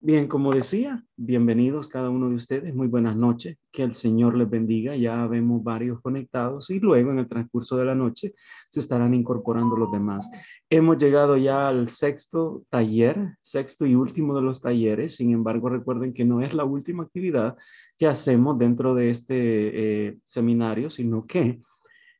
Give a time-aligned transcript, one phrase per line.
[0.00, 4.48] Bien, como decía, bienvenidos cada uno de ustedes, muy buenas noches, que el Señor les
[4.48, 8.32] bendiga, ya vemos varios conectados y luego en el transcurso de la noche
[8.70, 10.30] se estarán incorporando los demás.
[10.70, 16.14] Hemos llegado ya al sexto taller, sexto y último de los talleres, sin embargo recuerden
[16.14, 17.56] que no es la última actividad
[17.98, 21.60] que hacemos dentro de este eh, seminario, sino que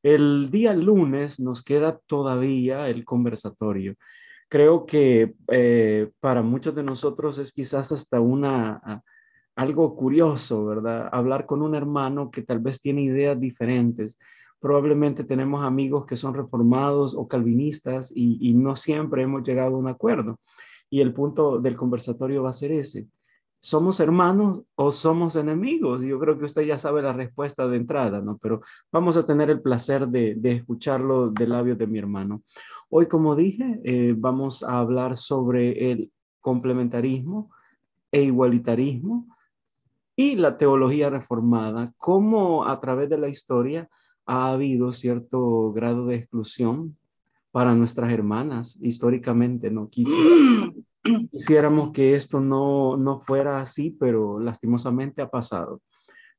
[0.03, 3.95] el día lunes nos queda todavía el conversatorio
[4.49, 9.02] creo que eh, para muchos de nosotros es quizás hasta una
[9.59, 11.09] algo curioso, ¿verdad?
[11.11, 14.16] Hablar con un hermano que tal vez tiene ideas diferentes.
[14.61, 19.79] Probablemente tenemos amigos que son reformados o calvinistas y, y no siempre hemos llegado a
[19.79, 20.38] un acuerdo.
[20.88, 23.09] Y el punto del conversatorio va a ser ese.
[23.61, 26.03] ¿Somos hermanos o somos enemigos?
[26.03, 28.39] Yo creo que usted ya sabe la respuesta de entrada, ¿no?
[28.39, 28.61] Pero
[28.93, 32.43] vamos a tener el placer de, escucharlo de labios de mi hermano.
[32.89, 37.51] Hoy, como dije, eh, vamos a hablar sobre el complementarismo
[38.13, 39.27] e igualitarismo
[40.15, 43.88] y la teología reformada, cómo a través de la historia
[44.27, 46.97] ha habido cierto grado de exclusión
[47.51, 49.91] para nuestras hermanas históricamente, ¿no?
[51.32, 55.80] quisiéramos que esto no, no fuera así, pero lastimosamente ha pasado.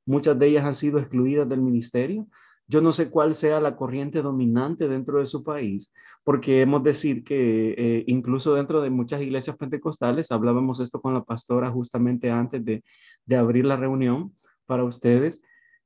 [0.06, 2.28] Muchas de ellas han sido excluidas del ministerio,
[2.68, 5.92] yo no sé cuál sea la corriente dominante dentro de su país,
[6.24, 11.24] porque hemos decir que eh, incluso dentro de muchas iglesias pentecostales, hablábamos esto con la
[11.24, 12.84] pastora justamente antes de,
[13.26, 14.36] de abrir la reunión
[14.68, 15.42] para ustedes,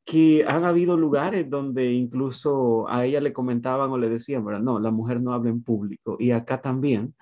[0.06, 4.44] que han habido lugares donde incluso a ella le comentaban o le decían.
[4.64, 6.18] No, la mujer no habla en público.
[6.20, 7.16] Y acá también,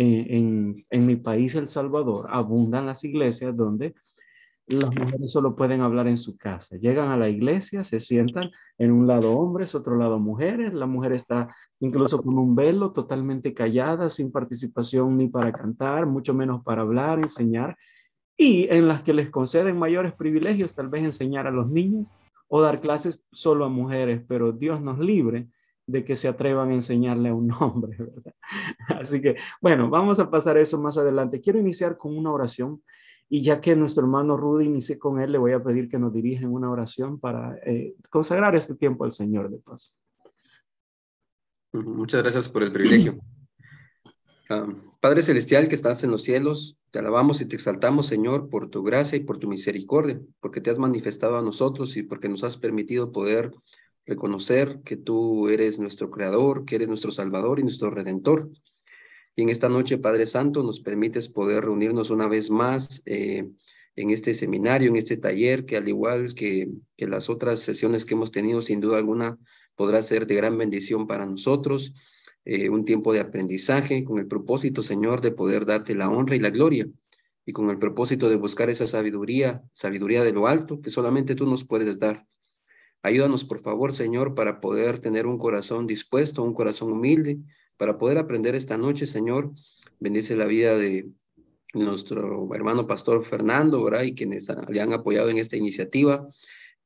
[0.00, 3.94] en, en mi país, El Salvador, abundan las iglesias donde
[4.68, 6.76] las mujeres solo pueden hablar en su casa.
[6.76, 10.74] Llegan a la iglesia, se sientan en un lado hombres, otro lado mujeres.
[10.74, 16.34] La mujer está incluso con un velo, totalmente callada, sin participación ni para cantar, mucho
[16.34, 17.78] menos para hablar, enseñar.
[18.36, 22.12] Y en las que les conceden mayores privilegios, tal vez enseñar a los niños
[22.46, 25.48] o dar clases solo a mujeres, pero Dios nos libre
[25.88, 28.34] de que se atrevan a enseñarle a un hombre, ¿verdad?
[29.00, 31.40] Así que, bueno, vamos a pasar eso más adelante.
[31.40, 32.82] Quiero iniciar con una oración
[33.28, 36.12] y ya que nuestro hermano Rudy inicie con él, le voy a pedir que nos
[36.12, 39.90] dirija una oración para eh, consagrar este tiempo al Señor de paso.
[41.72, 43.18] Muchas gracias por el privilegio.
[44.50, 44.66] Ah,
[45.00, 48.82] Padre Celestial que estás en los cielos, te alabamos y te exaltamos, Señor, por tu
[48.82, 52.56] gracia y por tu misericordia, porque te has manifestado a nosotros y porque nos has
[52.56, 53.52] permitido poder
[54.08, 58.50] reconocer que tú eres nuestro Creador, que eres nuestro Salvador y nuestro Redentor.
[59.36, 63.46] Y en esta noche, Padre Santo, nos permites poder reunirnos una vez más eh,
[63.94, 68.14] en este seminario, en este taller, que al igual que, que las otras sesiones que
[68.14, 69.38] hemos tenido, sin duda alguna,
[69.76, 71.92] podrá ser de gran bendición para nosotros.
[72.44, 76.40] Eh, un tiempo de aprendizaje con el propósito, Señor, de poder darte la honra y
[76.40, 76.88] la gloria
[77.44, 81.46] y con el propósito de buscar esa sabiduría, sabiduría de lo alto que solamente tú
[81.46, 82.26] nos puedes dar.
[83.02, 87.38] Ayúdanos, por favor, Señor, para poder tener un corazón dispuesto, un corazón humilde,
[87.76, 89.52] para poder aprender esta noche, Señor.
[90.00, 91.08] Bendice la vida de
[91.74, 94.02] nuestro hermano pastor Fernando, ¿verdad?
[94.02, 96.26] Y quienes le han apoyado en esta iniciativa.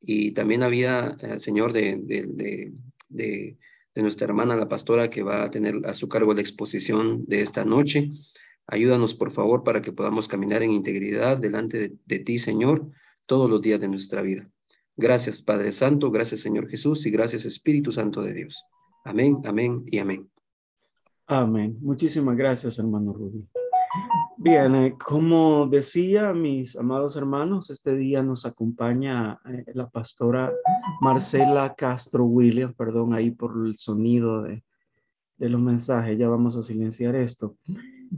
[0.00, 2.72] Y también la vida, eh, Señor, de, de, de,
[3.94, 7.40] de, nuestra hermana, la pastora, que va a tener a su cargo la exposición de
[7.40, 8.10] esta noche.
[8.66, 12.90] Ayúdanos, por favor, para que podamos caminar en integridad delante de ti, Señor,
[13.26, 14.51] todos los días de nuestra vida.
[14.96, 18.64] Gracias, Padre Santo, gracias, Señor Jesús, y gracias, Espíritu Santo de Dios.
[19.04, 20.30] Amén, amén y amén.
[21.26, 21.78] Amén.
[21.80, 23.48] Muchísimas gracias, hermano Rudy.
[24.36, 30.52] Bien, eh, como decía, mis amados hermanos, este día nos acompaña eh, la pastora
[31.00, 34.64] Marcela Castro Williams, perdón ahí por el sonido de,
[35.38, 37.56] los mensajes, ya vamos a silenciar esto.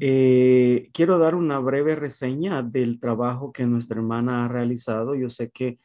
[0.00, 5.14] Eh, quiero dar una breve reseña del trabajo que nuestra hermana ha realizado.
[5.14, 5.78] Yo sé que,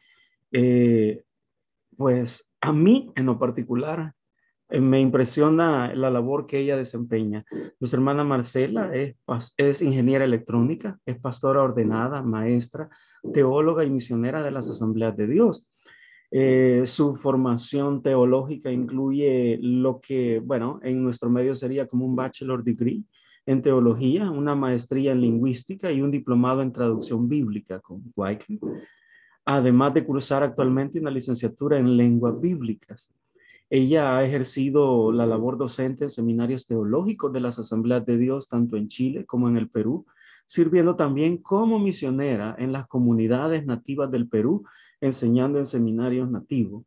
[1.96, 4.14] pues, a mí en lo particular,
[4.70, 7.44] eh, me impresiona la labor que ella desempeña.
[7.80, 9.16] Nuestra hermana Marcela es,
[9.56, 12.88] es ingeniera electrónica, es pastora ordenada, maestra,
[13.34, 15.68] teóloga y misionera de las asambleas de Dios.
[16.30, 22.62] Eh, su formación teológica incluye lo que, bueno, en nuestro medio sería como un bachelor
[22.62, 23.02] degree
[23.46, 28.64] en teología, una maestría en lingüística y un diplomado en traducción bíblica con Wycliffe,
[29.56, 33.10] además de cursar actualmente una licenciatura en lenguas bíblicas.
[33.68, 38.76] Ella ha ejercido la labor docente en seminarios teológicos de las Asambleas de Dios, tanto
[38.76, 40.06] en Chile como en el Perú,
[40.46, 44.64] sirviendo también como misionera en las comunidades nativas del Perú,
[45.00, 46.84] enseñando en seminarios nativos.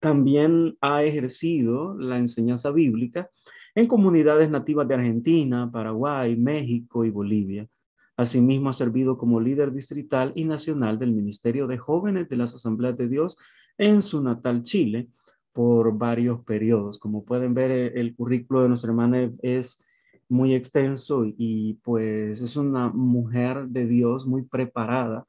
[0.00, 3.30] También ha ejercido la enseñanza bíblica
[3.74, 7.68] en comunidades nativas de Argentina, Paraguay, México y Bolivia.
[8.18, 12.98] Asimismo, ha servido como líder distrital y nacional del Ministerio de Jóvenes de las Asambleas
[12.98, 13.38] de Dios
[13.78, 15.08] en su natal Chile
[15.52, 16.98] por varios periodos.
[16.98, 19.84] Como pueden ver, el currículo de nuestra hermana es
[20.28, 25.24] muy extenso y pues es una mujer de Dios muy preparada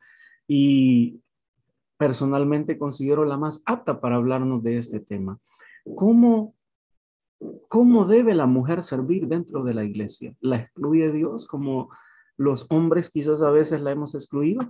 [0.47, 1.21] y
[1.95, 5.37] personalmente considero la más apta para hablarnos de este tema.
[5.95, 6.55] ¿Cómo,
[7.67, 10.35] cómo debe la mujer servir dentro de la iglesia?
[10.39, 11.89] ¿La excluye Dios como
[12.39, 14.61] los hombres quizás a veces la hemos excluido.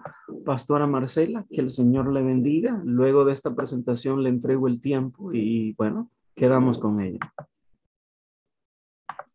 [0.43, 2.81] Pastora Marcela, que el Señor le bendiga.
[2.83, 7.19] Luego de esta presentación le entrego el tiempo y bueno, quedamos con ella.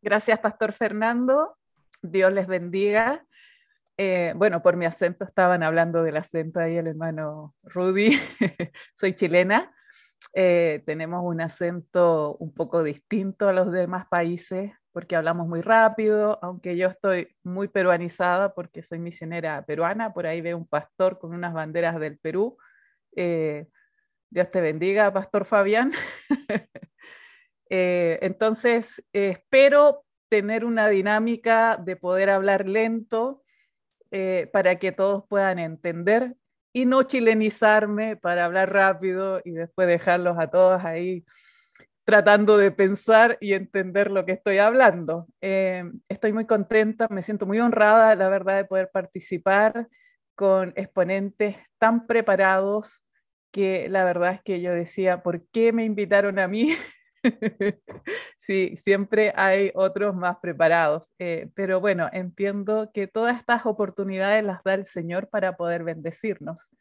[0.02, 1.56] Gracias, Pastor Fernando.
[2.02, 3.24] Dios les bendiga.
[3.96, 8.18] Eh, bueno, por mi acento estaban hablando del acento ahí el hermano Rudy.
[8.96, 9.72] Soy chilena.
[10.32, 16.38] Eh, tenemos un acento un poco distinto a los demás países porque hablamos muy rápido,
[16.40, 21.34] aunque yo estoy muy peruanizada porque soy misionera peruana, por ahí veo un pastor con
[21.34, 22.56] unas banderas del Perú.
[23.16, 23.66] Eh,
[24.30, 25.92] Dios te bendiga, Pastor Fabián.
[27.70, 33.42] Eh, entonces, espero tener una dinámica de poder hablar lento
[34.52, 36.36] para que todos puedan entender
[36.74, 41.24] y no chilenizarme para hablar rápido y después dejarlos a todos ahí
[42.04, 45.26] tratando de pensar y entender lo que estoy hablando.
[45.40, 49.88] Eh, estoy muy contenta, me siento muy honrada, la verdad, de poder participar
[50.34, 53.04] con exponentes tan preparados
[53.50, 56.74] que la verdad es que yo decía, ¿por qué me invitaron a mí?
[58.36, 64.62] sí, siempre hay otros más preparados, eh, pero bueno, entiendo que todas estas oportunidades las
[64.64, 66.74] da el Señor para poder bendecirnos.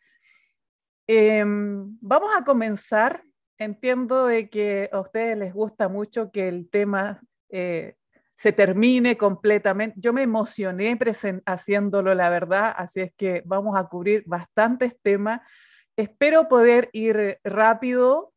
[1.07, 3.23] Em, vamos a comenzar
[3.57, 7.95] entiendo de que a ustedes les gusta mucho que el tema eh,
[8.35, 9.95] se termine completamente.
[9.99, 10.97] Yo me emocioné
[11.45, 15.41] haciéndolo, la verdad, así es que vamos a cubrir bastantes temas.
[15.95, 18.33] Espero poder ir rápido,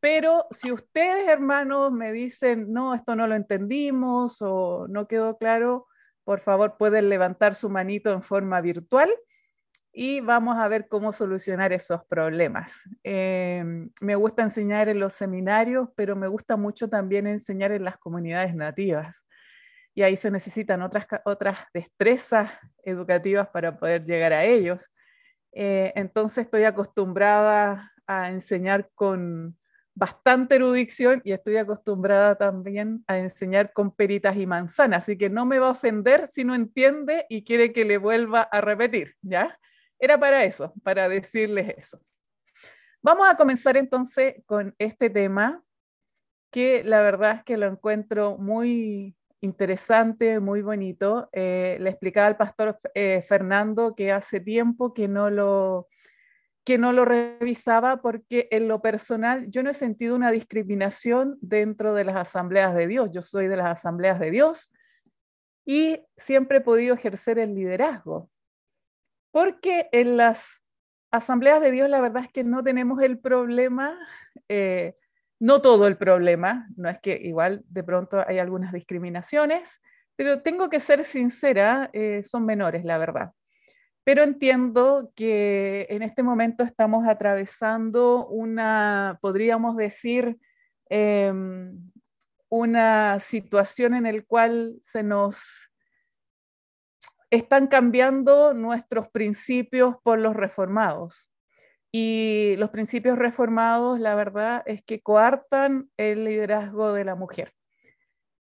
[0.00, 5.86] pero si ustedes, hermanos, me dicen, no, esto no lo entendimos o no quedó claro,
[6.24, 9.10] por favor pueden levantar su manito en forma virtual
[9.92, 12.88] y vamos a ver cómo solucionar esos problemas.
[13.02, 17.98] Em, me gusta enseñar en los seminarios, pero me gusta mucho también enseñar en las
[17.98, 19.26] comunidades nativas.
[19.94, 22.50] Y ahí se necesitan otras, otras destrezas
[22.82, 24.90] educativas para poder llegar a ellos.
[25.52, 29.58] Eh, entonces estoy acostumbrada a enseñar con
[29.94, 35.44] bastante erudición y estoy acostumbrada también a enseñar con peritas y manzanas, así que no
[35.44, 39.58] me va a ofender si no entiende y quiere que le vuelva a repetir, ¿ya?
[40.02, 42.00] Era para eso, para decirles eso.
[43.02, 45.62] Vamos a comenzar entonces con este tema
[46.50, 51.28] que la verdad es que lo encuentro muy interesante, muy bonito.
[51.30, 55.86] Eh, le explicaba al pastor eh, Fernando que hace tiempo que no lo
[56.64, 61.94] que no lo revisaba porque en lo personal yo no he sentido una discriminación dentro
[61.94, 63.10] de las asambleas de Dios.
[63.12, 64.72] Yo soy de las asambleas de Dios
[65.64, 68.31] y siempre he podido ejercer el liderazgo.
[69.32, 70.62] Porque en las
[71.10, 73.98] asambleas de Dios la verdad es que no tenemos el problema,
[74.48, 74.94] eh,
[75.40, 79.82] no todo el problema, no es que igual de pronto hay algunas discriminaciones,
[80.14, 83.32] pero tengo que ser sincera, eh, son menores, la verdad.
[84.04, 90.38] Pero entiendo que en este momento estamos atravesando una, podríamos decir,
[90.88, 91.90] em,
[92.48, 95.71] una situación en la cual se nos
[97.32, 101.32] están cambiando nuestros principios por los reformados.
[101.90, 107.50] Y los principios reformados, la verdad, es que coartan el liderazgo de la mujer.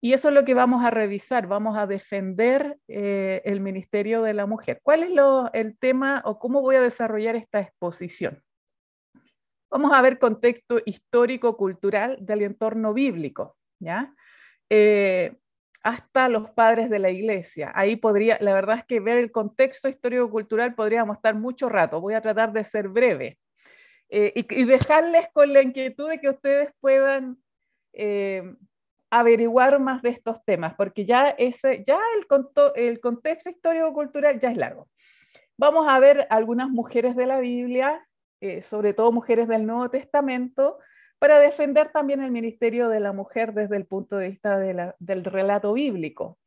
[0.01, 4.35] Y eso es lo que vamos a revisar, vamos a defender eh, el Ministerio de
[4.35, 4.79] la Mujer.
[4.83, 5.11] ¿Cuál es
[5.53, 8.43] el tema o cómo voy a desarrollar esta exposición?
[9.71, 13.57] Vamos a ver contexto histórico-cultural del entorno bíblico.
[13.79, 14.13] ¿ya?
[14.69, 15.35] Eh,
[15.85, 17.71] hasta los padres de la iglesia.
[17.75, 22.01] Ahí podría, la verdad es que ver el contexto histórico-cultural podríamos estar mucho rato.
[22.01, 23.37] Voy a tratar de ser breve
[24.09, 27.37] eh, y, dejarles con la inquietud de que ustedes puedan
[27.93, 28.55] eh,
[29.11, 32.25] averiguar más de estos temas, porque ya, ese, ya el,
[32.75, 34.89] el contexto histórico-cultural ya es largo.
[35.55, 38.03] Vamos a ver algunas mujeres de la Biblia,
[38.41, 40.79] eh, sobre todo mujeres del Nuevo Testamento,
[41.25, 45.73] para defender también el ministerio de la mujer desde el punto de vista del relato
[45.73, 46.37] bíblico.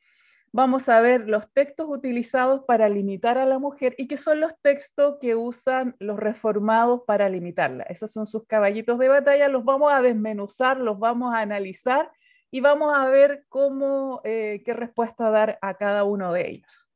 [0.52, 4.52] Vamos a ver los textos utilizados para limitar a la mujer y que son los
[4.62, 7.82] textos que usan los reformados para limitarla.
[7.88, 12.12] Esos son sus caballitos de batalla, los vamos a desmenuzar, los vamos a analizar
[12.48, 16.88] y vamos a ver cómo, eh, qué respuesta dar a cada uno de ellos.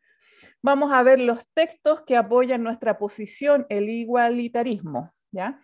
[0.63, 5.59] Vamos a ver los textos que apoyan nuestra posición, el igualitarismo, ¿ya?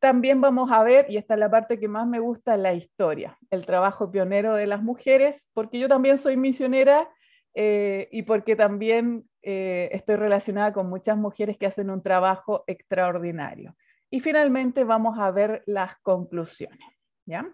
[0.00, 3.36] También vamos a ver, y esta es la parte que más me gusta, la historia,
[3.50, 7.08] el trabajo pionero de las mujeres, porque yo también soy misionera
[7.54, 13.76] eh, y porque también eh, estoy relacionada con muchas mujeres que hacen un trabajo extraordinario.
[14.10, 16.86] Y finalmente vamos a ver las conclusiones,
[17.26, 17.50] ¿ya?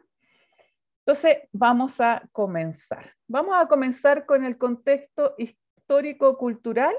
[1.06, 3.14] Entonces, vamos a comenzar.
[3.26, 6.94] Vamos a comenzar con el contexto histórico-cultural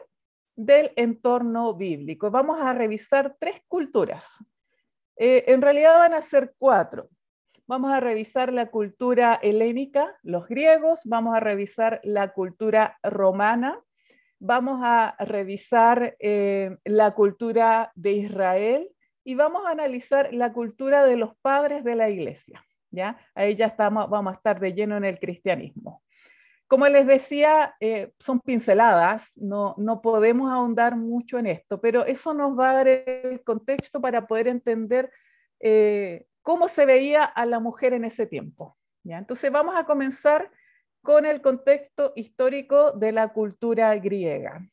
[0.56, 2.32] del entorno bíblico.
[2.32, 4.44] Vamos a revisar tres culturas,
[5.18, 7.10] eh, en realidad van a ser cuatro.
[7.68, 13.82] Vamos a revisar la cultura helénica, los griegos, vamos a revisar la cultura romana,
[14.40, 18.90] vamos a revisar eh, la cultura de Israel
[19.24, 22.64] y vamos a analizar la cultura de los padres de la iglesia.
[22.92, 23.18] ¿ya?
[23.34, 26.04] Ahí ya estamos, vamos a estar de lleno en el cristianismo.
[26.68, 32.34] Como les decía, eh, son pinceladas, no, no podemos ahondar mucho en esto, pero eso
[32.34, 35.12] nos va a dar el contexto para poder entender
[35.60, 38.78] eh, cómo se veía a la mujer en ese tiempo.
[39.04, 39.18] ¿ya?
[39.20, 40.52] Entonces vamos a comenzar
[41.02, 44.68] con el contexto histórico de la cultura griega.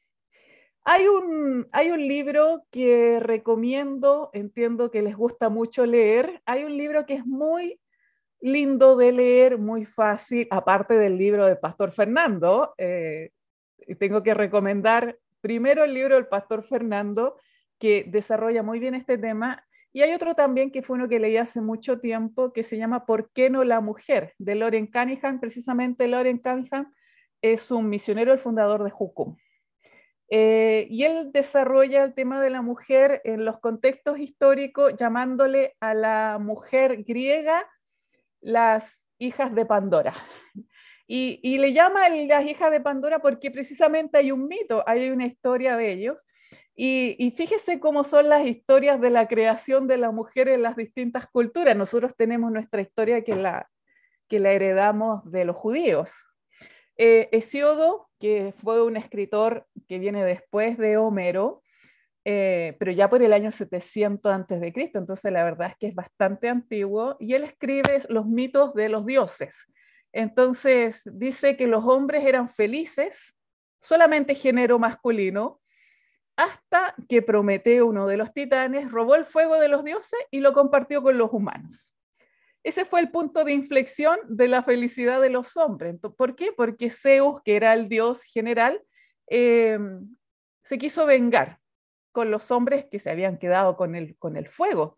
[0.84, 6.76] Hay un, hay un libro que recomiendo, entiendo que les gusta mucho leer, hay un
[6.76, 7.78] libro que es muy
[8.42, 12.74] lindo de leer, muy fácil, aparte del libro del Pastor Fernando.
[12.76, 13.30] Eh,
[13.98, 17.36] tengo que recomendar primero el libro del Pastor Fernando,
[17.78, 19.64] que desarrolla muy bien este tema.
[19.92, 23.06] Y hay otro también que fue uno que leí hace mucho tiempo, que se llama
[23.06, 24.34] ¿Por qué no la mujer?
[24.38, 25.38] de Loren Cunningham.
[25.38, 26.92] Precisamente Loren Cunningham
[27.42, 29.36] es un misionero, el fundador de Jukum.
[30.30, 35.94] Eh, y él desarrolla el tema de la mujer en los contextos históricos, llamándole a
[35.94, 37.68] la mujer griega
[38.42, 40.14] las hijas de Pandora.
[41.14, 45.76] Y, le llama las hijas de Pandora porque precisamente hay un mito, hay una historia
[45.76, 46.26] de ellos.
[46.74, 51.26] Y, fíjese cómo son las historias de la creación de la mujer en las distintas
[51.26, 51.76] culturas.
[51.76, 53.68] Nosotros tenemos nuestra historia que la,
[54.26, 56.26] que la heredamos de los judíos.
[56.96, 61.62] Eh, Hesiodo, que fue un escritor que viene después de Homero,
[62.24, 65.88] eh, pero ya por el año 700 antes de Cristo, entonces la verdad es que
[65.88, 69.66] es bastante antiguo, y él escribe los mitos de los dioses.
[70.12, 73.38] Entonces dice que los hombres eran felices,
[73.80, 75.60] solamente género masculino,
[76.36, 80.52] hasta que Prometeo, uno de los titanes, robó el fuego de los dioses y lo
[80.52, 81.96] compartió con los humanos.
[82.62, 85.96] Ese fue el punto de inflexión de la felicidad de los hombres.
[86.16, 86.52] ¿Por qué?
[86.56, 88.80] Porque Zeus, que era el dios general,
[89.28, 89.78] eh,
[90.62, 91.58] se quiso vengar
[92.12, 94.96] con los hombres que se habían quedado con el, con el fuego.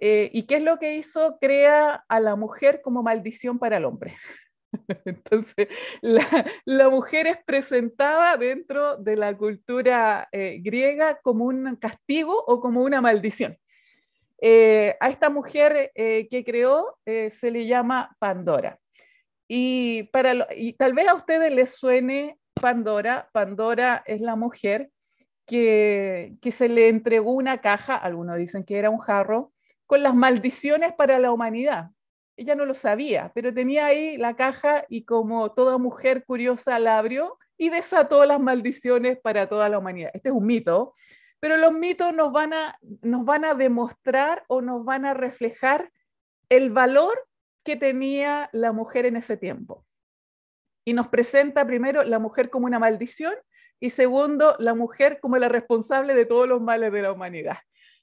[0.00, 1.38] Eh, ¿Y qué es lo que hizo?
[1.40, 4.16] Crea a la mujer como maldición para el hombre.
[5.04, 5.68] Entonces,
[6.02, 12.82] la, mujer es presentada dentro de la cultura eh, griega como un castigo o como
[12.82, 13.56] una maldición.
[14.40, 18.78] Eh, a esta mujer que creó se le llama Pandora.
[19.48, 23.28] Y, para y tal vez a ustedes les suene Pandora.
[23.32, 24.90] Pandora es la mujer
[25.48, 29.52] que, se le entregó una caja, algunos dicen que era un jarro,
[29.86, 31.90] con las maldiciones para la humanidad.
[32.36, 36.98] Ella no lo sabía, pero tenía ahí la caja y como toda mujer curiosa la
[36.98, 40.10] abrió y desató las maldiciones para toda la humanidad.
[40.14, 40.94] Este es un mito,
[41.40, 45.90] pero los mitos nos van a, nos van a demostrar o nos van a reflejar
[46.48, 47.26] el valor
[47.64, 49.84] que tenía la mujer en ese tiempo.
[50.84, 53.34] Y nos presenta primero la mujer como una maldición
[53.80, 57.58] y segundo, la mujer como la responsable de todos los males de la humanidad.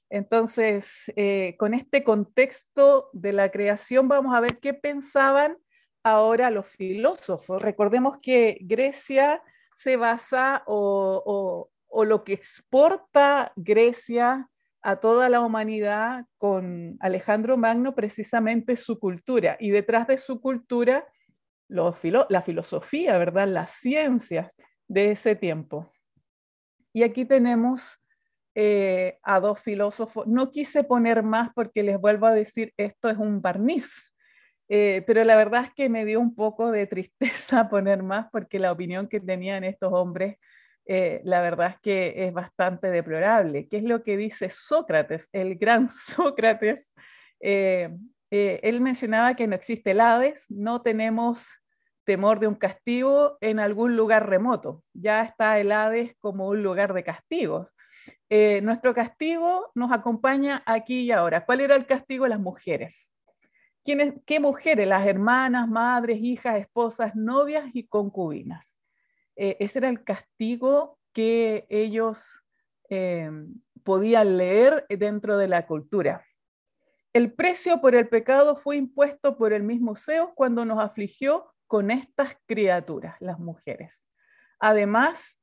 [0.08, 5.56] Entonces, eh, con este contexto de la creación, vamos a ver qué pensaban
[6.02, 7.60] ahora los filósofos.
[7.60, 9.42] Recordemos que Grecia
[9.74, 14.48] se basa o, o lo que exporta Grecia
[14.82, 21.04] a toda la humanidad con Alejandro Magno precisamente su cultura y detrás de su cultura
[21.68, 21.96] los
[22.28, 23.48] la filosofía, ¿verdad?
[23.48, 24.54] Las ciencias,
[24.88, 25.92] de ese tiempo.
[26.92, 28.02] Y aquí tenemos
[28.58, 30.26] eh, a dos filósofos.
[30.26, 34.14] No quise poner más porque les vuelvo a decir, esto es un barniz,
[34.70, 38.58] eh, pero la verdad es que me dio un poco de tristeza poner más porque
[38.58, 40.38] la opinión que tenían estos hombres,
[40.86, 43.68] eh, la verdad es que es bastante deplorable.
[43.68, 46.94] ¿Qué es lo que dice Sócrates, el gran Sócrates?
[47.38, 51.46] él mencionaba que no existe el Hades, no tenemos
[52.06, 54.82] temor de un castigo en algún lugar remoto.
[54.94, 57.74] Ya está el Hades como un lugar de castigos.
[58.30, 61.44] Eh, nuestro castigo nos acompaña aquí y ahora.
[61.44, 63.12] ¿Cuál era el castigo de las mujeres?
[63.84, 64.86] ¿Quiénes, ¿Qué mujeres?
[64.86, 68.76] Las hermanas, madres, hijas, esposas, novias y concubinas.
[69.34, 72.44] Eh, ese era el castigo que ellos
[72.88, 73.30] eh,
[73.82, 76.24] podían leer dentro de la cultura.
[77.12, 81.90] El precio por el pecado fue impuesto por el mismo Zeus cuando nos afligió con
[81.90, 84.06] estas criaturas, las mujeres.
[84.58, 85.38] Además,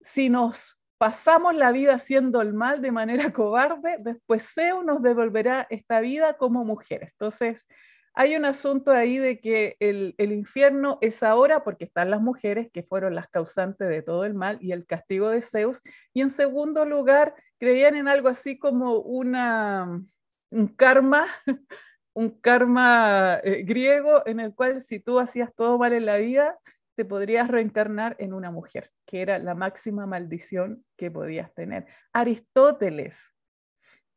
[0.00, 5.66] si nos pasamos la vida haciendo el mal de manera cobarde, después Zeus nos devolverá
[5.70, 7.12] esta vida como mujeres.
[7.12, 7.66] Entonces,
[8.14, 12.82] hay un asunto ahí de que el, infierno es ahora porque están las mujeres que
[12.82, 15.82] fueron las causantes de todo el mal y el castigo de Zeus.
[16.12, 20.02] Y en segundo lugar, creían en algo así como una,
[20.50, 21.26] un karma,
[22.18, 26.58] un karma eh, griego en el cual si tú hacías todo mal en la vida,
[26.96, 31.86] te podrías reencarnar en una mujer, que era la máxima maldición que podías tener.
[32.12, 33.36] Aristóteles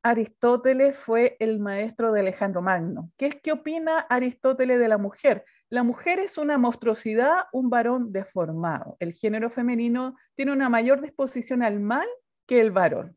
[0.04, 3.12] Aristóteles fue el maestro de Alejandro Magno.
[3.18, 5.46] ¿Qué es qué opina Aristóteles de la mujer?
[5.70, 8.98] La mujer es una monstruosidad, un varón deformado.
[9.00, 12.08] El género femenino tiene una mayor disposición al mal
[12.48, 13.16] que el varón.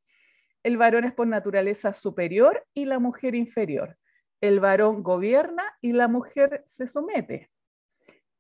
[0.63, 3.97] El varón es por naturaleza superior y la mujer inferior.
[4.45, 7.51] El varón gobierna y la mujer se somete.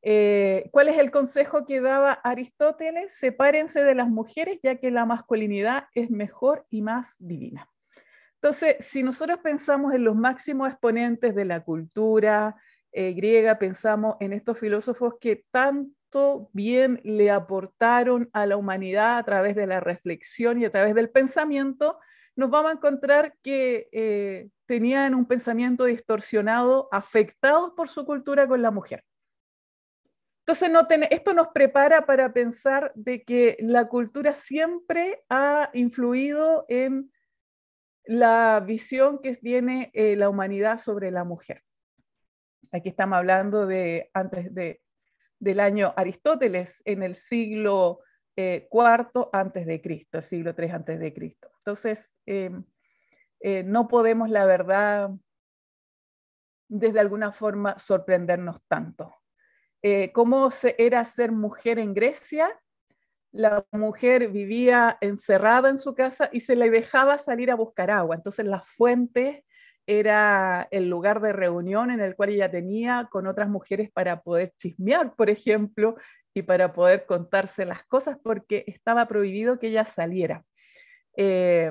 [0.03, 3.15] Eh, ¿Cuál es el consejo que daba Aristóteles?
[3.15, 7.71] Sepárense de las mujeres ya que la masculinidad es mejor y más divina.
[8.35, 12.55] Entonces, si nosotros pensamos en los máximos exponentes de la cultura
[12.93, 19.23] eh, griega, pensamos en estos filósofos que tanto bien le aportaron a la humanidad a
[19.23, 21.99] través de la reflexión y a través del pensamiento,
[22.37, 28.63] nos vamos a encontrar que eh, tenían un pensamiento distorsionado, afectados por su cultura con
[28.63, 29.05] la mujer.
[30.47, 37.11] Entonces, no esto nos prepara para pensar de que la cultura siempre ha influido en
[38.05, 41.63] la visión que tiene eh, la humanidad sobre la mujer.
[42.73, 44.83] Aquí estamos hablando de antes de,
[45.39, 48.01] del año Aristóteles en el siglo
[48.37, 48.69] Eh,
[49.33, 51.51] antes de Cristo, el siglo III antes de Cristo.
[51.59, 52.65] Entonces, em,
[53.41, 55.11] eh, no podemos, la verdad,
[56.69, 59.15] desde alguna forma sorprendernos tanto.
[60.15, 62.49] ¿Cómo era ser mujer en Grecia?
[63.35, 68.15] la mujer vivía encerrada en su casa y se le dejaba salir a buscar agua.
[68.15, 69.45] Entonces la fuente
[69.87, 74.53] era el lugar de reunión en el cual ella tenía con otras mujeres para poder
[74.57, 75.97] chismear, por ejemplo,
[76.35, 80.45] y para poder contarse las cosas porque estaba prohibido que ella saliera.
[81.17, 81.71] Eh,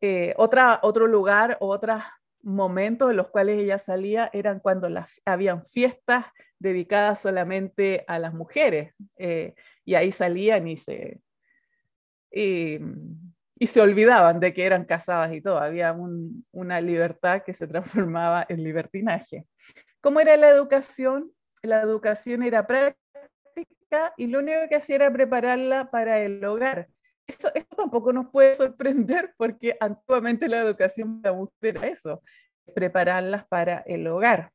[0.00, 2.02] eh, otra, otro lugar o otros
[2.42, 6.26] momentos en los cuales ella salía eran cuando las, habían fiestas
[6.58, 8.94] dedicadas solamente a las mujeres.
[9.16, 9.54] Eh,
[9.84, 11.20] y ahí salían y se,
[12.30, 12.78] y,
[13.66, 15.58] se olvidaban de que eran casadas y todo.
[15.58, 15.94] Había
[16.50, 19.46] una libertad que se transformaba en libertinaje.
[20.00, 21.30] ¿Cómo era la educación?
[21.62, 23.03] La educación era práctica
[24.16, 26.88] y lo único que hacía era prepararla para el hogar.
[27.26, 32.22] Eso, tampoco nos puede sorprender porque antiguamente la educación de la mujer era eso,
[32.74, 34.50] prepararlas para el hogar.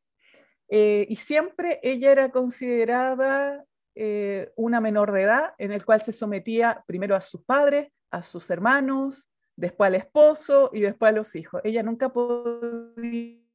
[0.68, 6.14] Eh, y siempre ella era considerada eh, una menor de edad en el cual se
[6.14, 11.36] sometía primero a sus padres, a sus hermanos, después al esposo y después a los
[11.36, 11.62] hijos.
[11.64, 13.49] Ella nunca podía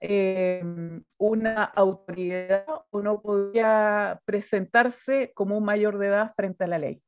[0.00, 0.62] eh,
[1.18, 7.02] una autoridad o no podía presentarse como un mayor de edad frente a la ley.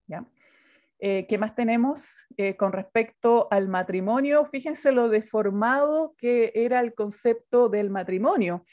[0.98, 2.26] Eh, ¿Qué más tenemos
[2.58, 4.46] con respecto al matrimonio?
[4.52, 8.64] Fíjense lo deformado que era el concepto del matrimonio.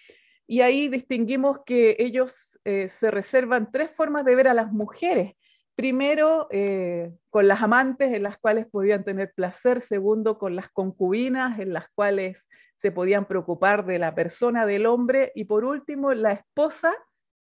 [0.52, 5.36] Y ahí distinguimos que ellos eh, se reservan tres formas de ver a las mujeres.
[5.80, 9.80] Primero, eh, con las amantes en las cuales podían tener placer.
[9.80, 15.32] Segundo, con las concubinas en las cuales se podían preocupar de la persona del hombre.
[15.36, 16.94] Y por último, la esposa,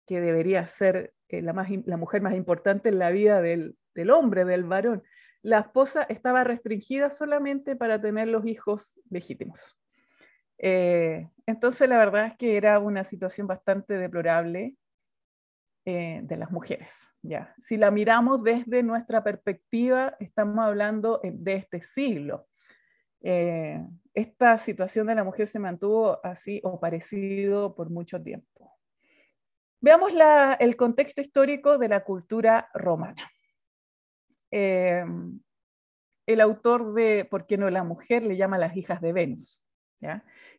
[0.08, 4.64] que debería ser eh, la, mujer más importante en la vida del, del hombre, del
[4.64, 5.04] varón.
[5.44, 9.78] La esposa estaba restringida solamente para tener los hijos legítimos.
[10.58, 14.78] Eh, entonces, la verdad es que era una situación bastante deplorable
[15.86, 17.16] eh, de las mujeres.
[17.22, 17.54] ¿ya?
[17.60, 22.48] Si la miramos desde nuestra perspectiva, estamos hablando de este siglo.
[23.22, 23.82] Eh,
[24.14, 28.78] esta situación de la mujer se mantuvo así o parecido por mucho tiempo.
[29.80, 30.14] Veamos
[30.60, 33.32] el contexto histórico de la cultura romana.
[34.52, 38.24] el autor de ¿Por qué no la mujer?
[38.24, 39.66] le llama las hijas de Venus.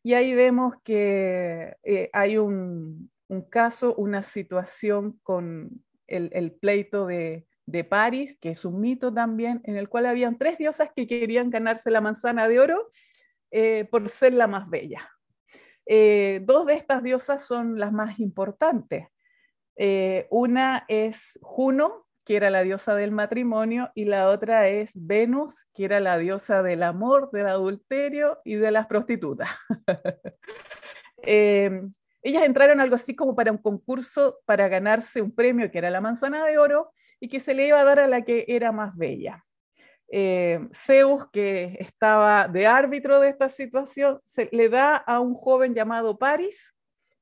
[0.03, 3.11] Y ahí vemos que eh, hay un,
[3.51, 7.47] caso, una situación con el, pleito de,
[7.89, 11.91] París, que es un mito también, en el cual habían tres diosas que querían ganarse
[11.91, 12.89] la manzana de oro
[13.51, 15.11] eh, por ser la más bella.
[15.85, 19.09] Eh, dos de estas diosas son las más importantes.
[20.31, 25.85] una es Juno, que era la diosa del matrimonio, y la otra es Venus, que
[25.85, 29.51] era la diosa del amor, del adulterio y de las prostitutas.
[32.27, 36.01] Ellas entraron algo así como para un concurso para ganarse un premio que era la
[36.01, 38.97] manzana de oro y que se le iba a dar a la que era más
[38.97, 39.45] bella.
[40.09, 45.73] Eh, Zeus, que estaba de árbitro de esta situación, se le da a un joven
[45.73, 46.75] llamado Paris,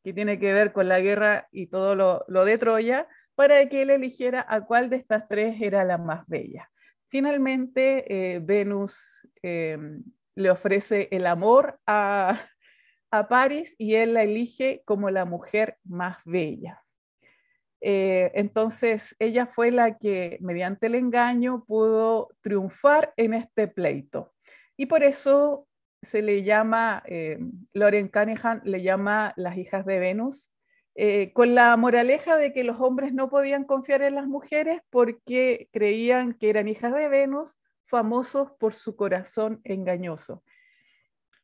[0.02, 1.94] que tiene que ver con la guerra y todo
[2.26, 6.26] lo, de Troya, para que él eligiera a cuál de estas tres era la más
[6.28, 6.70] bella.
[7.08, 9.76] Finalmente, eh, Venus eh,
[10.34, 12.40] le ofrece el amor a,
[13.18, 16.82] a Paris y él la elige como la mujer más bella.
[17.80, 24.32] Eh, entonces, ella fue la que, mediante el engaño, pudo triunfar en este pleito.
[24.76, 25.68] Y por eso
[26.00, 27.38] se le llama, eh,
[27.72, 30.50] Loren Cunningham le llama las hijas de Venus,
[30.94, 35.68] eh, con la moraleja de que los hombres no podían confiar en las mujeres porque
[35.72, 40.42] creían que eran hijas de Venus, famosos por su corazón engañoso.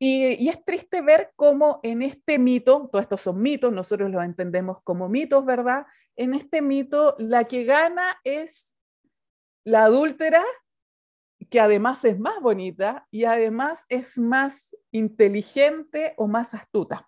[0.03, 4.79] Y, es triste ver cómo en este mito, todos estos son mitos, nosotros los entendemos
[4.83, 5.85] como mitos, ¿verdad?
[6.17, 8.75] En este mito, la que gana es
[9.63, 10.43] la adúltera,
[11.51, 17.07] que además es más bonita y además es más inteligente o más astuta.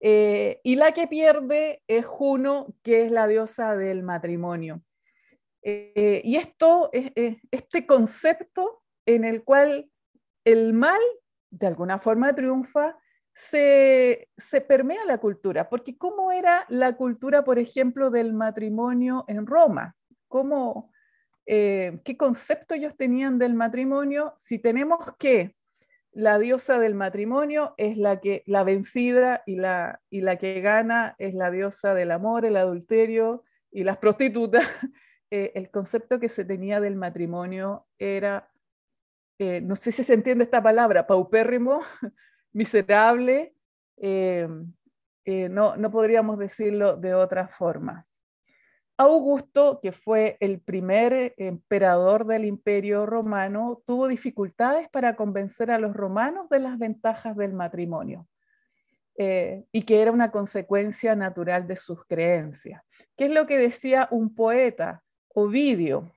[0.00, 4.82] Eh, y la que pierde es Juno, que es la diosa del matrimonio.
[5.62, 9.88] Eh, y esto, este concepto en el cual
[10.44, 11.00] el mal
[11.58, 12.98] de alguna forma triunfa,
[13.32, 14.28] se,
[14.68, 19.96] permea la cultura, porque ¿cómo era la cultura, por ejemplo, del matrimonio en Roma?
[20.28, 20.92] ¿Cómo,
[21.46, 24.34] eh, ¿Qué concepto ellos tenían del matrimonio?
[24.36, 25.56] Si tenemos que
[26.12, 31.16] la diosa del matrimonio es la que la vencida y la, y la que gana
[31.18, 34.64] es la diosa del amor, el adulterio y las prostitutas,
[35.30, 38.48] eh, el concepto que se tenía del matrimonio era
[39.38, 41.80] eh, no sé si se entiende esta palabra, paupérrimo,
[42.52, 43.54] miserable,
[43.96, 44.48] eh,
[45.24, 48.06] eh, no, no podríamos decirlo de otra forma.
[48.96, 55.94] Augusto, que fue el primer emperador del imperio romano, tuvo dificultades para convencer a los
[55.94, 58.28] romanos de las ventajas del matrimonio
[59.16, 62.82] y que era una consecuencia natural de sus creencias.
[63.16, 66.10] ¿Qué es lo que decía un poeta, Ovidio?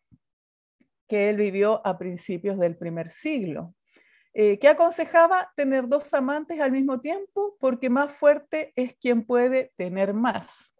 [1.07, 3.73] Que él vivió a principios del primer siglo,
[4.33, 9.73] eh, que aconsejaba tener dos amantes al mismo tiempo porque más fuerte es quien puede
[9.77, 10.73] tener más.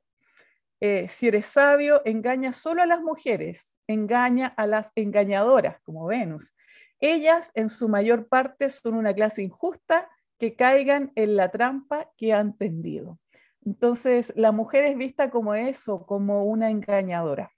[0.80, 6.56] Eh, si eres sabio, engaña solo a las mujeres, engaña a las engañadoras, como Venus.
[7.00, 12.34] Ellas en su mayor parte son una clase injusta que caigan en la trampa que
[12.34, 13.20] han tendido.
[13.66, 17.52] Entonces, la mujer es vista como eso, como una engañadora.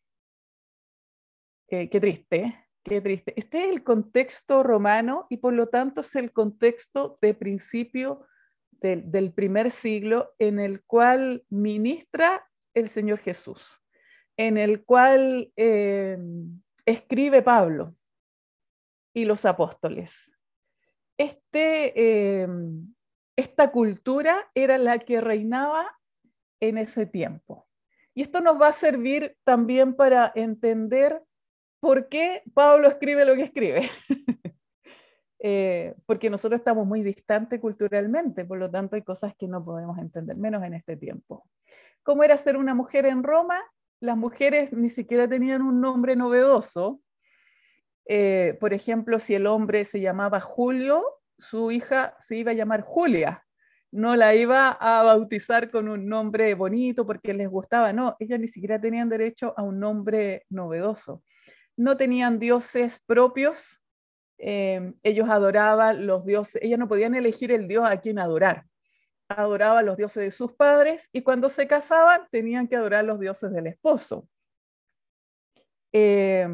[1.71, 3.33] Eh, qué triste, qué triste.
[3.37, 8.25] Este es el contexto romano y por lo tanto es el contexto de principio
[8.71, 13.83] del, primer siglo en el cual ministra el Señor Jesús,
[14.35, 16.17] en el cual eh,
[16.85, 17.95] escribe Pablo
[19.13, 20.31] y los apóstoles.
[21.17, 22.47] Este, eh,
[23.35, 25.99] esta cultura era la que reinaba
[26.59, 27.67] en ese tiempo.
[28.15, 31.21] Y esto nos va a servir también para entender
[31.79, 33.89] ¿por qué Pablo escribe lo que escribe?
[35.41, 39.97] Eh, porque nosotros estamos muy distantes culturalmente, por lo tanto hay cosas que no podemos
[39.97, 41.47] entender, menos en este tiempo.
[42.03, 43.57] ¿Cómo era ser una mujer en Roma?
[44.01, 46.99] Las mujeres ni siquiera tenían un nombre novedoso.
[48.05, 51.05] Eh, por ejemplo, si el hombre se llamaba Julio,
[51.37, 53.45] su hija se iba a llamar Julia.
[53.91, 58.49] No la iba a bautizar con un nombre bonito porque les gustaba, no, ellas ni
[58.49, 61.23] siquiera tenían derecho a un nombre novedoso
[61.79, 63.81] no tenían dioses propios,
[64.37, 68.65] eh, ellos adoraban los dioses, ellas no podían elegir el dios a quien adorar,
[69.29, 73.51] adoraban los dioses de sus padres y cuando se casaban tenían que adorar los dioses
[73.51, 74.27] del esposo.
[75.93, 76.45] Eh,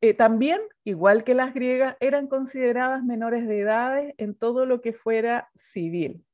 [0.00, 4.92] eh, también, igual que las griegas, eran consideradas menores de edad en todo lo que
[4.92, 6.26] fuera civil.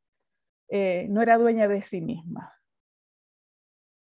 [0.70, 2.56] no era dueña de sí misma.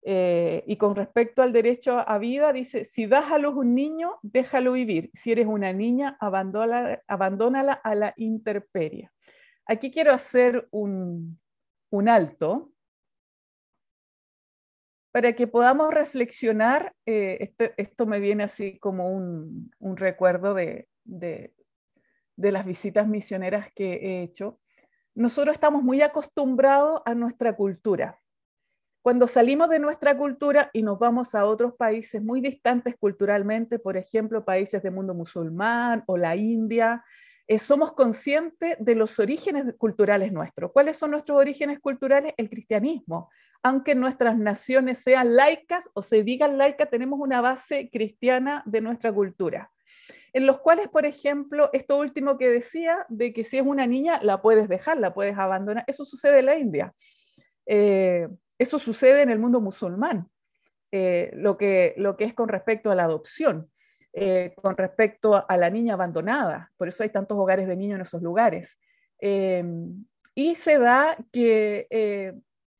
[0.04, 4.18] Eh, y con respecto al derecho a vida, dice, si das a luz un niño,
[4.22, 5.10] déjalo vivir.
[5.14, 9.10] Si eres una niña, abandónala, a la intemperie.
[9.66, 11.38] Aquí quiero hacer un,
[12.08, 12.72] alto
[15.12, 16.94] para que podamos reflexionar.
[17.06, 21.52] Eh, este, esto, me viene así como un, recuerdo de, de
[22.36, 24.58] las visitas misioneras que he hecho.
[25.14, 28.21] Nosotros estamos muy acostumbrados a nuestra cultura
[29.02, 33.96] Cuando salimos de nuestra cultura y nos vamos a otros países muy distantes culturalmente, por
[33.96, 37.04] ejemplo, países del mundo musulmán o la India,
[37.48, 40.70] eh, somos conscientes de los orígenes culturales nuestros.
[40.70, 42.32] ¿Cuáles son nuestros orígenes culturales?
[42.36, 43.28] El cristianismo.
[43.64, 49.12] Aunque nuestras naciones sean laicas o se digan laicas, tenemos una base cristiana de nuestra
[49.12, 49.72] cultura.
[50.32, 54.20] En los cuales, por ejemplo, esto último que decía, de que si es una niña,
[54.22, 56.94] la puedes dejar, la puedes abandonar, eso sucede en la India.
[57.66, 58.28] Eh,
[58.62, 60.28] eso sucede en el mundo musulmán,
[60.90, 63.70] eh, lo, que, lo que es con respecto a la adopción,
[64.12, 66.70] eh, con respecto a la niña abandonada.
[66.76, 68.78] Por eso hay tantos hogares de niños en esos lugares.
[69.18, 72.34] Em, y se da que eh,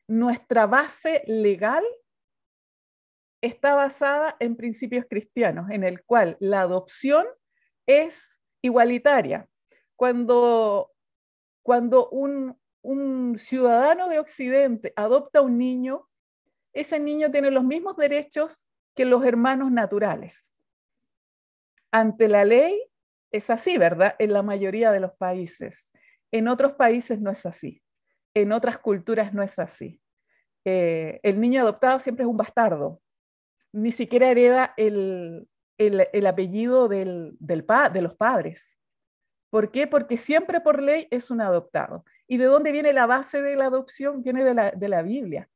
[0.09, 1.85] nuestra base legal
[3.41, 7.27] está basada en principios cristianos, en el cual la adopción
[7.87, 9.49] es igualitaria.
[9.97, 10.93] Cuando,
[11.63, 16.09] cuando un, un ciudadano de Occidente adopta un niño,
[16.73, 20.53] ese niño tiene los mismos derechos que los hermanos naturales.
[21.91, 22.83] Ante la ley
[23.31, 24.15] es así, ¿verdad?
[24.19, 25.93] En la mayoría de los países.
[26.31, 27.83] En otros países no es así.
[28.35, 30.01] En otras culturas no es así.
[30.65, 33.01] Eh, el niño adoptado siempre es un bastardo.
[33.73, 35.49] Ni siquiera hereda el,
[36.27, 38.79] apellido del, de los padres.
[39.51, 39.87] ¿Por qué?
[39.87, 42.05] Porque siempre por ley es un adoptado.
[42.33, 44.23] ¿Y de dónde viene la base de la adopción?
[44.23, 45.51] Viene de la, Biblia,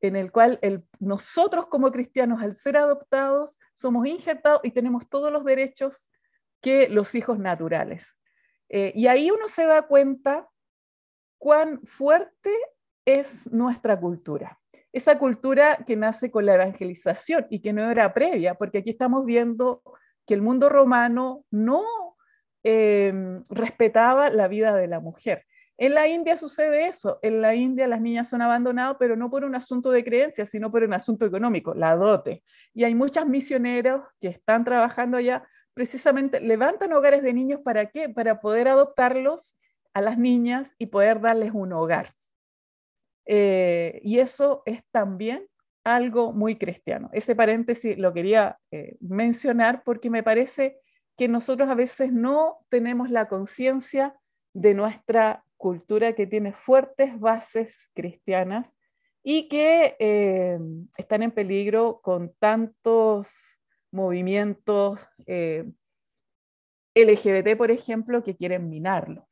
[0.00, 0.58] en el cual
[0.98, 6.10] nosotros como cristianos, al ser adoptados, somos injertados y tenemos todos los derechos
[6.60, 8.18] que los hijos naturales.
[8.68, 10.48] Eh, y ahí uno se da cuenta
[11.38, 12.50] cuán fuerte
[13.04, 14.58] es nuestra cultura.
[14.92, 19.24] Esa cultura que nace con la evangelización y que no era previa, porque aquí estamos
[19.24, 19.80] viendo
[20.26, 21.84] que el mundo romano no
[22.64, 25.46] em, respetaba la vida de la mujer.
[25.80, 27.18] En la India sucede eso.
[27.22, 30.70] En la India las niñas son abandonadas, pero no por un asunto de creencias, sino
[30.70, 32.44] por un asunto económico, la dote.
[32.74, 38.10] Y hay muchas misioneros que están trabajando allá, precisamente levantan hogares de niños para qué?
[38.10, 39.56] Para poder adoptarlos
[39.94, 42.10] a las niñas y poder darles un hogar.
[43.24, 45.46] Eh, y eso es también
[45.82, 47.08] algo muy cristiano.
[47.14, 50.78] Ese paréntesis lo quería eh, mencionar porque me parece
[51.16, 54.14] que nosotros a veces no tenemos la conciencia
[54.52, 58.78] de nuestra cultura que tiene fuertes bases cristianas
[59.22, 60.58] y que eh,
[60.96, 63.60] están en peligro con tantos
[63.92, 65.70] movimientos eh,
[66.94, 69.28] LGBT, por ejemplo, que quieren minarlo.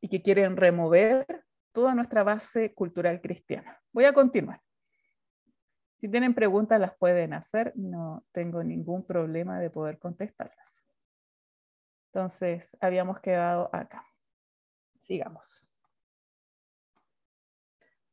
[0.00, 1.26] Y que quieren remover
[1.72, 3.82] toda nuestra base cultural cristiana.
[3.92, 4.60] Voy a continuar.
[6.00, 7.72] Si tienen preguntas, las pueden hacer.
[7.74, 10.84] No tengo ningún problema de poder contestarlas.
[12.12, 14.06] Entonces, habíamos quedado acá.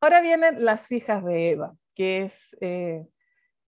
[0.02, 3.08] Ahora vienen las hijas de Eva, que es, eh,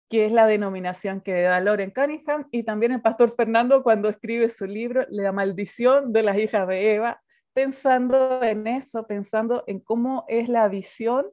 [0.08, 4.48] que es la denominación que da Loren Cunningham y también el pastor Fernando cuando escribe
[4.48, 10.24] su libro La maldición de las hijas de Eva, pensando en eso, pensando en cómo
[10.28, 11.26] es la visión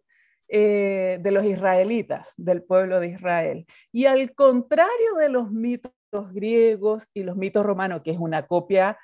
[0.47, 3.65] eh, de los israelitas, del pueblo de Israel.
[3.91, 5.93] Y al contrario de los mitos
[6.34, 8.97] griegos y los mitos romanos, que es una copia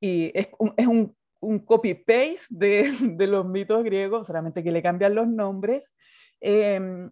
[0.00, 5.94] y es un un copy-paste de, los mitos griegos, solamente que le cambian los nombres.
[6.40, 7.10] Em,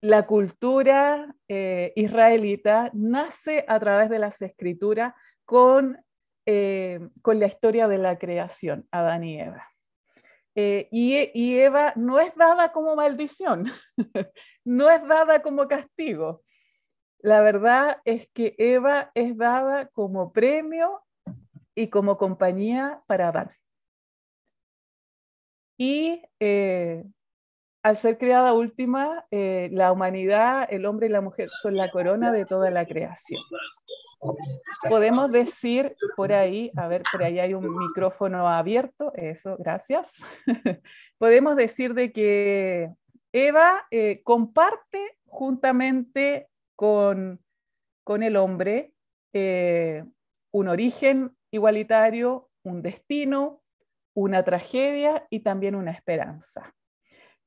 [0.00, 5.12] la cultura eh, israelita nace a través de las escrituras
[5.44, 5.98] con,
[6.46, 9.68] eh, con la historia de la creación, Adán y Eva.
[10.54, 13.66] Eh, y, Eva no es dada como maldición,
[14.64, 16.42] no es dada como castigo.
[17.20, 21.04] La verdad es que Eva es dada como premio
[21.78, 23.56] y como compañía para dar.
[25.78, 27.04] Y eh,
[27.84, 32.32] al ser creada última, eh, la humanidad, el hombre y la mujer son la corona
[32.32, 33.40] de toda la creación.
[34.88, 40.16] Podemos decir por ahí, a ver, por ahí hay un micrófono abierto, eso, gracias.
[41.18, 42.90] Podemos decir de que
[43.32, 47.40] Eva eh, comparte juntamente con,
[48.02, 48.92] con el hombre
[50.50, 53.62] un origen igualitario, un destino,
[54.14, 56.74] una tragedia y también una esperanza.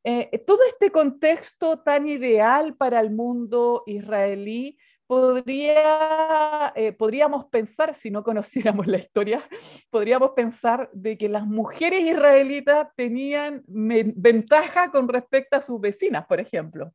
[0.04, 4.78] Eh, todo este contexto tan ideal para el mundo israelí
[5.12, 9.44] podría, eh, podríamos pensar, si no conociéramos la historia,
[9.92, 16.40] podríamos pensar de que las mujeres israelitas tenían ventaja con respecto a sus vecinas, por
[16.40, 16.94] ejemplo.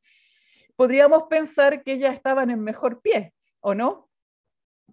[0.76, 4.08] Podríamos pensar que ellas estaban en mejor pie, ¿o no?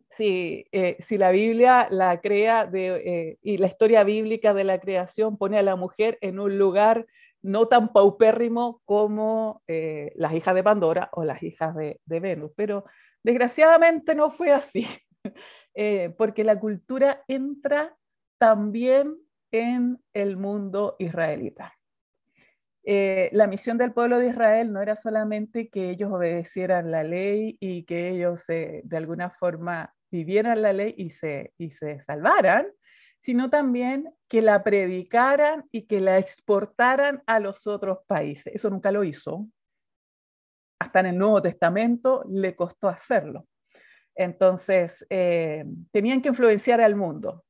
[0.10, 4.80] Si, eh, si la Biblia la crea de, eh, y la historia bíblica de la
[4.80, 7.08] creación pone a la mujer en un lugar
[7.42, 12.52] no tan paupérrimo como eh, las hijas de Pandora o las hijas de, Venus.
[12.56, 12.86] Pero
[13.24, 14.88] desgraciadamente no fue así,
[16.18, 17.98] porque la cultura entra
[18.38, 19.18] también
[19.52, 21.74] en el mundo israelita.
[22.86, 27.58] Eh, la misión del pueblo de Israel no era solamente que ellos obedecieran la ley
[27.60, 32.68] y que ellos de alguna forma vivieran la ley y se, y se salvaran,
[33.20, 38.54] sino también que la predicaran y que la exportaran a los otros países.
[38.54, 39.48] Eso nunca lo hizo.
[40.78, 43.48] Hasta en el Nuevo Testamento le costó hacerlo.
[44.14, 47.46] Entonces, eh, tenían que influenciar al mundo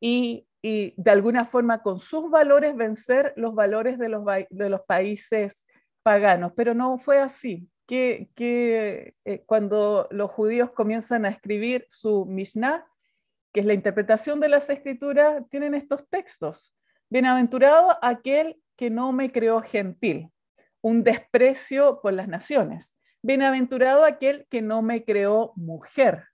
[0.00, 4.80] y, y, de alguna forma con sus valores vencer los valores de los, de los
[4.80, 5.66] países
[6.02, 7.68] paganos, pero no fue así.
[7.86, 8.30] Que,
[9.26, 12.86] eh, cuando los judíos comienzan a escribir su Mishnah,
[13.52, 16.74] que es la interpretación de las escrituras, tienen estos textos.
[17.10, 20.30] Bienaventurado aquel que no me creó gentil,
[20.80, 22.96] un desprecio por las naciones.
[23.20, 26.24] Bienaventurado aquel que no me creó mujer,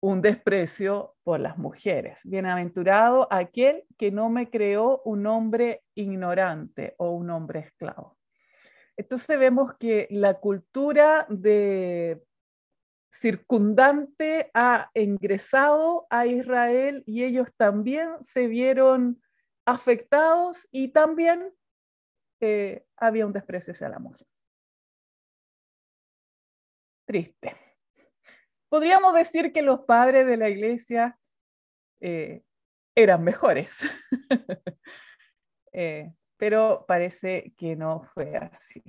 [0.00, 2.20] un desprecio por las mujeres.
[2.24, 8.16] Bienaventurado aquel que no me creó un hombre ignorante o un hombre esclavo.
[8.96, 12.22] Entonces vemos que la cultura de
[13.10, 19.22] circundante ha ingresado a Israel y ellos también se vieron
[19.64, 21.52] afectados y también
[22.40, 24.26] eh, había un desprecio hacia la mujer.
[27.06, 27.65] Triste.
[28.68, 31.18] Podríamos decir que los padres de la iglesia
[32.00, 32.42] eh,
[32.94, 33.80] eran mejores,
[35.72, 38.82] eh, pero parece que no fue así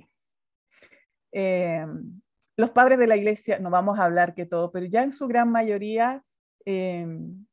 [2.58, 5.28] los padres de la iglesia, no vamos a hablar que todo, pero ya en su
[5.28, 6.24] gran mayoría
[6.64, 7.46] em,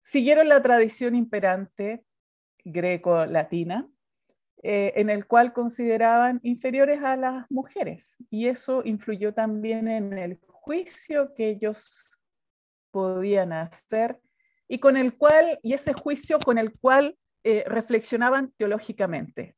[0.00, 2.04] siguieron la tradición imperante
[2.64, 3.90] greco-latina,
[4.62, 8.16] eh, en el cual consideraban inferiores a las mujeres.
[8.30, 10.38] Y eso influyó también en el
[10.70, 12.04] juicio que ellos
[12.92, 14.20] podían hacer
[14.68, 19.56] y con el cual, y ese juicio con el cual eh, reflexionaban teológicamente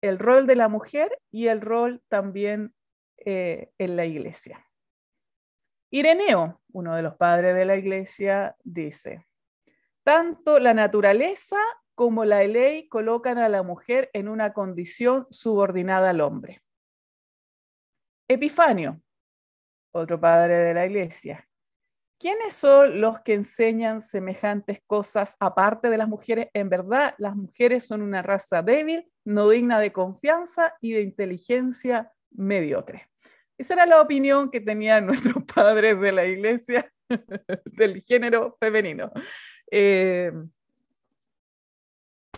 [0.00, 2.74] el rol de la mujer y el rol también
[3.18, 4.66] eh, en la iglesia.
[5.92, 9.28] Ireneo, uno de los padres de la iglesia, dice,
[10.02, 11.58] tanto la naturaleza
[11.94, 16.64] como la ley colocan a la mujer en una condición subordinada al hombre.
[18.26, 19.00] Epifanio,
[19.98, 21.48] otro padre de la iglesia.
[22.18, 26.48] ¿Quiénes son los que enseñan semejantes cosas aparte de las mujeres?
[26.52, 32.12] En verdad, las mujeres son una raza débil, no digna de confianza y de inteligencia
[32.32, 33.08] mediocre.
[33.56, 36.92] Esa era la opinión que tenían nuestros padres de la iglesia
[37.64, 39.12] del género femenino.
[39.70, 40.32] Eh,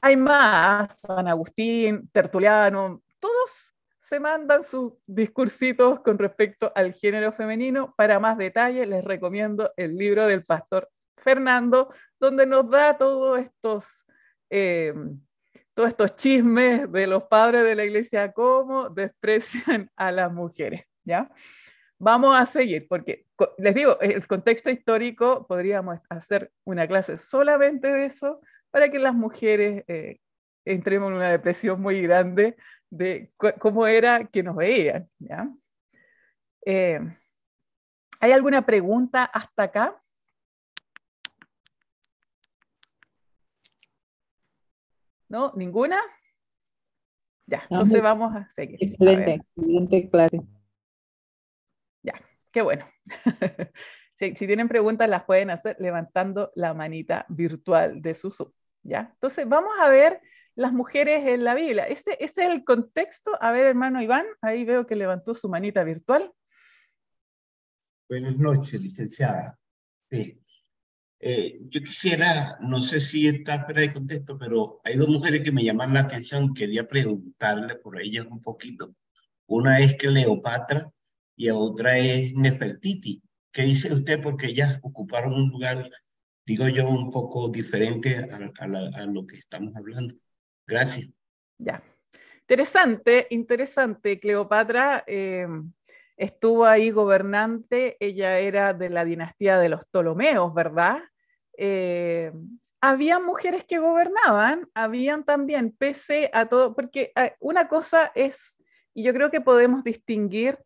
[0.02, 3.74] hay más, San Agustín, Tertuliano, todos
[4.10, 7.94] se mandan sus discursitos con respecto al género femenino.
[7.96, 14.04] Para más detalles les recomiendo el libro del pastor Fernando, donde nos da todos estos
[14.50, 14.92] eh,
[15.74, 21.30] todos estos chismes de los padres de la iglesia, cómo desprecian a las mujeres, ¿ya?
[21.96, 23.26] Vamos a seguir, porque
[23.58, 28.40] les digo, el contexto histórico, podríamos hacer una clase solamente de eso,
[28.72, 30.18] para que las mujeres eh,
[30.64, 32.56] entremos en una depresión muy grande
[32.90, 35.48] de cómo era que nos veían, ¿ya?
[36.66, 37.00] Eh,
[38.20, 40.02] ¿Hay alguna pregunta hasta acá?
[45.28, 45.52] ¿No?
[45.54, 45.96] ¿Ninguna?
[47.46, 48.78] Ya, entonces vamos a seguir.
[48.80, 50.40] Excelente, excelente clase.
[52.02, 52.14] Ya,
[52.50, 52.86] qué bueno.
[54.14, 58.50] si, tienen preguntas, las pueden hacer levantando la manita virtual de su Zoom.
[58.82, 59.10] ¿ya?
[59.14, 60.20] Entonces, vamos a ver
[60.54, 61.84] las mujeres en la Biblia.
[61.86, 63.32] Ese, es el contexto.
[63.40, 66.32] A ver, hermano Iván, ahí veo que levantó su manita virtual.
[68.08, 69.58] Buenas noches, licenciada.
[70.10, 70.40] Sí.
[71.22, 75.52] Eh, yo quisiera, no sé si está fuera de contexto, pero hay dos mujeres que
[75.52, 76.54] me llaman la atención.
[76.54, 78.94] Quería preguntarle por ellas un poquito.
[79.46, 80.90] Una es Cleopatra
[81.36, 83.22] y otra es Nefertiti.
[83.52, 84.22] ¿Qué dice usted?
[84.22, 85.90] Porque ellas ocuparon un lugar,
[86.46, 90.14] digo yo, un poco diferente a, lo que estamos hablando.
[90.70, 91.08] Gracias.
[91.58, 91.82] Ya.
[92.42, 94.18] Interesante, interesante.
[94.18, 95.46] Cleopatra eh,
[96.16, 101.00] estuvo ahí gobernante, ella era de la dinastía de los Ptolomeos, ¿verdad?
[101.56, 102.32] Eh,
[102.80, 108.58] había mujeres que gobernaban, habían también, pese a todo, porque eh, una cosa es,
[108.94, 110.58] y yo creo que podemos distinguir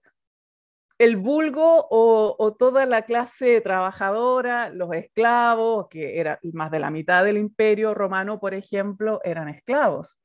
[0.99, 7.25] el vulgo o, toda la clase trabajadora, los esclavos, que era más de la mitad
[7.25, 10.21] del imperio romano, por ejemplo, eran esclavos.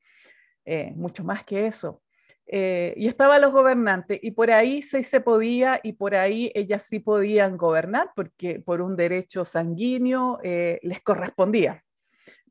[0.64, 2.02] eh, mucho más que eso.
[2.46, 6.84] Eh, y estaban los gobernantes, y por ahí sí se podía, y por ahí ellas
[6.84, 11.84] sí podían gobernar, porque por un derecho sanguíneo eh, les correspondía.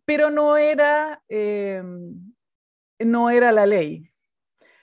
[0.05, 1.21] Pero no era,
[2.99, 4.09] no era la ley.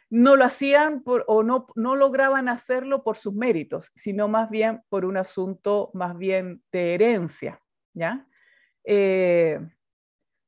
[0.08, 4.82] No lo hacían por, o no, no lograban hacerlo por sus méritos, sino más bien
[4.88, 7.60] por un asunto más bien de herencia.
[7.92, 8.26] ¿ya?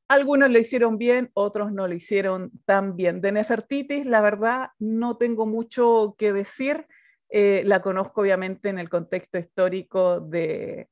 [0.08, 3.20] Algunos lo hicieron bien, otros no lo hicieron tan bien.
[3.20, 6.86] De Nefertitis, la verdad, no tengo mucho que decir.
[7.28, 10.88] Eh, la conozco obviamente en el contexto histórico de,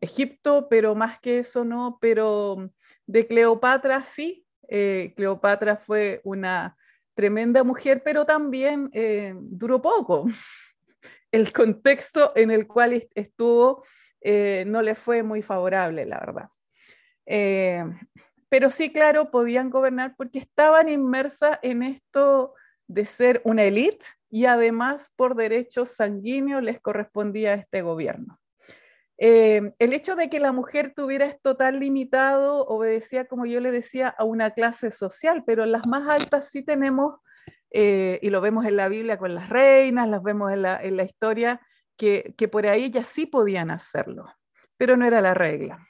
[0.00, 2.70] Egipto, pero más que eso no, pero
[3.06, 4.45] de Cleopatra sí.
[4.68, 6.76] Eh, Cleopatra fue una
[7.14, 10.26] tremenda mujer, pero también eh, duró poco.
[11.32, 13.84] El contexto en el cual estuvo
[14.66, 16.48] no le fue muy favorable, la verdad.
[17.26, 17.84] Eh,
[18.48, 22.54] pero sí, claro, podían gobernar porque estaban inmersas en esto
[22.86, 28.40] de ser una élite y además por derechos sanguíneos les correspondía este gobierno.
[29.18, 33.70] Eh, el hecho de que la mujer tuviera esto tan limitado obedecía, como yo le
[33.70, 37.20] decía, a una clase social, pero las más altas sí tenemos,
[37.70, 41.60] eh, y lo vemos en la Biblia con las reinas, las vemos en la, historia,
[41.96, 44.26] que, que por ahí ellas sí podían hacerlo,
[44.76, 45.86] pero no era la regla.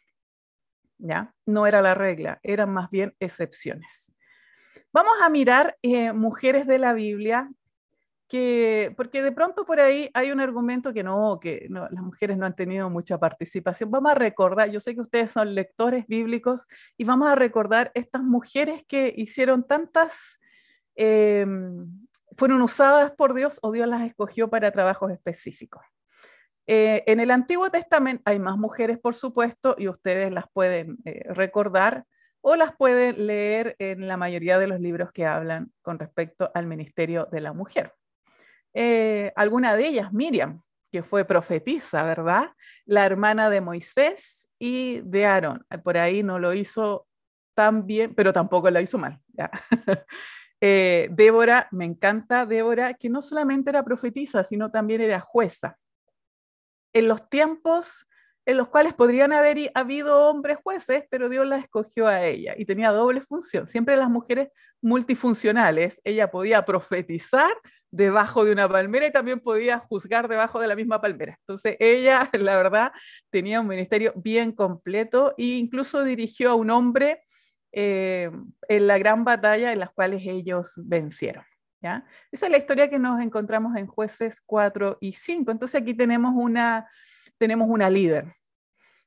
[0.99, 1.35] ¿ya?
[1.45, 4.13] No era la regla, eran más bien excepciones.
[4.93, 7.51] Vamos a mirar eh, mujeres de la Biblia,
[8.29, 12.47] que, porque de pronto por ahí hay un argumento que no, que las mujeres no
[12.47, 13.91] han tenido mucha participación.
[13.91, 16.67] Vamos a recordar, yo sé que ustedes son lectores bíblicos,
[16.97, 20.41] y vamos a recordar estas mujeres que hicieron tantas,
[20.97, 22.07] em,
[22.37, 25.83] fueron usadas por Dios o Dios las escogió para trabajos específicos.
[26.67, 31.23] Eh, en el Antiguo Testamento hay más mujeres, por supuesto, y ustedes las pueden eh,
[31.33, 32.05] recordar
[32.41, 36.67] o las pueden leer en la mayoría de los libros que hablan con respecto al
[36.67, 37.93] ministerio de la mujer.
[38.79, 40.63] Eh, alguna de ellas, Miriam,
[40.93, 42.51] que fue profetisa, ¿verdad?
[42.85, 45.65] La hermana de Moisés y de Aarón.
[45.83, 47.07] Por ahí no lo hizo
[47.55, 49.19] tan bien, pero tampoco lo hizo mal.
[50.61, 55.79] Débora, me encanta Débora, que no solamente era profetisa, sino también era jueza
[56.97, 58.07] en los tiempos
[58.47, 62.65] en los cuales podrían haber habido hombres jueces, pero Dios la escogió a ella y
[62.65, 63.69] tenía doble función.
[63.69, 64.49] Siempre las mujeres
[64.81, 67.51] multifuncionales, ella podía profetizar
[67.97, 71.39] debajo de una palmera y también podía juzgar debajo de la misma palmera.
[71.41, 72.93] Entonces ella, la verdad,
[73.31, 77.23] tenía un ministerio bien completo e incluso dirigió a un hombre
[77.73, 78.31] eh,
[78.69, 81.45] en la gran batalla en las cuales ellos vencieron.
[81.81, 82.05] ¿ya?
[82.31, 85.51] Esa es la historia que nos encontramos en jueces 4 y 5.
[85.51, 86.89] Entonces aquí tenemos una,
[87.39, 88.33] tenemos una líder,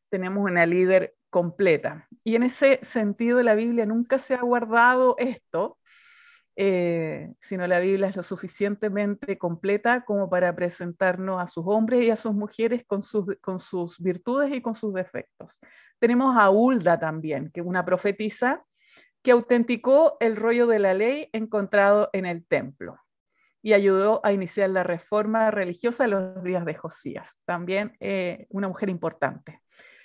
[0.10, 2.08] tenemos una líder completa.
[2.24, 5.78] Y en ese sentido la Biblia nunca se ha guardado esto,
[6.62, 12.10] eh, sino la Biblia es lo suficientemente completa como para presentarnos a sus hombres y
[12.10, 15.62] a sus mujeres con sus, con sus virtudes y con sus defectos.
[16.00, 18.66] Tenemos a Hulda también, que es una profetisa
[19.22, 23.00] que autenticó el rollo de la ley encontrado en el templo
[23.62, 27.40] y ayudó a iniciar la reforma religiosa en los días de Josías.
[27.46, 29.62] También eh, una mujer importante,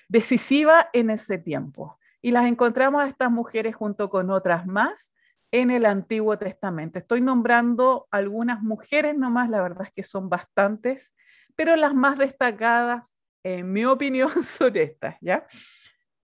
[0.08, 1.98] decisiva en ese tiempo.
[2.22, 5.12] Y las encontramos a estas mujeres junto con otras más
[5.54, 6.98] en el Antiguo Testamento.
[6.98, 11.14] Estoy nombrando algunas mujeres nomás, la verdad es que son bastantes,
[11.54, 15.46] pero las más destacadas, en mi opinión, son estas, ¿ya?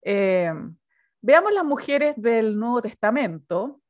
[0.02, 0.52] Eh,
[1.22, 3.82] Veamos las mujeres del Nuevo Testamento.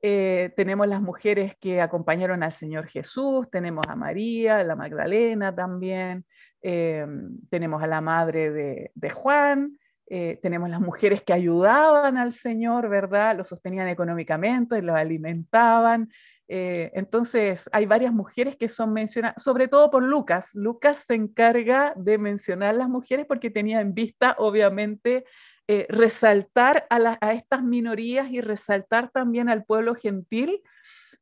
[0.00, 6.24] Eh, tenemos las mujeres que acompañaron al Señor Jesús, tenemos a María, la Magdalena también,
[6.60, 7.04] eh,
[7.50, 8.50] tenemos a la madre
[8.94, 9.76] de, Juan,
[10.14, 13.36] eh, tenemos las mujeres que ayudaban al Señor, ¿verdad?
[13.36, 16.10] Lo sostenían económicamente, lo alimentaban.
[16.48, 20.50] entonces, hay varias mujeres que son mencionadas, sobre todo por Lucas.
[20.54, 25.24] Lucas se encarga de mencionar las mujeres porque tenía en vista, obviamente,
[25.68, 30.60] eh, resaltar a, estas minorías y resaltar también al pueblo gentil,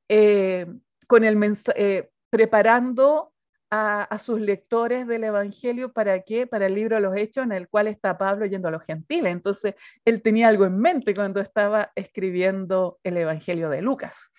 [0.08, 0.66] eh,
[1.06, 1.38] con el
[1.76, 3.32] eh, preparando
[3.70, 6.46] a, sus lectores del Evangelio para qué?
[6.46, 9.32] Para el libro de los Hechos en el cual está Pablo yendo a los gentiles.
[9.32, 14.32] Entonces, él tenía algo en mente cuando estaba escribiendo el Evangelio de Lucas.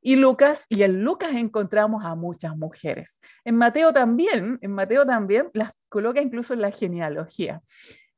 [0.00, 3.20] Y Lucas, y en Lucas encontramos a muchas mujeres.
[3.44, 7.62] En Mateo también, en Mateo también las coloca incluso en la genealogía.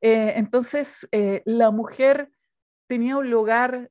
[0.01, 2.29] Eh, entonces, eh, la mujer
[2.87, 3.89] tenía un lugar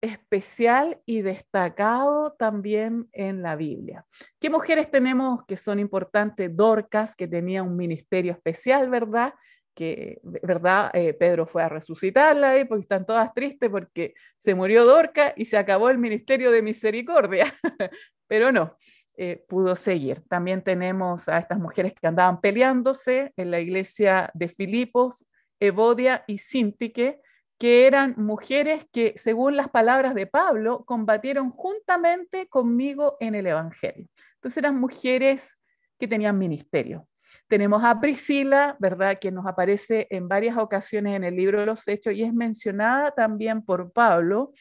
[0.00, 4.06] especial y destacado también en la Biblia.
[4.40, 6.54] ¿Qué mujeres tenemos que son importantes?
[6.54, 9.34] Dorcas, que tenía un ministerio especial, ¿verdad?
[9.78, 10.90] que, ¿verdad?
[10.92, 15.44] Eh, Pedro fue a resucitarla ahí porque están todas tristes porque se murió Dorca y
[15.44, 17.46] se acabó el ministerio de misericordia,
[18.26, 18.76] pero no,
[19.16, 20.20] eh, pudo seguir.
[20.28, 25.28] También tenemos a estas mujeres que andaban peleándose en la iglesia de Filipos,
[25.60, 27.20] Evodia y Sintique,
[27.58, 34.06] que eran mujeres que, según las palabras de Pablo, combatieron juntamente conmigo en el Evangelio.
[34.34, 35.60] Entonces eran mujeres
[35.98, 37.08] que tenían ministerio.
[37.48, 41.86] Tenemos a Priscila, ¿verdad?, que nos aparece en varias ocasiones en el libro de los
[41.88, 44.52] Hechos y es mencionada también por Pablo,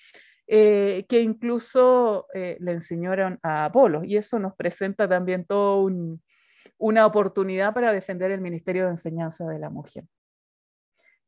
[0.48, 4.04] eh, que incluso eh, le enseñaron a Apolo.
[4.04, 5.88] Y eso nos presenta también toda
[6.78, 10.06] una oportunidad para defender el ministerio de enseñanza de la mujer.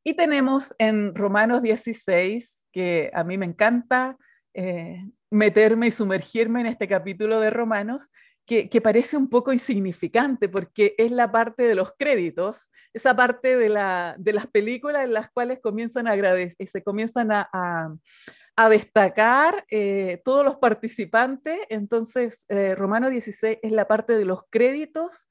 [0.04, 4.18] Y tenemos en Romanos 16, que a mí me encanta
[4.54, 8.10] eh, meterme y sumergirme en este capítulo de Romanos,
[8.46, 13.70] que, parece un poco insignificante porque es la parte de los créditos, esa parte de,
[13.70, 19.66] la, de las películas en las cuales comienzan a agradecer, se comienzan a, a, destacar
[19.70, 21.60] eh, todos los participantes.
[21.70, 25.28] Entonces, eh, Romano 16 es la parte de los créditos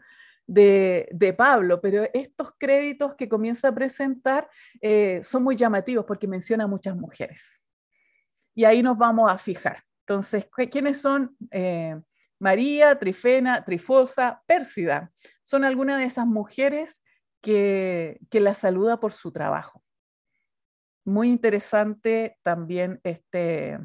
[0.48, 6.26] de, de, Pablo, pero estos créditos que comienza a presentar eh, son muy llamativos porque
[6.26, 7.62] menciona a muchas mujeres.
[8.54, 9.84] Y ahí nos vamos a fijar.
[10.00, 11.36] Entonces, ¿quiénes son?
[12.38, 15.12] María, Trifena, Trifosa, Pérsida.
[15.42, 17.02] Son algunas de esas mujeres
[17.40, 19.82] que, la saluda por su trabajo.
[21.04, 23.78] Muy interesante también este,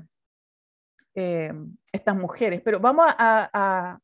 [1.16, 1.54] eh,
[1.92, 4.00] estas mujeres, pero vamos a,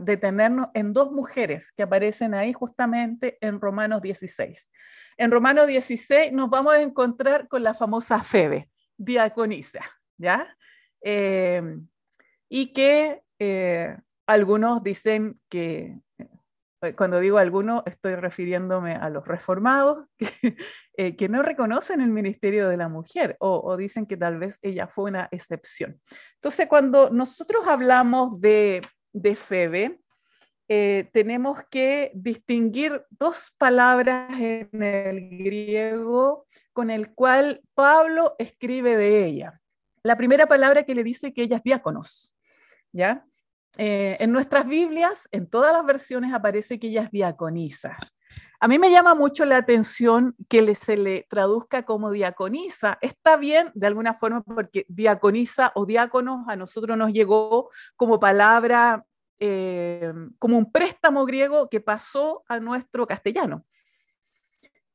[0.00, 4.70] detenernos en dos mujeres que aparecen ahí justamente en Romanos 16.
[5.16, 9.80] En Romanos 16 nos vamos a encontrar con la famosa Febe, diaconisa,
[10.18, 10.54] ¿ya?
[11.00, 11.62] Eh,
[12.48, 13.96] y que eh,
[14.26, 15.98] algunos dicen que,
[16.96, 20.06] cuando digo algunos, estoy refiriéndome a los reformados,
[20.96, 24.86] eh, que, no reconocen el ministerio de la mujer o, dicen que tal vez ella
[24.86, 26.00] fue una excepción.
[26.34, 28.82] Entonces, cuando nosotros hablamos de,
[29.12, 30.00] de Febe,
[30.66, 39.60] tenemos que distinguir dos palabras en el griego con el cual Pablo escribe de ella.
[40.02, 42.34] La primera palabra que le dice que ella es diáconos,
[42.92, 43.24] ¿ya?
[43.76, 47.96] Eh, en nuestras Biblias, en todas las versiones aparece que ella es diaconisa.
[48.60, 52.98] A mí me llama mucho la atención que se le traduzca como diaconisa.
[53.00, 59.04] Está bien de alguna forma porque diaconisa o diáconos a nosotros nos llegó como palabra,
[59.38, 63.66] eh, como un préstamo griego que pasó a nuestro castellano.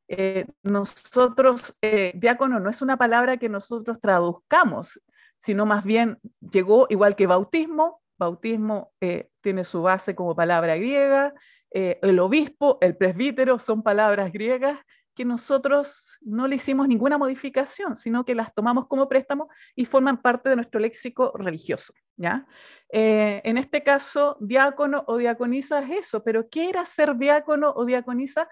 [0.08, 1.76] Eh, nosotros,
[2.16, 5.00] diácono no es una palabra que nosotros traduzcamos,
[5.38, 11.34] sino más bien llegó igual que bautismo, bautismo eh, tiene su base como palabra griega,
[11.72, 14.80] eh, el obispo, el presbítero son palabras griegas
[15.16, 20.22] que nosotros no le hicimos ninguna modificación, sino que las tomamos como préstamo y forman
[20.22, 21.94] parte de nuestro léxico religioso.
[22.16, 22.48] ¿ya?
[22.92, 27.86] Eh, en este caso, diácono o diaconisa es eso, pero ¿qué era ser diácono o
[27.86, 28.50] diaconisa?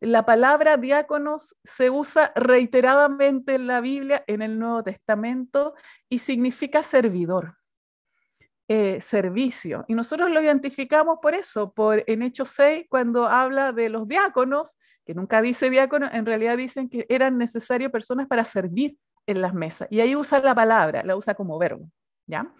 [0.00, 5.74] la palabra diáconos se usa reiteradamente en la Biblia, en el Nuevo Testamento,
[6.08, 7.58] y significa servidor.
[8.70, 9.86] Eh, servicio.
[9.88, 14.76] Y nosotros lo identificamos por eso, por en Hechos 6, cuando habla de los diáconos,
[15.06, 19.54] que nunca dice diácono, en realidad dicen que eran necesarias personas para servir en las
[19.54, 19.88] mesas.
[19.90, 21.90] Y ahí usa la palabra, la usa como verbo.
[22.26, 22.52] ¿ya?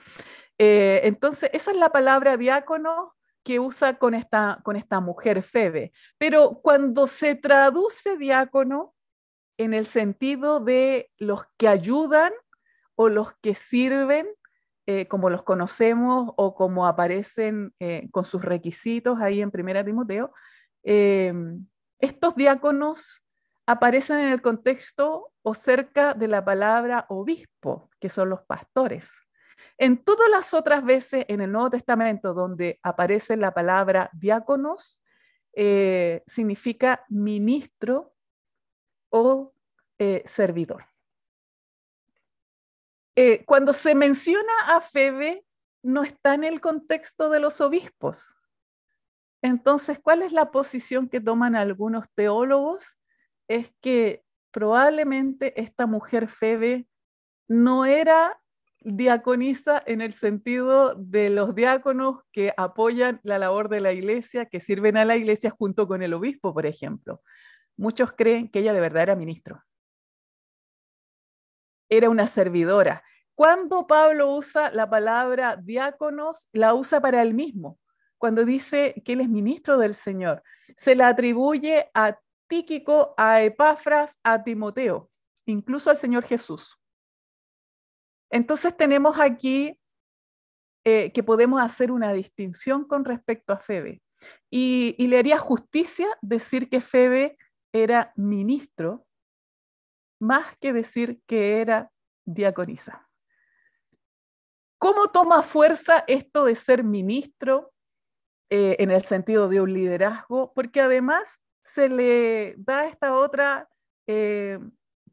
[0.56, 5.92] Eh, entonces, esa es la palabra diácono que usa con esta, con esta mujer Febe.
[6.16, 8.94] Pero cuando se traduce diácono
[9.58, 12.32] en el sentido de los que ayudan
[12.94, 14.26] o los que sirven,
[14.90, 20.32] eh, como los conocemos o como aparecen eh, con sus requisitos ahí en Primera Timoteo,
[20.82, 21.30] eh,
[21.98, 23.22] estos diáconos
[23.66, 29.26] aparecen en el contexto o cerca de la palabra obispo, que son los pastores.
[29.76, 35.02] En todas las otras veces en el Nuevo Testamento donde aparece la palabra diáconos,
[36.26, 38.14] significa ministro
[39.10, 39.52] o
[40.24, 40.86] servidor.
[43.20, 45.44] Eh, cuando se menciona a Febe,
[45.82, 48.36] no está en el contexto de los obispos.
[49.42, 52.96] Entonces, ¿cuál es la posición que toman algunos teólogos?
[53.48, 56.86] Es que probablemente esta mujer Febe
[57.48, 58.40] no era
[58.82, 64.60] diaconisa en el sentido de los diáconos que apoyan la labor de la iglesia, que
[64.60, 67.20] sirven a la iglesia junto con el obispo, por ejemplo.
[67.76, 69.60] Muchos creen que ella de verdad era ministro
[71.88, 73.02] era una servidora.
[73.34, 77.78] Cuando Pablo usa la palabra diáconos, la usa para él mismo.
[78.18, 80.42] Cuando dice que él es ministro del Señor,
[80.76, 82.18] se la atribuye a
[82.48, 85.08] Tíquico, a Epafras, a Timoteo,
[85.46, 86.78] incluso al Señor Jesús.
[88.30, 89.78] Entonces tenemos aquí
[90.84, 94.02] eh, que podemos hacer una distinción con respecto a Febe.
[94.50, 97.38] Y, y, le haría justicia decir que Febe
[97.72, 99.06] era ministro,
[100.18, 101.90] más que decir que era
[102.24, 103.08] diaconisa.
[104.78, 107.72] ¿Cómo toma fuerza esto de ser ministro
[108.50, 110.52] eh, en el sentido de un liderazgo?
[110.54, 113.68] Porque además se le da esta otra
[114.06, 114.58] eh,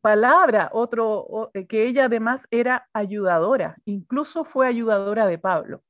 [0.02, 5.84] palabra, otro, eh, que ella además era ayudadora, incluso fue ayudadora de Pablo.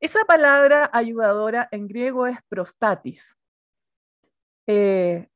[0.00, 3.37] Esa palabra ayudadora en griego es prostatis.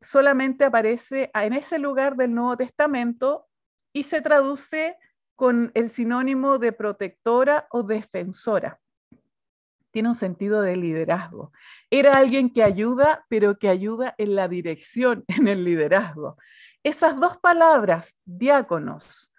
[0.01, 3.49] Solamente aparece en ese lugar del Nuevo Testamento
[3.95, 4.97] y se traduce
[5.37, 8.79] con el sinónimo de protectora o defensora.
[9.91, 11.53] Tiene un sentido de liderazgo.
[11.91, 16.37] Era alguien que ayuda, pero que ayuda en la dirección, en el liderazgo.
[16.83, 19.33] Esas dos palabras, diáconos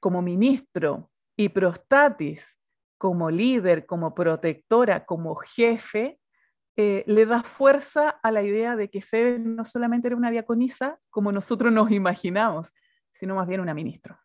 [0.00, 2.58] como ministro y prostatis
[2.98, 6.19] como líder, como protectora, como jefe,
[6.82, 10.98] eh, le da fuerza a la idea de que Febe no solamente era una diaconisa
[11.10, 12.74] como nosotros nos imaginamos,
[13.12, 14.18] sino más bien una ministra.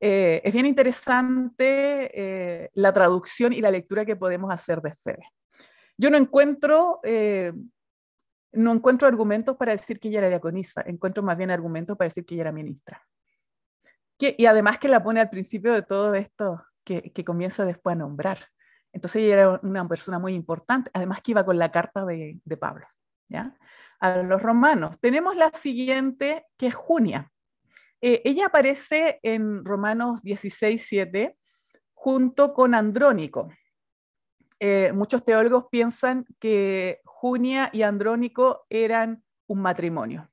[0.00, 5.28] Eh, es bien interesante eh, la traducción y la lectura que podemos hacer de Febe.
[5.98, 7.00] Yo no encuentro,
[8.52, 12.24] no encuentro argumentos para decir que ella era diaconisa, encuentro más bien argumentos para decir
[12.24, 13.02] que ella era ministra.
[14.18, 17.98] y además que la pone al principio de todo esto que, que, comienza después a
[17.98, 18.38] nombrar.
[18.94, 22.86] Entonces ella era una persona muy importante, además que iba con la carta de, Pablo.
[23.28, 23.54] ¿ya?
[23.98, 25.00] A los romanos.
[25.00, 27.30] Tenemos la siguiente, que es Junia.
[28.00, 31.36] Eh, ella aparece en Romanos 16, 7
[31.92, 33.48] junto con Andrónico.
[34.60, 40.30] Eh, muchos teólogos piensan que Junia y Andrónico eran un matrimonio.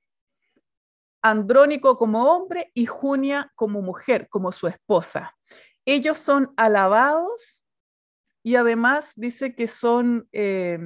[1.24, 5.36] Andrónico como hombre y Junia como mujer, como su esposa.
[5.84, 7.64] Ellos son alabados
[8.44, 10.80] y además dice que son, eh,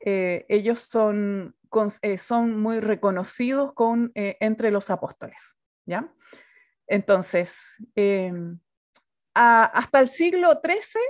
[0.00, 1.54] ellos son
[2.00, 5.58] eh, son muy reconocidos con, eh, entre los apóstoles.
[5.84, 6.10] ¿ya?
[6.86, 8.58] Entonces, em,
[9.34, 11.02] hasta el siglo XIII,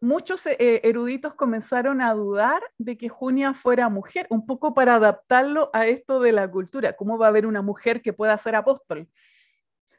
[0.00, 5.86] muchos eruditos comenzaron a dudar de que Junia fuera mujer, un poco para adaptarlo a
[5.86, 6.94] esto de la cultura.
[6.96, 9.08] ¿Cómo va a haber una mujer que pueda ser apóstol?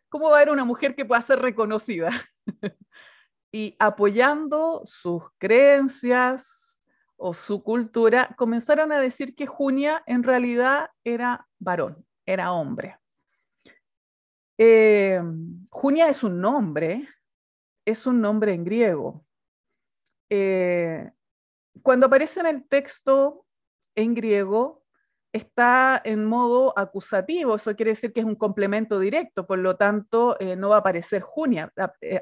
[0.10, 2.10] ¿Cómo va a haber una mujer que pueda ser reconocida?
[3.52, 6.70] y apoyando sus creencias,
[7.20, 12.98] o su cultura, comenzaron a decir que Junia en realidad era varón, era hombre.
[14.58, 15.22] Eh,
[15.70, 17.08] Junia es un nombre,
[17.86, 19.26] es un nombre en griego.
[20.30, 21.12] Eh,
[21.84, 23.46] cuando aparece en el texto
[23.96, 24.79] en griego,
[25.32, 30.38] está en modo acusativo, eso quiere decir que es un complemento directo, por lo tanto
[30.40, 31.72] eh, no va a aparecer Junia,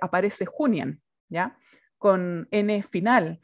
[0.01, 1.57] aparece Junian, ¿ya?
[1.97, 3.39] Con N final.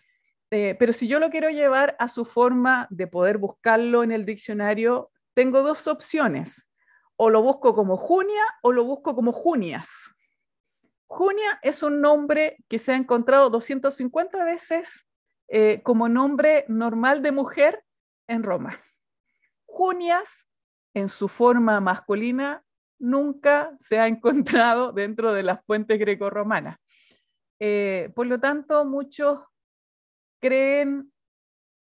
[0.52, 4.26] Eh, pero si yo lo quiero llevar a su forma de poder buscarlo en el
[4.26, 6.70] diccionario, tengo dos opciones.
[7.16, 10.14] O lo busco como Junia o lo busco como Junias.
[11.08, 15.08] Junia es un nombre que se ha encontrado 250 veces
[15.48, 17.84] eh, como nombre normal de mujer
[18.28, 18.80] en Roma.
[19.74, 20.48] Junias,
[20.94, 22.64] en su forma masculina,
[23.00, 26.78] nunca se ha encontrado dentro de las fuentes greco-romanas.
[27.60, 29.40] Eh, por lo tanto, muchos
[30.40, 31.12] creen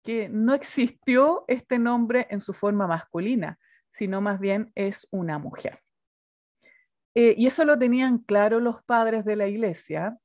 [0.03, 3.59] que no existió este nombre en su forma masculina,
[3.91, 5.79] sino más bien es una mujer.
[7.15, 10.19] Eh, y eso lo tenían claro los padres de la iglesia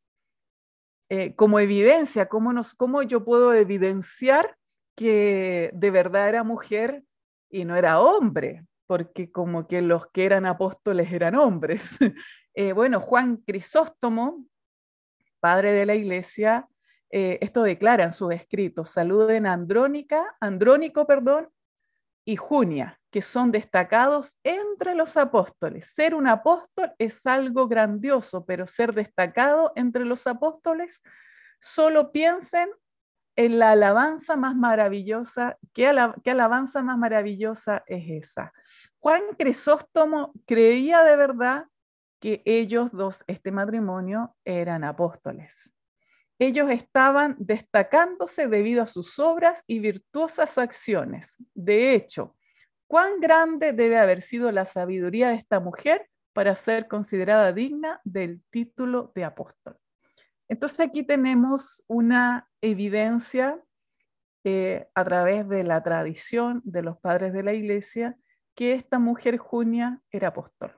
[1.09, 4.57] eh, como evidencia, ¿cómo, nos, ¿cómo yo puedo evidenciar
[4.95, 7.03] que de verdad era mujer
[7.49, 8.65] y no era hombre?
[8.85, 11.97] Porque como que los que eran apóstoles eran hombres.
[12.59, 14.43] Eh, bueno, Juan Crisóstomo,
[15.39, 16.67] padre de la iglesia,
[17.11, 21.49] eh, esto declara en sus escritos, saluden a Andrónica, Andrónico, perdón,
[22.25, 25.85] y Junia, que son destacados entre los apóstoles.
[25.93, 31.01] Ser un apóstol es algo grandioso, pero ser destacado entre los apóstoles,
[31.61, 32.69] solo piensen
[33.38, 35.57] en la alabanza más maravillosa.
[35.73, 38.51] ¿Qué, alabanza más maravillosa es esa?
[38.99, 41.67] Juan Crisóstomo creía de verdad
[42.19, 45.73] que ellos dos, este matrimonio, eran apóstoles
[46.39, 51.35] ellos estaban destacándose debido a sus obras y virtuosas acciones.
[51.53, 52.35] De hecho,
[52.88, 58.43] ¿cuán grande debe haber sido la sabiduría de esta mujer para ser considerada digna del
[58.51, 59.77] título de apóstol?
[60.49, 63.61] Entonces aquí tenemos una evidencia
[64.43, 68.17] eh, a través de la tradición de los padres de la iglesia
[68.55, 70.71] que esta mujer Junia era apóstol.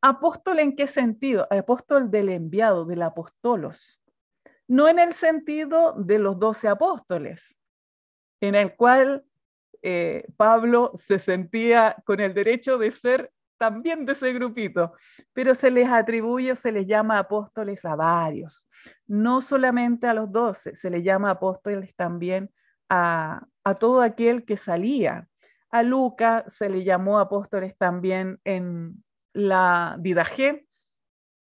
[0.00, 1.46] ¿Apóstol en qué sentido?
[1.50, 4.00] Apóstol del enviado, del apostolos.
[4.66, 7.58] No en el sentido de los doce apóstoles,
[8.40, 9.24] en el cual
[9.82, 14.94] eh, Pablo se sentía con el derecho de ser también de ese grupito,
[15.32, 18.66] pero se les atribuye, se les llama apóstoles a varios,
[19.06, 22.50] no solamente a los doce, se les llama apóstoles también
[22.88, 23.46] a,
[23.78, 25.28] todo aquel que salía.
[25.70, 29.04] A Lucas se le llamó apóstoles también en
[29.34, 30.66] la Didaje,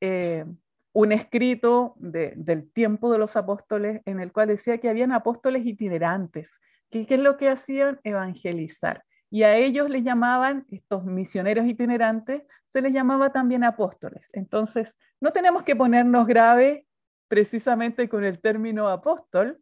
[0.01, 0.45] eh,
[0.93, 6.61] un escrito del tiempo de los apóstoles en el cual decía que habían apóstoles itinerantes,
[6.91, 9.03] que qué es lo que hacían evangelizar
[9.33, 14.29] y a ellos les llamaban, estos misioneros itinerantes, se les llamaba también apóstoles.
[14.35, 16.87] Entonces, no tenemos que ponernos grave
[17.29, 19.59] precisamente con el término apóstol,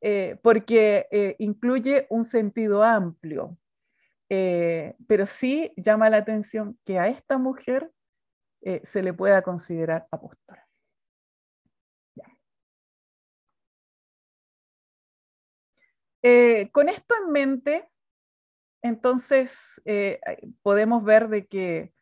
[0.00, 3.58] eh, porque eh, incluye un sentido amplio.
[4.30, 7.92] Eh, pero sí llama la atención que a esta mujer
[8.84, 10.56] se le pueda considerar apóstol.
[16.72, 17.90] con esto en mente,
[18.84, 20.20] entonces eh,
[20.62, 21.94] podemos ver de que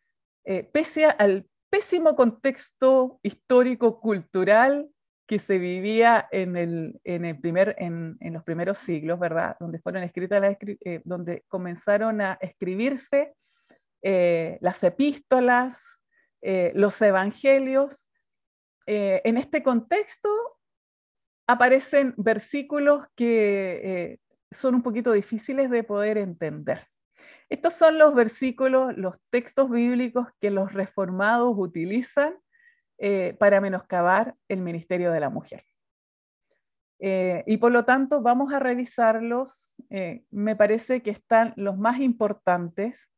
[0.44, 4.90] eh, pese al pésimo contexto histórico-cultural
[5.28, 7.00] que se vivía en, el,
[7.40, 9.56] primer, en, los primeros siglos, ¿verdad?
[9.60, 13.32] Donde fueron escritas eh, donde comenzaron a escribirse
[14.02, 16.02] las epístolas,
[16.74, 18.10] los evangelios.
[18.84, 20.28] en este contexto
[21.46, 24.18] aparecen versículos que
[24.52, 26.86] son un poquito difíciles de poder entender.
[27.48, 32.34] Estos son los versículos, los textos bíblicos que los reformados utilizan
[32.98, 35.64] eh, para menoscabar el ministerio de la mujer.
[36.98, 39.74] Eh, y por lo tanto vamos a revisarlos.
[39.90, 43.10] Eh, me parece que están los más importantes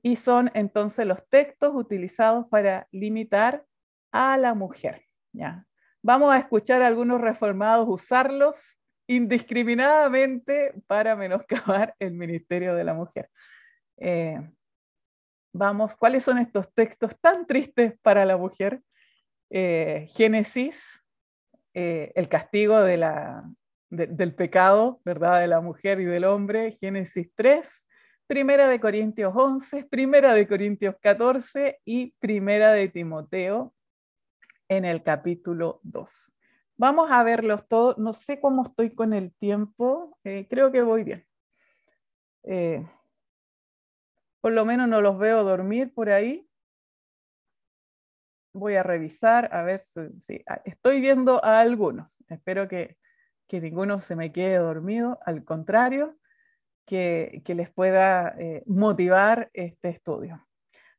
[0.00, 3.66] y son entonces los textos utilizados para limitar
[4.12, 5.02] a la mujer.
[5.32, 5.66] ¿ya?
[6.02, 8.77] Vamos a escuchar a algunos reformados usarlos
[9.08, 13.28] indiscriminadamente para menoscabar el ministerio de la mujer.
[13.96, 14.38] Eh,
[15.52, 18.82] vamos, ¿cuáles son estos textos tan tristes para la mujer?
[19.50, 21.02] Eh, Génesis,
[21.72, 25.40] eh, el castigo del pecado, ¿verdad?
[25.40, 27.86] De la mujer y del hombre, Génesis 3,
[28.26, 33.74] Primera de Corintios 11, Primera de Corintios 14 y Primera de Timoteo
[34.68, 36.34] en el capítulo 2.
[36.78, 37.98] Vamos a verlos todos.
[37.98, 40.16] No sé cómo estoy con el tiempo.
[40.22, 41.26] Eh, creo que voy bien.
[42.44, 42.86] Eh,
[44.40, 46.48] por lo menos no los veo dormir por ahí.
[48.52, 52.24] Voy a revisar, a ver si, ah, estoy viendo a algunos.
[52.28, 52.96] Espero que,
[53.50, 55.18] ninguno se me quede dormido.
[55.26, 56.16] Al contrario,
[56.86, 60.46] que, les pueda eh, motivar este estudio.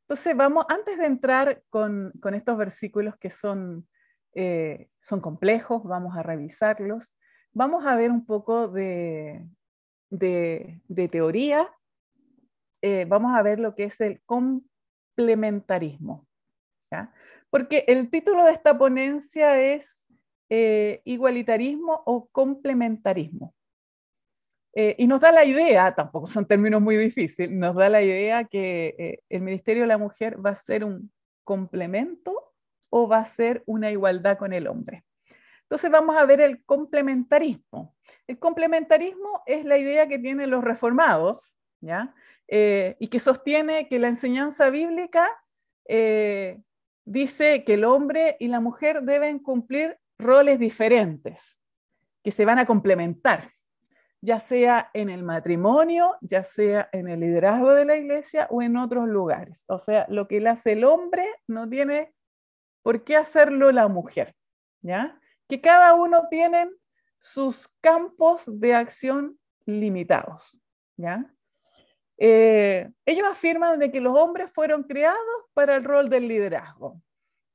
[0.02, 3.88] Entonces, vamos, antes de entrar con, con estos versículos que son
[4.34, 7.16] eh, son complejos, vamos a revisarlos.
[7.52, 9.46] Vamos a ver un poco de,
[11.10, 11.68] teoría.
[12.82, 16.26] Eh, vamos a ver lo que es el complementarismo.
[17.50, 20.06] Porque el título de esta ponencia es
[20.48, 23.54] eh, igualitarismo o complementarismo.
[24.72, 29.20] y nos da la idea, tampoco son términos muy difíciles, nos da la idea que
[29.28, 31.12] el Ministerio de la Mujer va a ser un
[31.42, 32.49] complemento
[32.90, 35.04] o va a ser una igualdad con el hombre.
[35.62, 37.94] Entonces vamos a ver el complementarismo.
[38.26, 42.12] El complementarismo es la idea que tienen los reformados, ¿ya?
[42.48, 45.28] Eh, y que sostiene que la enseñanza bíblica
[45.86, 46.60] eh,
[47.04, 51.60] dice que el hombre y la mujer deben cumplir roles diferentes,
[52.24, 53.50] que se van a complementar,
[54.20, 58.76] ya sea en el matrimonio, ya sea en el liderazgo de la iglesia o en
[58.76, 59.64] otros lugares.
[59.68, 62.12] O sea, lo que le hace el hombre no tiene
[62.82, 64.34] ¿Por qué hacerlo la mujer?
[64.82, 65.20] ¿Ya?
[65.48, 66.70] Que cada uno tiene
[67.18, 70.60] sus campos de acción limitados.
[70.96, 71.32] ¿ya?
[72.18, 75.18] Eh, ellos afirman de que los hombres fueron creados
[75.54, 77.00] para el rol del liderazgo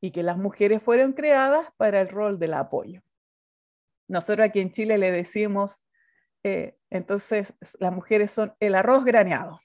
[0.02, 3.02] y que las mujeres fueron creadas para el rol del apoyo.
[4.08, 5.86] Nosotros aquí en Chile le decimos,
[6.44, 9.60] eh, entonces las mujeres son el arroz graneado.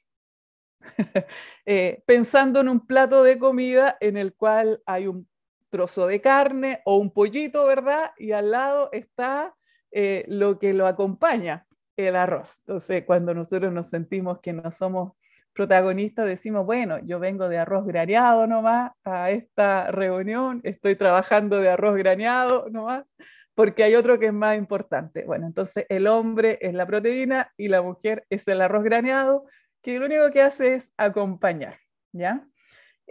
[1.66, 5.28] Eh, pensando en un plato de comida en el cual hay un
[5.70, 8.10] trozo de carne o un pollito, ¿verdad?
[8.18, 9.54] Y al lado está
[9.90, 11.66] eh, lo que lo acompaña,
[11.96, 12.58] el arroz.
[12.60, 15.12] Entonces, cuando nosotros nos sentimos que no somos
[15.52, 21.70] protagonistas, decimos, bueno, yo vengo de arroz graneado nomás a esta reunión, estoy trabajando de
[21.70, 23.14] arroz graneado nomás,
[23.54, 25.24] porque hay otro que es más importante.
[25.24, 29.44] Bueno, entonces el hombre es la proteína y la mujer es el arroz graneado,
[29.82, 31.78] que lo único que hace es acompañar,
[32.12, 32.46] ¿ya?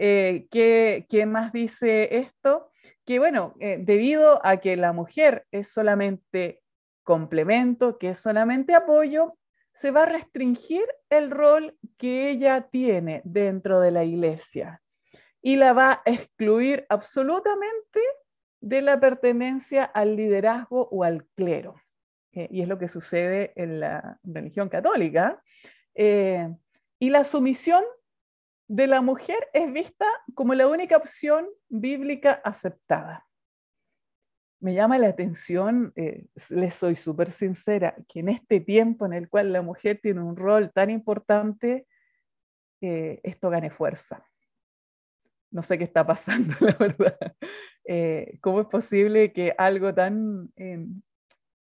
[0.02, 2.72] Eh, ¿qué, más dice esto?
[3.06, 6.64] Que bueno, eh, debido a que la mujer es solamente
[7.04, 9.38] complemento, que es solamente apoyo,
[9.74, 14.82] se va a restringir el rol que ella tiene dentro de la iglesia
[15.42, 18.00] y la va a excluir absolutamente
[18.62, 21.76] de la pertenencia al liderazgo o al clero.
[22.32, 25.42] Eh, y es lo que sucede en la religión católica.
[25.94, 26.48] Eh,
[27.00, 27.84] y la sumisión
[28.70, 33.28] de la mujer es vista como la única opción bíblica aceptada.
[34.62, 39.28] Me llama la atención, eh, les soy súper sincera, que en este tiempo en el
[39.28, 41.86] cual la mujer tiene un rol tan importante,
[42.82, 44.26] esto gane fuerza
[45.52, 47.18] no sé qué está pasando, la verdad.
[47.86, 51.02] Eh, ¿Cómo es posible que algo tan, em,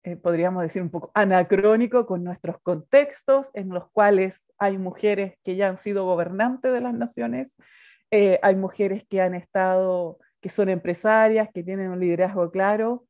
[0.03, 5.57] eh, podríamos decir, un poco anacrónico con nuestros contextos, en los cuales hay mujeres que
[5.57, 7.57] ya han sido gobernantes de las naciones,
[8.11, 13.05] eh, hay mujeres que han estado, que son empresarias, que tienen un liderazgo claro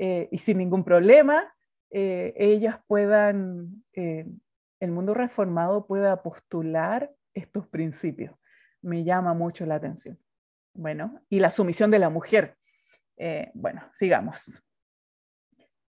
[0.00, 1.52] y sin ningún problema,
[1.90, 8.38] ellas puedan, el mundo reformado pueda postular estos principios
[8.82, 10.18] me llama mucho la atención.
[10.74, 12.56] Bueno, y la sumisión de la mujer.
[13.16, 14.62] Eh, bueno, sigamos.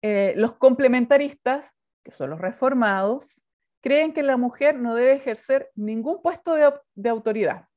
[0.01, 1.73] Eh, los complementaristas,
[2.03, 3.45] que son los reformados,
[3.81, 7.67] creen que la mujer no debe ejercer ningún puesto de, autoridad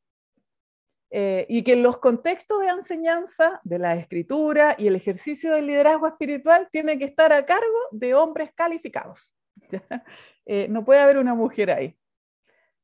[1.11, 6.07] eh, y que los contextos de enseñanza de la escritura y el ejercicio del liderazgo
[6.09, 9.37] espiritual tienen que estar a cargo de hombres calificados.
[10.69, 11.97] no puede haber una mujer ahí.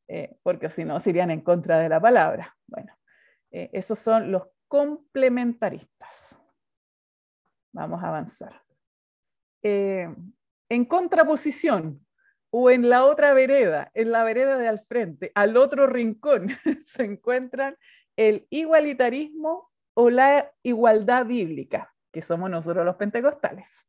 [0.09, 2.57] Eh, porque si no, se irían en contra de la palabra.
[2.67, 2.97] Bueno,
[3.51, 6.41] eh, esos son los complementaristas.
[7.73, 8.63] Vamos a avanzar.
[9.63, 10.09] Eh,
[10.69, 12.05] en contraposición
[12.51, 16.49] o en la otra vereda, en la vereda de al frente, al otro rincón,
[16.85, 17.77] se encuentran
[18.17, 23.89] el igualitarismo o la igualdad bíblica, que somos nosotros los pentecostales.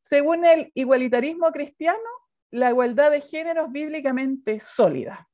[0.00, 1.98] Según el igualitarismo cristiano,
[2.50, 5.28] la igualdad de género es bíblicamente sólida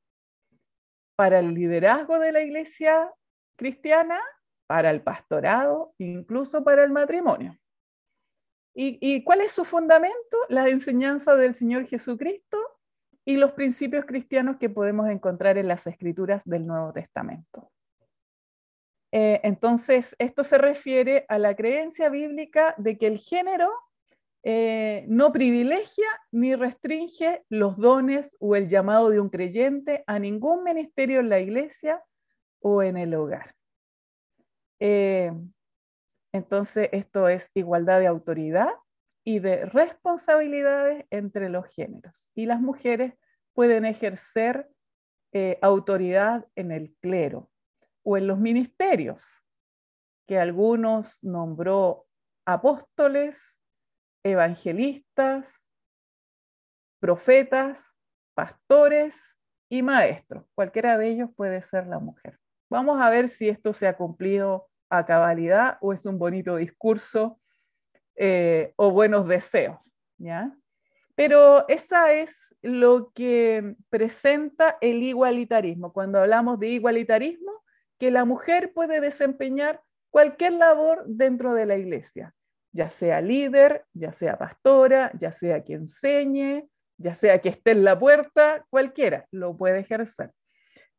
[1.15, 3.13] para el liderazgo de la iglesia
[3.55, 4.19] cristiana,
[4.65, 7.60] para el pastorado, incluso para el matrimonio.
[8.73, 10.37] ¿Y, cuál es su fundamento?
[10.47, 12.57] La enseñanza del Señor Jesucristo
[13.25, 17.71] y los principios cristianos que podemos encontrar en las escrituras del Nuevo Testamento.
[19.11, 23.69] Eh, entonces, esto se refiere a la creencia bíblica de que el género
[24.43, 30.63] eh, no privilegia ni restringe los dones o el llamado de un creyente a ningún
[30.63, 32.01] ministerio en la iglesia
[32.61, 33.53] o en el hogar.
[34.79, 35.31] Eh,
[36.33, 38.71] entonces, esto es igualdad de autoridad
[39.23, 42.29] y de responsabilidades entre los géneros.
[42.33, 43.13] Y las mujeres
[43.53, 44.69] pueden ejercer
[45.33, 47.49] eh, autoridad en el clero
[48.03, 49.45] o en los ministerios,
[50.27, 52.07] que algunos nombró
[52.45, 53.61] apóstoles,
[54.23, 55.67] evangelistas,
[56.99, 57.97] profetas,
[58.33, 59.37] pastores
[59.69, 60.45] y maestros.
[60.55, 62.39] Cualquiera de ellos puede ser la mujer.
[62.69, 67.39] Vamos a ver si esto se ha cumplido a cabalidad o es un bonito discurso
[68.15, 69.97] eh, o buenos deseos.
[70.17, 70.55] ¿ya?
[71.15, 75.93] Pero esa es lo que presenta el igualitarismo.
[75.93, 77.63] Cuando hablamos de igualitarismo,
[77.97, 82.33] que la mujer puede desempeñar cualquier labor dentro de la iglesia,
[82.73, 86.67] ya sea líder, ya sea pastora, ya sea que enseñe,
[86.97, 90.31] ya sea que esté en la puerta, cualquiera lo puede ejercer.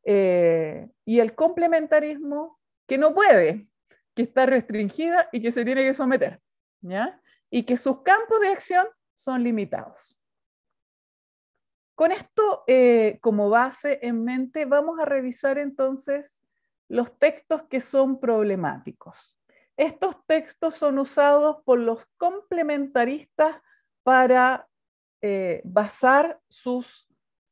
[0.04, 3.66] Eh, y el complementarismo que no puede,
[4.14, 6.40] que está restringida y que se tiene que someter,
[6.80, 7.20] ¿ya?
[7.50, 10.18] Y que sus campos de acción son limitados.
[11.94, 16.40] Con esto eh, como base en mente, vamos a revisar entonces
[16.88, 19.38] los textos que son problemáticos.
[19.76, 23.56] Estos textos son usados por los complementaristas
[24.02, 24.68] para
[25.20, 27.08] eh, basar sus,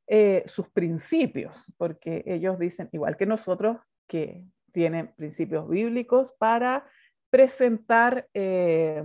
[0.06, 6.87] eh, sus principios, porque ellos dicen, igual que nosotros, que tienen principios bíblicos para
[7.31, 9.03] presentar eh,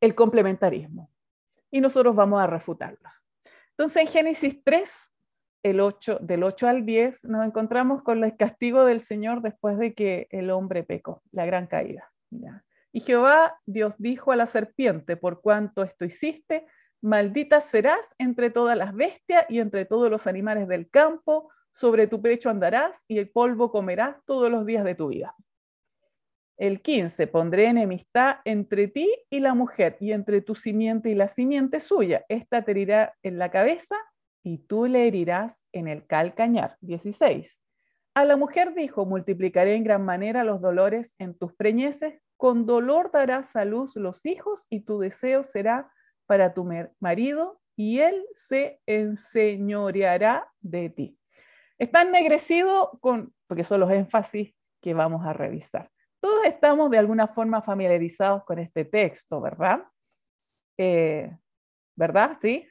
[0.00, 1.10] el complementarismo.
[1.70, 3.12] Y nosotros vamos a refutarlos.
[3.70, 5.12] Entonces, en Génesis 3,
[5.62, 9.94] el 8, del 8 al 10, nos encontramos con el castigo del Señor después de
[9.94, 12.10] que el hombre pecó, la gran caída.
[12.92, 16.66] Y Jehová Dios dijo a la serpiente, por cuanto esto hiciste,
[17.00, 22.20] maldita serás entre todas las bestias y entre todos los animales del campo, sobre tu
[22.20, 25.34] pecho andarás y el polvo comerás todos los días de tu vida.
[26.56, 31.28] El 15, pondré enemistad entre ti y la mujer y entre tu simiente y la
[31.28, 32.24] simiente suya.
[32.28, 33.96] Esta te herirá en la cabeza
[34.42, 36.76] y tú le herirás en el calcañar.
[36.82, 37.62] 16.
[38.14, 43.10] A la mujer dijo, multiplicaré en gran manera los dolores en tus preñeces, con dolor
[43.12, 45.90] darás a luz los hijos y tu deseo será
[46.26, 46.68] para tu
[46.98, 51.19] marido y él se enseñoreará de ti.
[51.80, 55.90] Está ennegrecido con, porque son los énfasis que vamos a revisar.
[56.20, 59.84] Todos estamos de alguna forma familiarizados con este texto, ¿verdad?
[60.76, 61.34] Eh,
[61.96, 62.36] ¿Verdad?
[62.38, 62.68] ¿Sí?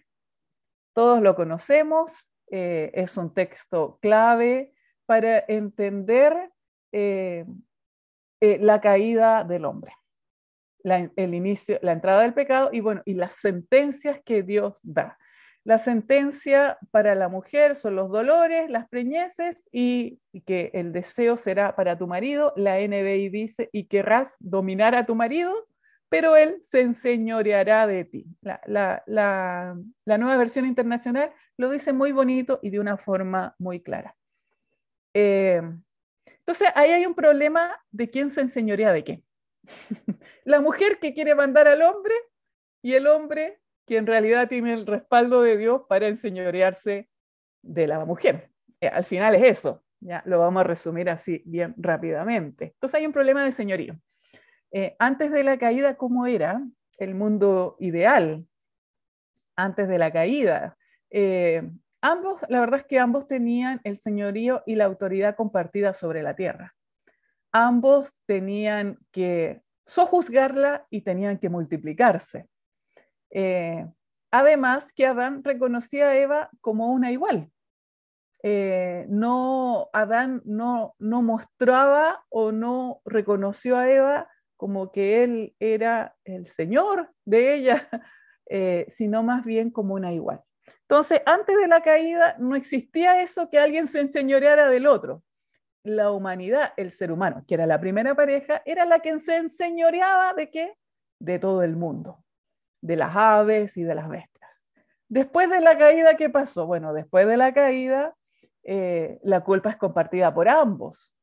[0.94, 2.30] Todos lo conocemos.
[2.52, 4.76] Eh, es un texto clave
[5.08, 6.52] para entender
[6.92, 7.48] eh,
[8.40, 9.94] la caída del hombre,
[10.84, 15.18] el inicio, la entrada del pecado y bueno, y las sentencias que Dios da.
[15.70, 21.76] La sentencia para la mujer son los dolores, las preñeces y, que el deseo será
[21.76, 22.54] para tu marido.
[22.56, 25.54] La NBI dice, y querrás dominar a tu marido,
[26.10, 28.26] pero él se enseñoreará de ti.
[28.66, 29.76] La,
[30.08, 34.16] nueva versión internacional lo dice muy bonito y de una forma muy clara.
[35.14, 35.62] Eh,
[36.26, 39.24] entonces, ahí hay un problema de quién se enseñorea de qué.
[40.46, 42.16] la mujer que quiere mandar al hombre
[42.82, 43.59] y el hombre
[43.90, 47.10] que en realidad tiene el respaldo de Dios para enseñorearse
[47.64, 48.52] de la mujer.
[48.80, 52.66] Eh, al final es eso, ya lo vamos a resumir así bien rápidamente.
[52.66, 54.00] Entonces hay un problema de señorío.
[54.72, 56.62] Eh, antes de la caída, ¿cómo era
[57.00, 58.46] el mundo ideal?
[59.56, 60.78] Antes de la caída.
[61.10, 61.68] Eh,
[62.00, 66.36] ambos, la verdad es que ambos tenían el señorío y la autoridad compartida sobre la
[66.36, 66.76] tierra.
[67.52, 72.48] Ambos tenían que sojuzgarla y tenían que multiplicarse.
[73.32, 73.86] Eh,
[74.32, 77.52] además que Adán reconocía a Eva como una igual.
[78.42, 86.16] Eh, no, Adán no, no mostraba o no reconoció a Eva como que él era
[86.24, 87.90] el Señor de ella,
[88.50, 90.42] eh, sino más bien como una igual.
[90.82, 95.24] Entonces, antes de la caída no existía eso que alguien se enseñoreara del otro.
[95.84, 100.34] La humanidad, el ser humano, que era la primera pareja, era la que se enseñoreaba
[100.34, 100.76] de qué?
[101.20, 102.24] De todo el mundo
[102.82, 104.70] de las aves y de las bestias.
[105.08, 106.68] Después de la caída, ¿qué pasó?
[106.68, 108.16] Bueno, después de la caída,
[108.64, 111.16] eh, la culpa es compartida por ambos.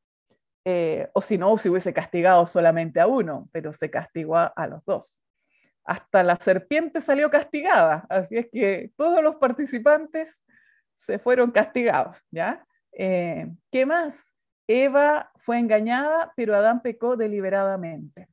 [0.65, 4.83] Eh, o si no, se hubiese castigado solamente a uno, pero se castigó a, los
[4.83, 5.21] dos.
[5.85, 10.43] Hasta la serpiente salió castigada, así es que todos los participantes
[10.95, 12.67] se fueron castigados, ¿ya?
[12.91, 14.33] Eh, ¿Qué más?
[14.67, 18.27] Eva fue engañada, pero Adán pecó deliberadamente.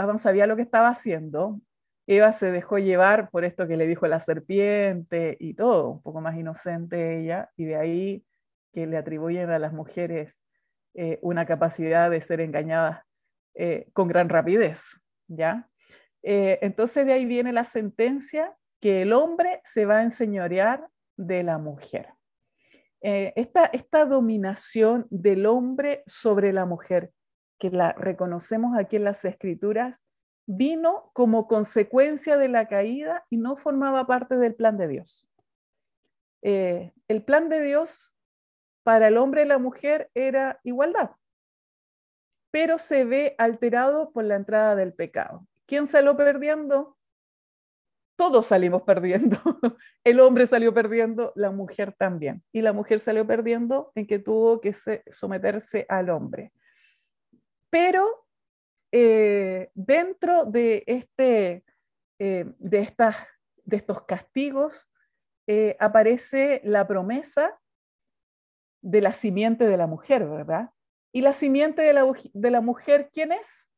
[0.00, 1.60] Adán sabía lo que estaba haciendo.
[2.06, 6.20] Eva se dejó llevar por esto que le dijo la serpiente y todo, un poco
[6.20, 8.24] más inocente ella, y de ahí
[8.72, 10.42] que le atribuyen a las mujeres
[10.94, 13.02] eh, una capacidad de ser engañadas
[13.54, 15.68] eh, con gran rapidez, ¿ya?
[16.22, 21.42] Eh, entonces de ahí viene la sentencia que el hombre se va a enseñorear de
[21.42, 22.08] la mujer.
[23.02, 27.12] esta dominación del hombre sobre la mujer
[27.60, 30.04] que la reconocemos aquí en las escrituras,
[30.46, 35.28] vino como consecuencia de la caída y no formaba parte del plan de Dios.
[36.42, 38.16] Eh, el plan de Dios
[38.82, 41.10] para el hombre y la mujer era igualdad,
[42.50, 45.46] pero se ve alterado por la entrada del pecado.
[45.66, 46.96] ¿Quién salió perdiendo?
[48.16, 49.38] Todos salimos perdiendo.
[50.04, 52.42] El hombre salió perdiendo, la mujer también.
[52.52, 54.74] Y la mujer salió perdiendo en que tuvo que
[55.10, 56.52] someterse al hombre.
[57.70, 58.26] Pero
[58.92, 61.64] eh, dentro de, este,
[62.18, 63.16] eh, de, estas,
[63.64, 64.90] de estos castigos
[65.46, 67.58] eh, aparece la promesa
[68.82, 70.70] de la simiente de la mujer, ¿verdad?
[71.12, 73.70] ¿Y la simiente de la, de la mujer quién es?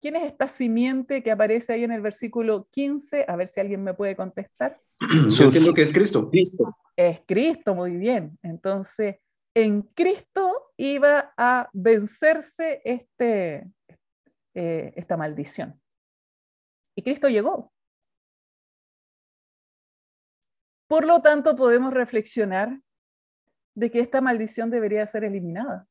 [0.00, 3.24] ¿Quién es esta simiente que aparece ahí en el versículo 15?
[3.26, 4.80] A ver si alguien me puede contestar.
[5.28, 6.30] Yo entiendo que es Cristo.
[6.30, 6.76] Cristo.
[6.96, 8.38] Es Cristo, muy bien.
[8.42, 9.16] Entonces,
[9.54, 13.66] en Cristo iba a vencerse este,
[14.54, 15.80] eh, esta maldición.
[16.94, 17.72] Y Cristo llegó.
[20.88, 22.80] Por lo tanto, podemos reflexionar
[23.74, 25.86] de que esta maldición debería ser eliminada.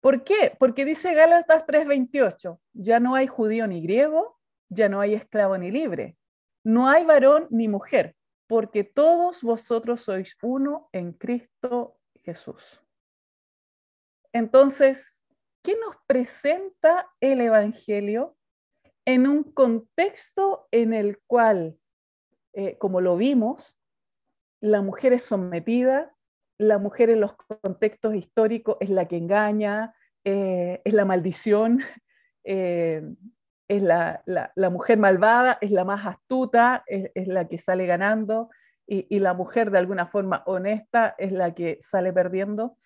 [0.00, 0.54] ¿Por qué?
[0.58, 4.38] Porque dice Gálatas 3:28, ya no hay judío ni griego,
[4.68, 6.16] ya no hay esclavo ni libre,
[6.64, 8.16] no hay varón ni mujer,
[8.46, 12.82] porque todos vosotros sois uno en Cristo Jesús.
[14.32, 15.22] Entonces,
[15.62, 18.36] ¿qué nos presenta el Evangelio
[19.04, 21.78] en un contexto en el cual,
[22.52, 23.78] eh, como lo vimos,
[24.60, 26.14] la mujer es sometida,
[26.58, 31.80] la mujer en los contextos históricos es la que engaña, eh, es la maldición,
[32.44, 33.02] eh,
[33.68, 34.22] es la,
[34.70, 38.50] mujer malvada, es la más astuta, es, la que sale ganando,
[38.86, 42.76] y, la mujer de alguna forma honesta es la que sale perdiendo.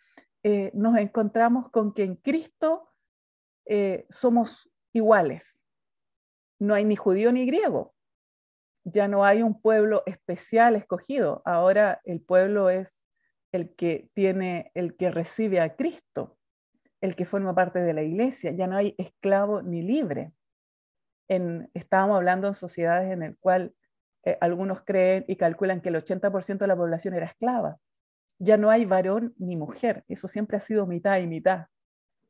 [0.45, 2.89] Eh, nos encontramos con que en Cristo
[4.09, 5.63] somos iguales.
[6.59, 7.95] No hay ni judío ni griego.
[8.85, 11.43] Ya no hay un pueblo especial escogido.
[11.45, 13.03] Ahora el pueblo es
[13.53, 16.39] el que tiene, el que recibe a Cristo,
[17.01, 18.53] el que forma parte de la iglesia.
[18.53, 20.33] Ya no hay esclavo ni libre.
[21.29, 23.75] En, estábamos hablando en sociedades en el cual
[24.25, 27.79] eh, algunos creen y calculan que el 80% de la población era esclava.
[28.39, 30.05] Ya no hay varón ni mujer.
[30.09, 31.67] Eso siempre ha sido mitad y mitad.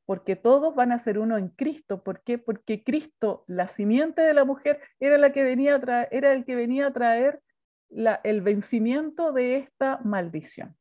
[0.07, 2.03] Porque todos van a ser uno en Cristo.
[2.03, 2.39] ¿Por qué?
[2.39, 5.81] Porque Cristo, la simiente de la mujer, era, la que venía
[6.11, 7.43] era el que venía a traer
[7.91, 10.77] el vencimiento de esta maldición.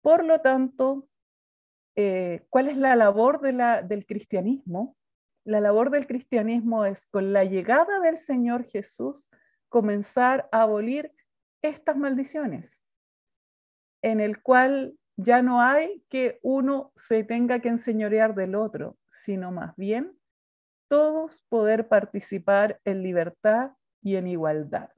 [0.00, 1.08] Por lo tanto,
[1.96, 4.96] eh, ¿cuál es la labor del cristianismo?
[5.46, 9.30] La labor del cristianismo es, con la llegada del Señor Jesús,
[9.68, 11.12] comenzar a abolir
[11.62, 12.82] estas maldiciones,
[14.02, 19.52] en el cual ya no hay que uno se tenga que enseñorear del otro, sino
[19.52, 20.18] más bien
[20.88, 23.70] todos poder participar en libertad
[24.02, 24.90] y en igualdad.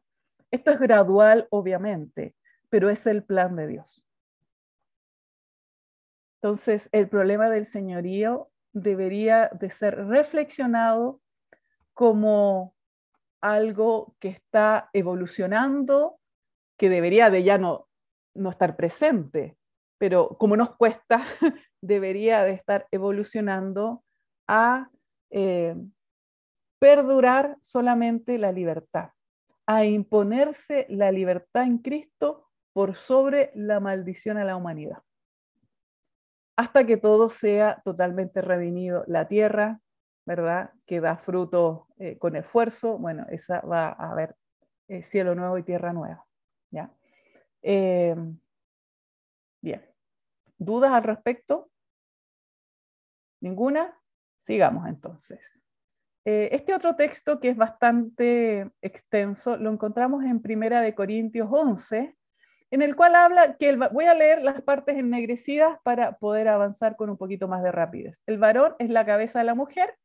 [0.50, 2.34] Esto es gradual, obviamente,
[2.70, 4.08] pero es el plan de Dios.
[6.40, 8.50] Entonces, el problema del señorío
[8.82, 11.20] debería de ser reflexionado
[11.94, 12.74] como
[13.40, 16.18] algo que está evolucionando,
[16.76, 17.88] que debería de ya no,
[18.34, 19.56] no estar presente,
[19.98, 21.22] pero como nos cuesta,
[21.80, 24.04] debería de estar evolucionando
[24.46, 24.90] a
[25.30, 25.76] eh,
[26.78, 29.10] perdurar solamente la libertad,
[29.66, 35.02] a imponerse la libertad en Cristo por sobre la maldición a la humanidad
[36.58, 39.04] hasta que todo sea totalmente redimido.
[39.06, 39.80] La tierra,
[40.26, 40.72] ¿verdad?
[40.86, 44.34] Que da fruto eh, con esfuerzo, bueno, esa va a haber
[44.88, 46.26] eh, cielo nuevo y tierra nueva.
[46.72, 46.90] ¿ya?
[47.62, 48.16] Eh,
[49.62, 49.86] bien.
[50.58, 51.70] ¿Dudas al respecto?
[53.40, 53.96] ¿Ninguna?
[54.40, 55.62] Sigamos entonces.
[56.24, 62.17] Este otro texto que es bastante extenso lo encontramos en Primera de Corintios 11,
[62.70, 67.08] en el cual habla que voy a leer las partes ennegrecidas para poder avanzar con
[67.10, 68.22] un poquito más de rapidez.
[68.26, 69.96] El varón es la cabeza de la mujer,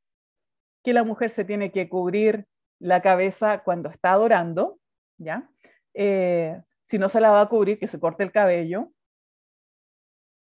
[0.84, 2.45] que la mujer se tiene que cubrir
[2.80, 4.80] la cabeza cuando está adorando,
[5.18, 5.49] ¿ya?
[5.93, 8.91] Eh, si no se la va a cubrir, que se corte el cabello.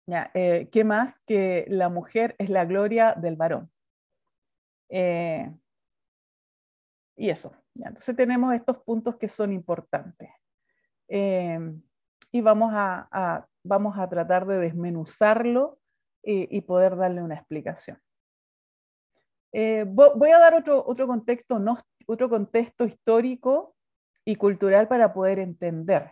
[0.08, 0.32] ¿ya?
[0.34, 1.20] Eh, ¿Qué más?
[1.20, 3.72] Que la mujer es la gloria del varón.
[4.90, 5.52] Eh,
[7.16, 7.54] y eso.
[7.76, 10.30] Entonces tenemos estos puntos que son importantes
[12.32, 15.80] y vamos a, vamos a tratar de desmenuzarlo
[16.22, 17.98] y, poder darle una explicación.
[19.52, 21.60] Eh, voy a dar otro, otro, contexto,
[22.06, 23.76] otro contexto histórico
[24.26, 26.12] y cultural para poder entender.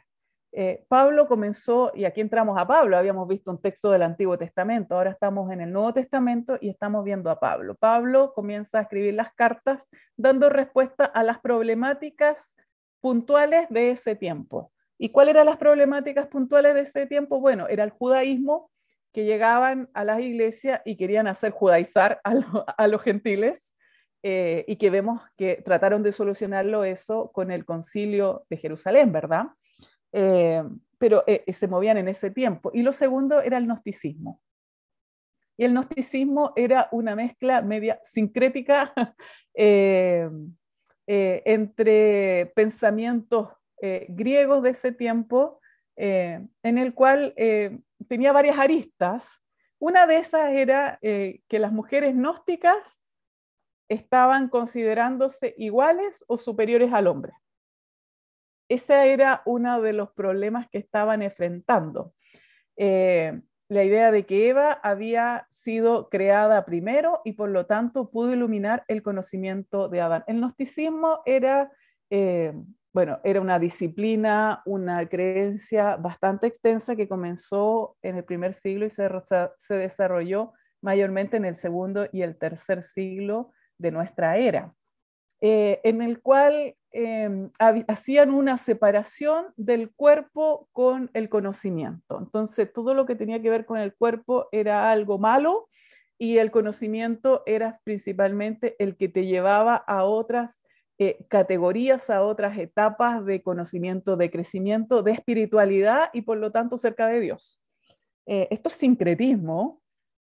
[0.52, 4.96] Eh, Pablo comenzó, y aquí entramos a Pablo, habíamos visto un texto del Antiguo Testamento,
[4.96, 7.76] ahora estamos en el Nuevo Testamento y estamos viendo a Pablo.
[7.76, 12.56] Pablo comienza a escribir las cartas dando respuesta a las problemáticas
[13.02, 14.72] puntuales de ese tiempo.
[14.98, 17.40] ¿Y cuáles eran las problemáticas puntuales de ese tiempo?
[17.40, 18.72] Bueno, era el judaísmo,
[19.18, 23.74] que llegaban a las iglesias y querían hacer judaizar a, los gentiles,
[24.22, 29.46] eh, y que vemos que trataron de solucionarlo eso con el concilio de Jerusalén, ¿verdad?
[30.12, 30.64] Eh,
[31.00, 32.70] pero eh, se movían en ese tiempo.
[32.74, 34.40] Y lo segundo era el gnosticismo.
[35.58, 38.94] Y el gnosticismo era una mezcla media sincrética
[41.08, 43.50] entre pensamientos
[43.80, 45.60] eh, griegos de ese tiempo,
[45.96, 49.44] eh, en el cual eh, tenía varias aristas.
[49.80, 53.00] Una de esas era que las mujeres gnósticas
[53.88, 57.34] estaban considerándose iguales o superiores al hombre.
[58.70, 62.16] Ese era uno de los problemas que estaban enfrentando.
[62.76, 68.84] la idea de que Eva había sido creada primero y por lo tanto pudo iluminar
[68.88, 70.24] el conocimiento de Adán.
[70.26, 71.72] El gnosticismo era
[72.94, 78.90] bueno, era una disciplina, una creencia bastante extensa que comenzó en el primer siglo y
[78.90, 79.08] se,
[79.76, 84.70] desarrolló mayormente en el segundo y el tercer siglo de nuestra era,
[85.42, 87.52] eh, en el cual em,
[87.88, 92.18] hacían una separación del cuerpo con el conocimiento.
[92.18, 95.70] Entonces, todo lo que tenía que ver con el cuerpo era algo malo
[96.18, 100.64] y el conocimiento era principalmente el que te llevaba a otras
[101.00, 106.78] eh, categorías a otras etapas de conocimiento, de crecimiento, de espiritualidad y por lo tanto
[106.78, 107.62] cerca de Dios.
[108.26, 109.82] esto es sincretismo,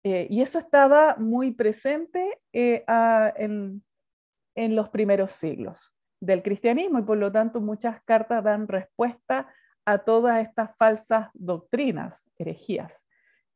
[0.02, 3.82] y eso estaba muy presente en,
[4.54, 9.52] en los primeros siglos del cristianismo y por lo tanto muchas cartas dan respuesta
[9.84, 13.06] a todas estas falsas doctrinas, herejías.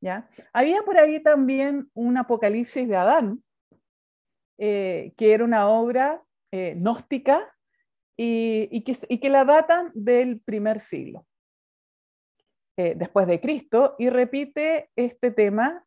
[0.00, 0.28] ¿ya?
[0.52, 3.44] Había por ahí también un Apocalipsis de Adán,
[4.58, 6.22] eh, que era una obra
[6.52, 7.52] eh, gnóstica
[8.16, 11.26] y, que, la datan del primer siglo
[12.76, 15.84] eh, después de Cristo y repite este tema,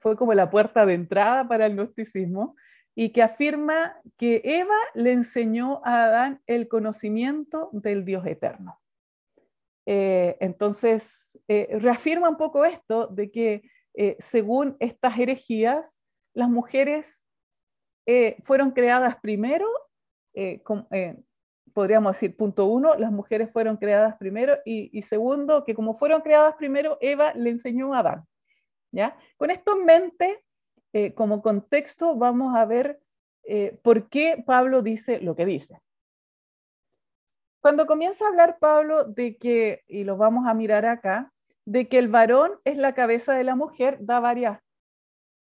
[0.00, 2.54] fue como la puerta de entrada para el gnosticismo
[2.94, 8.80] y que afirma que Eva le enseñó a Adán el conocimiento del Dios eterno.
[9.86, 13.62] Eh, entonces, eh, reafirma un poco esto de que
[13.94, 16.00] eh, según estas herejías,
[16.34, 17.24] las mujeres
[18.44, 19.66] fueron creadas primero,
[21.72, 26.54] podríamos decir, punto uno, las mujeres fueron creadas primero y, segundo, que como fueron creadas
[26.56, 28.26] primero, Eva le enseñó a Adán.
[28.92, 29.16] ¿ya?
[29.36, 30.44] Con esto en mente,
[30.92, 33.00] eh, como contexto vamos a ver
[33.44, 35.80] eh, por qué Pablo dice lo que dice.
[37.60, 41.32] Cuando comienza a hablar Pablo de que, y lo vamos a mirar acá,
[41.66, 44.60] de que el varón es la cabeza de la mujer, da varias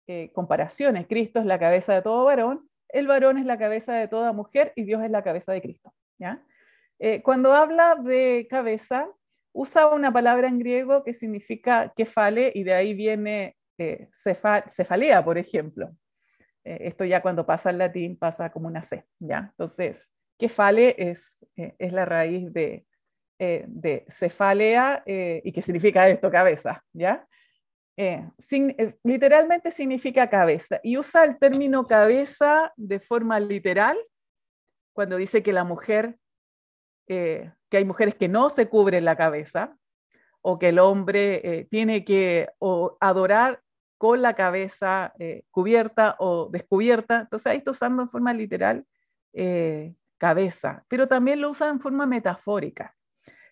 [0.08, 1.08] eh, comparaciones.
[1.08, 4.72] Cristo es la cabeza de todo varón, el varón es la cabeza de toda mujer
[4.76, 5.94] y Dios es la cabeza de Cristo.
[6.18, 6.42] ¿ya?
[7.24, 9.10] cuando habla de cabeza,
[9.56, 14.10] usa una palabra en griego que significa kefale y de ahí viene eh,
[14.70, 15.96] cefalea, por ejemplo.
[16.64, 19.50] Eh, esto ya cuando pasa al latín pasa como una C, ¿ya?
[19.52, 22.86] Entonces, kefale es, eh, es la raíz de,
[23.38, 27.28] de cefalea y que significa esto, cabeza, ¿ya?
[29.04, 33.98] Literalmente significa cabeza y usa el término cabeza de forma literal
[34.94, 36.18] cuando dice que la mujer,
[37.08, 39.78] que hay mujeres que no se cubren la cabeza,
[40.42, 42.50] o que el hombre tiene que
[43.00, 43.62] adorar
[43.98, 47.22] con la cabeza eh, cubierta o descubierta.
[47.22, 48.86] Entonces ahí está usando en forma literal
[49.34, 52.96] eh, cabeza, pero también lo usa en forma metafórica.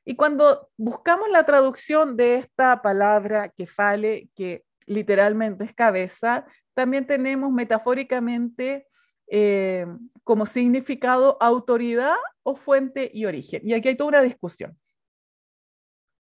[0.06, 7.08] Y cuando buscamos la traducción de esta palabra que fale, que literalmente es cabeza, también
[7.08, 8.88] tenemos metafóricamente
[9.28, 9.86] eh,
[10.24, 13.62] como significado autoridad o fuente y origen.
[13.64, 14.78] Y aquí hay toda una discusión.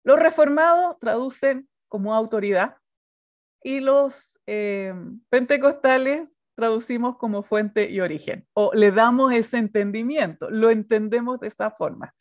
[0.04, 2.76] Los reformados traducen como autoridad,
[3.66, 4.94] y los eh,
[5.28, 11.72] pentecostales traducimos como fuente y origen, o le damos ese entendimiento, lo entendemos de esa
[11.72, 12.14] forma.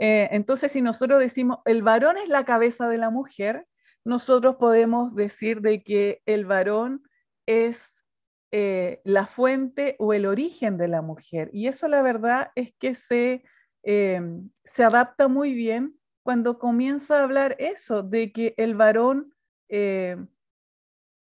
[0.00, 3.66] Eh, entonces, si nosotros decimos, el varón es la cabeza de la mujer,
[4.04, 7.02] nosotros podemos decir de que el varón
[7.46, 8.04] es
[8.52, 11.50] eh, la fuente o el origen de la mujer.
[11.52, 13.42] Y eso la verdad es que se,
[13.82, 19.34] se adapta muy bien cuando comienza a hablar eso, de que el varón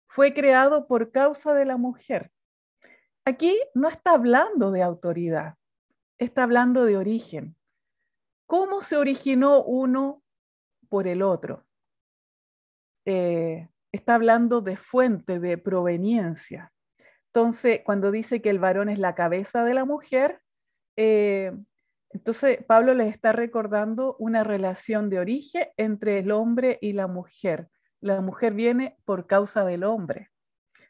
[0.08, 2.30] fue creado por causa de la mujer.
[3.24, 5.56] Aquí no está hablando de autoridad,
[6.16, 7.55] está hablando de origen.
[8.46, 10.22] ¿Cómo se originó uno
[10.88, 11.66] por el otro?
[13.04, 16.72] Eh, está hablando de fuente, de proveniencia.
[17.26, 20.40] Entonces, cuando dice que el varón es la cabeza de la mujer,
[20.96, 21.52] eh,
[22.10, 27.68] entonces Pablo les está recordando una relación de origen entre el hombre y la mujer
[28.00, 30.30] la mujer viene por causa del hombre.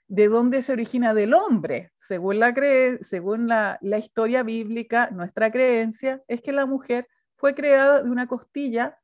[0.08, 1.92] ¿De dónde se origina del hombre?
[1.98, 2.54] Según la,
[3.00, 8.98] según la, historia bíblica, nuestra creencia es que la mujer fue creada de una costilla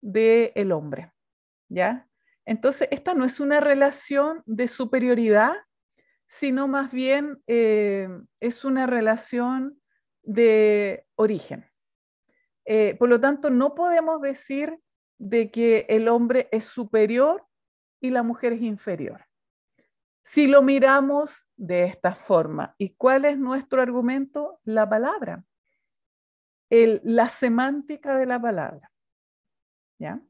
[0.00, 1.12] del hombre.
[1.68, 2.08] ¿Ya?
[2.44, 5.54] Entonces, esta no es una relación de superioridad,
[6.26, 8.08] sino más bien eh,
[8.40, 9.80] es una relación
[10.22, 11.66] de origen.
[12.64, 14.78] Eh, por lo tanto, no podemos decir
[15.18, 17.46] de que el hombre es superior
[18.00, 19.24] y la mujer es inferior.
[20.22, 24.58] Si lo miramos de esta forma, ¿y cuál es nuestro argumento?
[24.64, 25.44] La palabra,
[26.70, 28.90] la semántica de la palabra.
[29.98, 30.20] ¿Ya?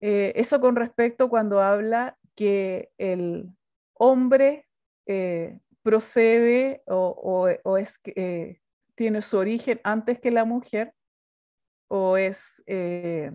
[0.00, 3.50] Eh, eso con respecto cuando habla que el
[3.94, 4.66] hombre
[5.06, 7.48] eh, procede o,
[7.78, 8.60] es, eh,
[8.94, 10.94] tiene su origen antes que la mujer,
[11.88, 13.32] o es, eh,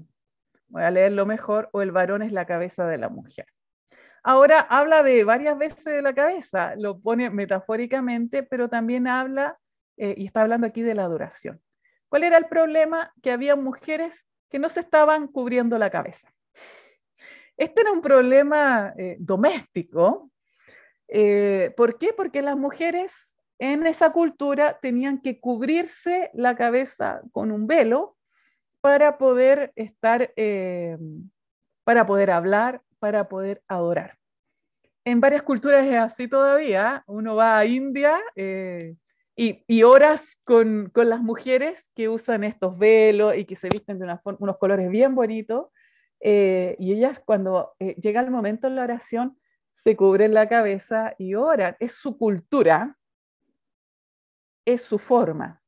[0.68, 3.46] voy a leerlo mejor, o el varón es la cabeza de la mujer.
[4.24, 9.58] Ahora habla de varias veces de la cabeza, lo pone metafóricamente, pero también habla,
[10.00, 11.62] eh, y está hablando aquí de la adoración.
[12.08, 13.14] ¿Cuál era el problema?
[13.22, 16.34] Que había mujeres que no se estaban cubriendo la cabeza.
[17.56, 20.32] Este era un problema eh, doméstico.
[21.76, 22.14] ¿Por qué?
[22.16, 28.16] Porque las mujeres en esa cultura tenían que cubrirse la cabeza con un velo
[28.82, 30.98] para poder estar, eh,
[31.84, 34.18] para poder hablar, para poder adorar.
[35.04, 37.04] En varias culturas es así todavía.
[37.08, 38.96] Uno va a India eh,
[39.42, 44.58] y, horas con, las mujeres que usan estos velos y que se visten de unos
[44.58, 45.68] colores bien bonitos.
[46.20, 49.40] Eh, y ellas cuando eh, llega el momento en la oración
[49.72, 51.78] se cubren la cabeza y oran.
[51.80, 52.98] Es su cultura,
[54.66, 55.62] es su forma.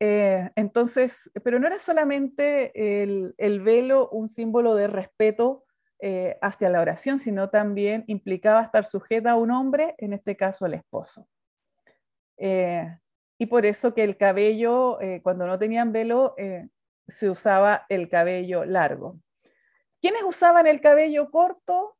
[0.00, 5.66] Eh, entonces, pero no era solamente el, velo un símbolo de respeto
[6.40, 10.72] hacia la oración, sino también implicaba estar sujeta a un hombre, en este caso el
[10.72, 11.28] esposo.
[12.40, 12.98] Eh,
[13.38, 16.68] y por eso que el cabello, eh, cuando no tenían velo, eh,
[17.06, 19.20] se usaba el cabello largo.
[20.00, 21.96] ¿Quiénes usaban el cabello corto?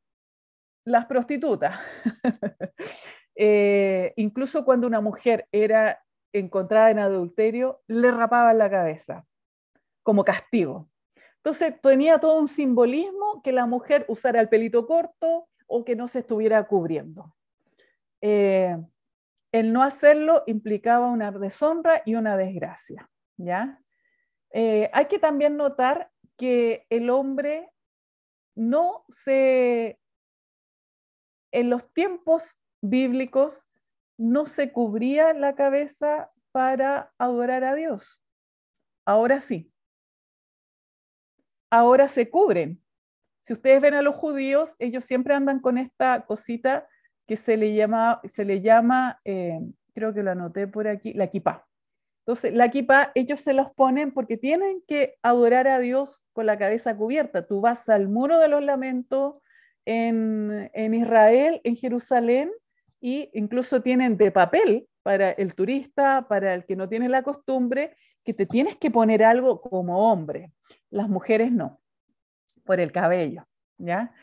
[0.83, 1.79] Las prostitutas.
[4.15, 6.03] incluso cuando una mujer era
[6.33, 9.25] encontrada en adulterio, le rapaban la cabeza
[10.03, 10.89] como castigo.
[11.37, 16.07] Entonces tenía todo un simbolismo que la mujer usara el pelito corto o que no
[16.07, 17.33] se estuviera cubriendo
[19.51, 23.09] el no hacerlo implicaba una deshonra y una desgracia.
[23.37, 23.81] ¿ya?
[24.51, 27.69] Eh, hay que también notar que el hombre
[28.55, 29.99] no se,
[31.51, 33.67] en los tiempos bíblicos,
[34.17, 38.21] no se cubría la cabeza para adorar a Dios.
[39.05, 39.71] Ahora sí.
[41.69, 42.83] Ahora se cubren.
[43.41, 46.87] Si ustedes ven a los judíos, ellos siempre andan con esta cosita
[47.31, 49.57] que se le llama, se le llama eh,
[49.93, 51.65] creo que lo anoté por aquí, la equipa.
[52.25, 56.57] Entonces, la equipa, ellos se los ponen porque tienen que adorar a Dios con la
[56.57, 57.47] cabeza cubierta.
[57.47, 59.39] Tú vas al muro de los lamentos
[59.85, 62.51] en, en Israel, en Jerusalén,
[62.99, 67.95] y incluso tienen de papel para el turista, para el que no tiene la costumbre,
[68.25, 70.51] que te tienes que poner algo como hombre.
[70.89, 71.79] Las mujeres no,
[72.65, 73.47] por el cabello,
[73.77, 74.13] ¿ya?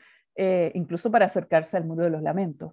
[0.41, 2.73] Eh, incluso para acercarse al muro de los lamentos.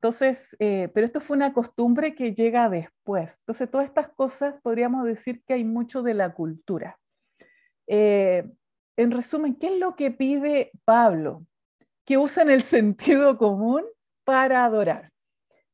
[0.00, 3.38] Entonces, eh, pero esto fue una costumbre que llega después.
[3.40, 6.98] Entonces, todas estas cosas podríamos decir que hay mucho de la cultura.
[7.88, 8.48] Eh,
[8.96, 11.44] en resumen, ¿qué es lo que pide Pablo?
[12.04, 13.84] Que usen el sentido común
[14.24, 15.10] para adorar.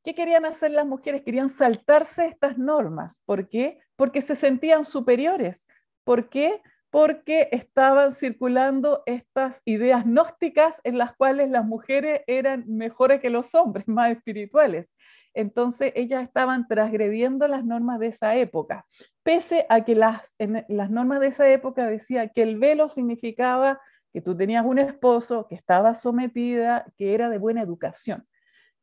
[0.02, 1.22] ¿Qué querían hacer las mujeres?
[1.22, 3.20] Querían saltarse estas normas.
[3.26, 3.78] ¿Por qué?
[3.96, 5.66] Porque se sentían superiores.
[6.02, 6.62] ¿Por qué?
[6.94, 13.52] Porque estaban circulando estas ideas gnósticas en las cuales las mujeres eran mejores que los
[13.56, 14.94] hombres, más espirituales.
[15.34, 18.86] Entonces ellas estaban transgrediendo las normas de esa época,
[19.24, 20.36] pese a que las,
[20.68, 23.80] las normas de esa época decían que el velo significaba
[24.12, 28.24] que tú tenías un esposo, que estaba sometida, que era de buena educación.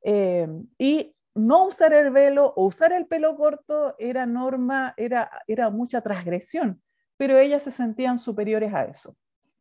[0.04, 5.70] Eh, y no usar el velo o usar el pelo corto era norma, era, era
[5.70, 6.82] mucha transgresión
[7.22, 9.16] pero ellas se sentían superiores a eso.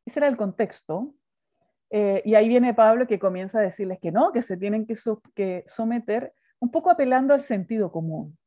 [0.07, 1.13] Ese era el contexto.
[1.91, 5.65] Eh, y ahí viene Pablo que comienza a decirles que no, que se tienen que,
[5.67, 8.39] someter, un poco apelando al sentido común.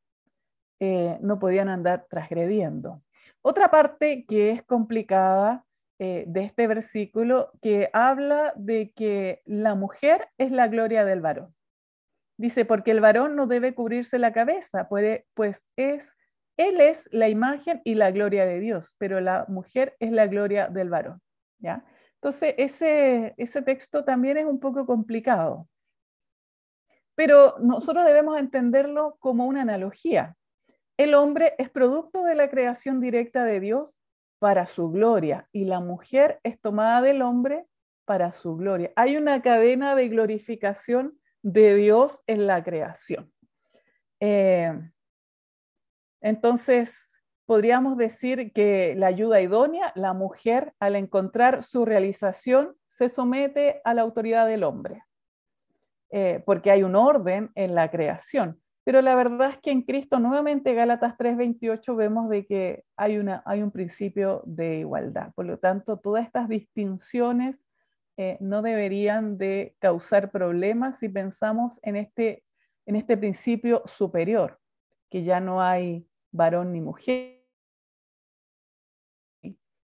[0.80, 3.04] Eh, no podían andar transgrediendo.
[3.44, 5.64] Otra parte que es complicada
[6.00, 11.54] eh, de este versículo, que habla de que la mujer es la gloria del varón.
[12.36, 16.18] Dice, porque el varón no debe cubrirse la cabeza, pues es
[16.58, 20.68] él es la imagen y la gloria de Dios, pero la mujer es la gloria
[20.68, 21.22] del varón.
[21.60, 21.84] ¿ya?
[22.16, 25.68] Entonces, ese, ese texto también es un poco complicado,
[27.16, 30.36] pero nosotros debemos entenderlo como una analogía.
[30.98, 34.00] El hombre es producto de la creación directa de Dios
[34.40, 37.66] para su gloria y la mujer es tomada del hombre
[38.06, 38.92] para su gloria.
[38.96, 43.32] Hay una cadena de glorificación de Dios en la creación.
[44.20, 44.72] Eh,
[46.24, 53.82] entonces, podríamos decir que la ayuda idónea, la mujer, al encontrar su realización, se somete
[53.84, 55.04] a la autoridad del hombre,
[56.10, 58.60] eh, porque hay un orden en la creación.
[58.86, 63.44] Pero la verdad es que en Cristo, nuevamente, Gálatas 3:28, vemos de que hay, una,
[63.46, 65.34] hay un principio de igualdad.
[65.36, 67.66] Por lo tanto, todas estas distinciones
[68.18, 72.44] eh, no deberían de causar problemas si pensamos en este,
[72.86, 74.60] en este principio superior,
[75.10, 77.42] que ya no hay varón ni mujer,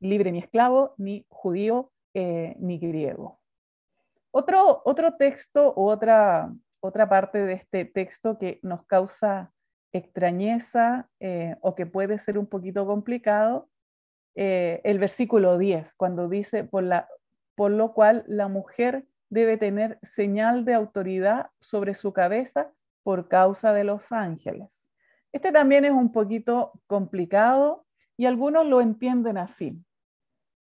[0.02, 3.40] libre ni esclavo, ni judío eh, ni griego.
[4.32, 9.54] Otro, otro texto o otra, otra parte de este texto que nos causa
[9.92, 13.70] extrañeza eh, o que puede ser un poquito complicado,
[14.36, 17.08] eh, el versículo 10, cuando dice, por, la,
[17.56, 22.72] por lo cual la mujer debe tener señal de autoridad sobre su cabeza
[23.04, 24.89] por causa de los ángeles.
[25.32, 27.86] Este también es un poquito complicado
[28.18, 29.86] y algunos lo entienden así.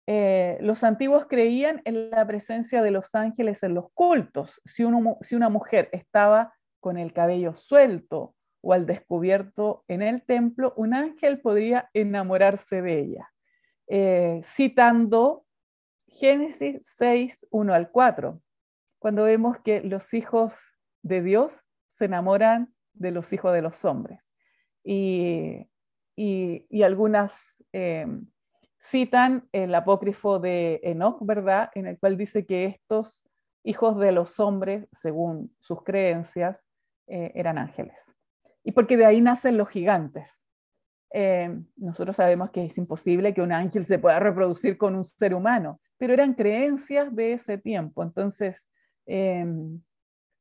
[0.08, 4.62] eh, los antiguos creían en la presencia de los ángeles en los cultos.
[4.64, 10.94] Si, una mujer estaba con el cabello suelto o al descubierto en el templo, un
[10.94, 13.32] ángel podría enamorarse de ella.
[13.88, 15.44] Eh, citando
[16.06, 18.40] Génesis 6, 1 al 4,
[18.98, 24.30] cuando vemos que los hijos de Dios se enamoran de los hijos de los hombres.
[24.88, 25.68] Y,
[26.14, 28.06] y, algunas eh,
[28.80, 31.70] citan el apócrifo de Enoch, ¿verdad?
[31.74, 33.28] En el cual dice que estos
[33.64, 36.68] hijos de los hombres, según sus creencias,
[37.08, 38.16] eh, eran ángeles.
[38.62, 40.46] Y porque de ahí nacen los gigantes.
[41.12, 45.34] Eh, nosotros sabemos que es imposible que un ángel se pueda reproducir con un ser
[45.34, 48.04] humano, pero eran creencias de ese tiempo.
[48.04, 48.70] Entonces,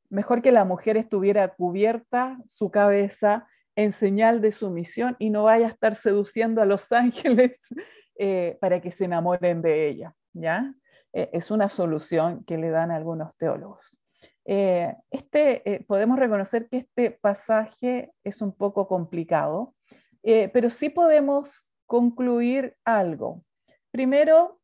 [0.09, 5.67] mejor que la mujer estuviera cubierta su cabeza en señal de sumisión y no vaya
[5.67, 7.67] a estar seduciendo a los ángeles
[8.17, 10.13] eh, para que se enamoren de ella.
[10.33, 10.73] ¿ya?
[11.13, 14.01] Eh, es una solución que le dan algunos teólogos.
[14.45, 19.73] este, podemos reconocer que este pasaje es un poco complicado,
[20.27, 23.43] eh, pero sí podemos concluir algo.
[23.91, 24.59] Primero,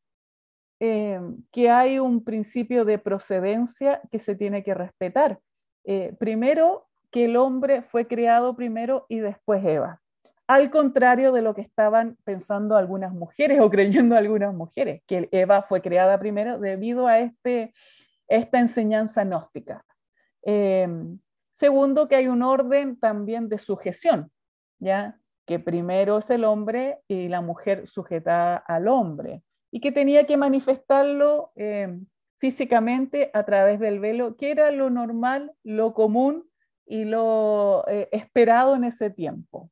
[0.79, 1.21] eh,
[1.51, 5.39] que hay un principio de procedencia que se tiene que respetar.
[5.83, 10.01] Eh, primero, que el hombre fue creado primero y después Eva.
[10.47, 15.61] Al contrario de lo que estaban pensando algunas mujeres o creyendo algunas mujeres, que Eva
[15.61, 17.73] fue creada primero debido a este,
[18.27, 19.85] esta enseñanza gnóstica.
[21.53, 24.31] segundo, que hay un orden también de sujeción,
[24.79, 25.17] ¿ya?
[25.45, 30.37] que primero es el hombre y la mujer sujetada al hombre, y que tenía que
[30.37, 31.99] manifestarlo eh,
[32.39, 36.50] físicamente a través del velo, que era lo normal, lo común
[36.85, 39.69] y lo eh, esperado en ese tiempo.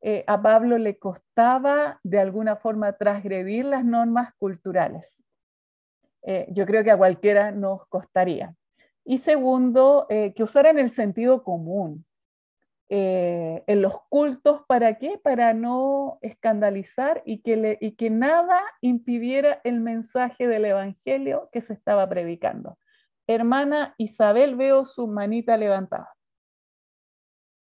[0.00, 5.24] Eh, a Pablo le costaba de alguna forma transgredir las normas culturales.
[6.48, 8.54] yo creo que a cualquiera nos costaría.
[9.02, 12.04] Y segundo, que usaran el sentido común,
[12.90, 15.18] eh, en los cultos, ¿para qué?
[15.22, 22.78] Para no escandalizar y que nada impidiera el mensaje del Evangelio que se estaba predicando.
[23.26, 26.17] Hermana Isabel, veo su manita levantada.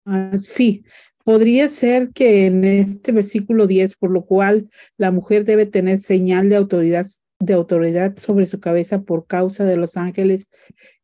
[0.05, 0.85] Ah, sí,
[1.25, 6.49] podría ser que en este versículo 10, por lo cual la mujer debe tener señal
[6.49, 7.07] de autoridad
[7.43, 10.49] de autoridad sobre su cabeza por causa de los ángeles.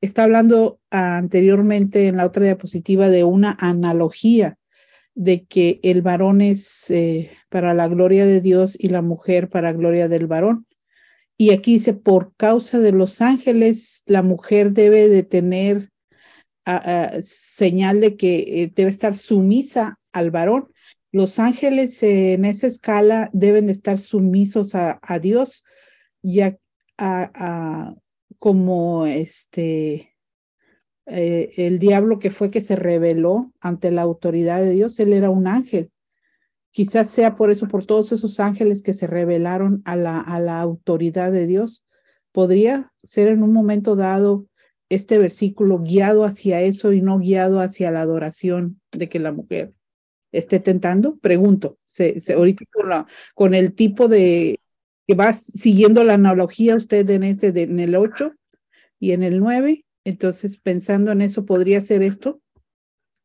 [0.00, 4.56] Está hablando anteriormente en la otra diapositiva de una analogía
[5.16, 9.72] de que el varón es eh, para la gloria de Dios y la mujer para
[9.72, 10.66] gloria del varón.
[11.36, 15.90] Y aquí dice, por causa de los ángeles, la mujer debe de tener
[17.20, 20.68] señal de que eh, debe estar sumisa al varón.
[21.12, 25.64] Los ángeles en esa escala deben de estar sumisos a, a Dios
[26.22, 26.58] ya
[28.38, 30.18] como este
[31.10, 35.30] eh, el diablo que fue que se rebeló ante la autoridad de Dios, él era
[35.30, 35.90] un ángel.
[36.70, 40.60] Quizás sea por eso, por todos esos ángeles que se rebelaron a la, a la
[40.60, 41.86] autoridad de Dios.
[42.30, 44.47] Podría ser en un momento dado
[44.88, 49.72] este versículo guiado hacia eso y no guiado hacia la adoración de que la mujer
[50.32, 51.16] esté tentando?
[51.18, 54.60] Pregunto, se, ahorita con, con el tipo de
[55.06, 58.34] que va siguiendo la analogía usted en ese en el 8
[59.00, 59.86] y en el 9.
[60.04, 62.42] Entonces, pensando en eso, ¿podría ser esto?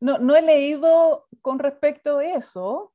[0.00, 2.93] No, no he leído con respecto a eso.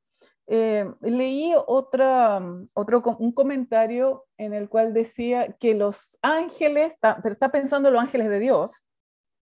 [0.51, 2.41] Eh, leí otra,
[2.73, 8.30] otro, un comentario en el cual decía que los ángeles, pero está pensando los ángeles
[8.30, 8.88] de Dios,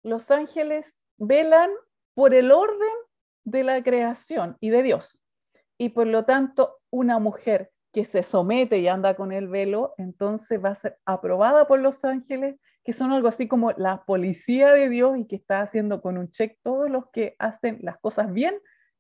[0.02, 1.70] los ángeles velan
[2.14, 2.97] por el orden
[3.44, 5.22] de la creación y de Dios.
[5.76, 10.64] Y por lo tanto, una mujer que se somete y anda con el velo, entonces
[10.64, 14.89] va a ser aprobada por los ángeles, que son algo así como la policía de
[14.89, 18.55] Dios y que está haciendo con un check todos los que hacen las cosas bien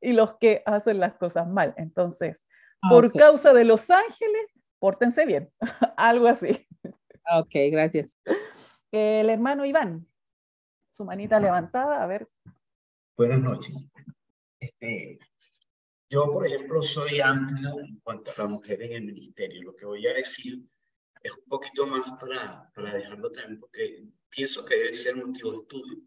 [0.04, 1.74] y los que hacen las cosas mal.
[1.76, 2.46] Entonces,
[2.82, 4.46] ah, por causa de los ángeles,
[4.78, 5.50] pórtense bien,
[5.96, 6.66] algo así.
[7.24, 8.18] Ah, ok, gracias.
[8.92, 10.06] El hermano Iván,
[10.90, 12.28] su manita levantada, a ver.
[13.16, 13.74] Buenas noches.
[14.60, 15.18] Este,
[16.10, 19.62] yo, por ejemplo, soy amplio en cuanto a la mujer en el ministerio.
[19.62, 20.62] Lo que voy a decir
[21.22, 25.56] es un poquito más para, para dejarlo también, porque pienso que debe ser motivo de
[25.56, 25.98] estudio.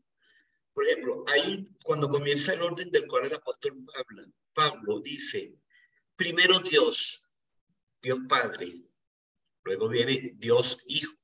[0.77, 4.23] Por ejemplo, hay, cuando comienza el orden del cual el apóstol Pablo,
[4.53, 5.55] Pablo dice,
[6.15, 7.27] primero Dios,
[7.99, 8.83] Dios Padre,
[9.63, 11.15] luego viene Dios Hijo,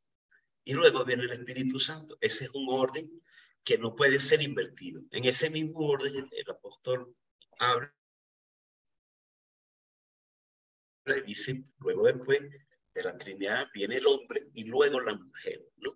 [0.63, 2.17] y luego viene el Espíritu Santo.
[2.19, 3.21] Ese es un orden
[3.63, 5.03] que no puede ser invertido.
[5.11, 7.15] En ese mismo orden, el apóstol
[7.59, 7.93] habla
[11.27, 12.39] dice luego después
[12.95, 15.93] de la Trinidad viene el hombre y luego la mujer, ¿no?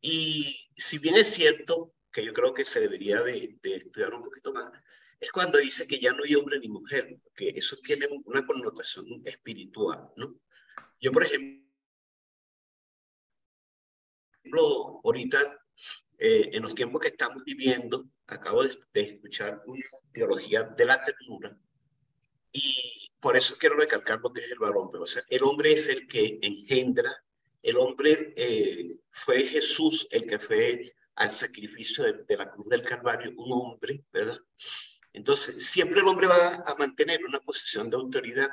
[0.00, 4.24] Y si bien es cierto que yo creo que se debería de, de estudiar un
[4.24, 4.72] poquito más,
[5.20, 9.22] es cuando dice que ya no hay hombre ni mujer, que eso tiene una connotación
[9.24, 10.38] espiritual, ¿no?
[11.00, 11.68] Yo, por ejemplo,
[15.04, 15.60] ahorita,
[16.18, 21.58] eh, en los tiempos que estamos viviendo, acabo de, escuchar una teología de la ternura
[22.52, 25.72] y por eso quiero recalcar lo que es el varón, pero o sea, el hombre
[25.72, 27.24] es el que engendra,
[27.62, 32.82] el hombre eh, fue Jesús el que fue al sacrificio de, de la cruz del
[32.82, 34.38] Calvario, un hombre, ¿verdad?
[35.12, 38.50] Entonces, siempre el hombre va a mantener una posición de autoridad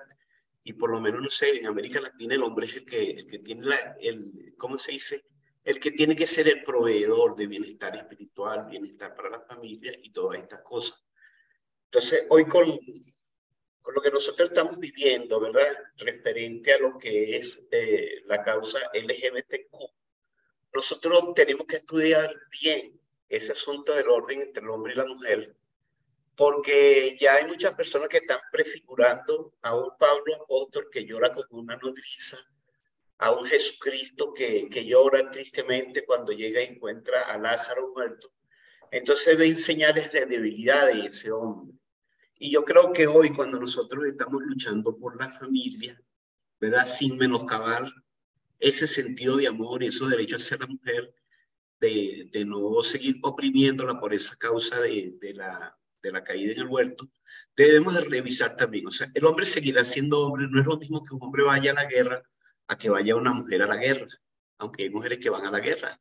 [0.64, 3.28] y por lo menos, no sé, en América Latina el hombre es el que, el
[3.28, 5.24] que tiene la, el, ¿cómo se dice?
[5.64, 10.12] El que tiene que ser el proveedor de bienestar espiritual, bienestar para la familia y
[10.12, 11.06] todas estas cosas.
[11.86, 12.80] Entonces, hoy con,
[13.80, 15.68] con lo que nosotros estamos viviendo, ¿verdad?
[15.98, 19.76] Referente a lo que es eh, la causa LGBTQ,
[20.76, 22.30] nosotros tenemos que estudiar
[22.62, 23.00] bien
[23.30, 25.56] ese asunto del orden entre el hombre y la mujer,
[26.36, 31.62] porque ya hay muchas personas que están prefigurando a un Pablo apóstol que llora como
[31.62, 32.38] una nodriza,
[33.18, 38.30] a un Jesucristo que, que llora tristemente cuando llega y encuentra a Lázaro muerto.
[38.92, 41.74] Entonces ven señales de debilidad de ese hombre.
[42.38, 46.00] Y yo creo que hoy cuando nosotros estamos luchando por la familia,
[46.60, 46.86] ¿verdad?
[46.86, 47.86] Sin menoscabar
[48.60, 51.14] ese sentido de amor y esos derechos hacia la mujer,
[51.80, 56.60] de, de no seguir oprimiéndola por esa causa de, de la de la caída en
[56.60, 57.10] el huerto,
[57.56, 58.88] debemos de revisar también.
[58.88, 61.72] O sea, el hombre seguirá siendo hombre, no es lo mismo que un hombre vaya
[61.72, 62.24] a la guerra
[62.68, 64.08] a que vaya una mujer a la guerra,
[64.58, 66.00] aunque hay mujeres que van a la guerra,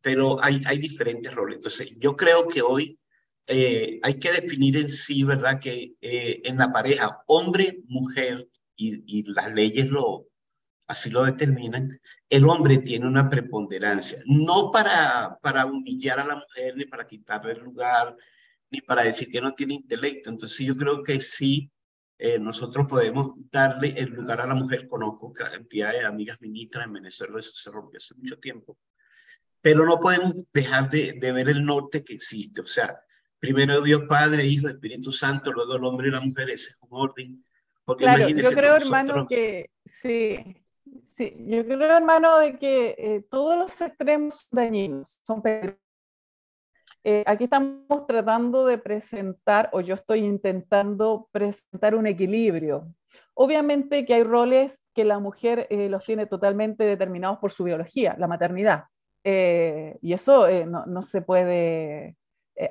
[0.00, 1.56] pero hay, hay diferentes roles.
[1.56, 2.98] Entonces, yo creo que hoy
[3.46, 5.60] eh, hay que definir en sí, ¿verdad?
[5.60, 10.26] Que eh, en la pareja hombre, mujer, y, y las leyes lo,
[10.86, 16.76] así lo determinan, el hombre tiene una preponderancia, no para, para humillar a la mujer
[16.76, 18.16] ni para quitarle el lugar,
[18.70, 20.30] ni para decir que no tiene intelecto.
[20.30, 21.70] Entonces yo creo que sí,
[22.18, 24.88] eh, nosotros podemos darle el lugar a la mujer.
[24.88, 28.76] Conozco cantidad de amigas ministras en Venezuela, eso se rompió hace mucho tiempo.
[29.60, 32.60] Pero no podemos dejar de, de ver el norte que existe.
[32.60, 33.00] O sea,
[33.38, 36.88] primero Dios Padre, Hijo, Espíritu Santo, luego el hombre y la mujer, ese es un
[36.90, 37.44] orden.
[37.84, 40.56] Porque claro, yo creo, hermano, que sí,
[41.16, 45.80] sí, yo creo, hermano, de que eh, todos los extremos dañinos son peligrosos
[47.06, 52.94] eh, aquí estamos tratando de presentar, o yo estoy intentando presentar un equilibrio.
[53.34, 58.16] Obviamente que hay roles que la mujer eh, los tiene totalmente determinados por su biología,
[58.18, 58.84] la maternidad.
[59.22, 62.16] Y eso no, se puede,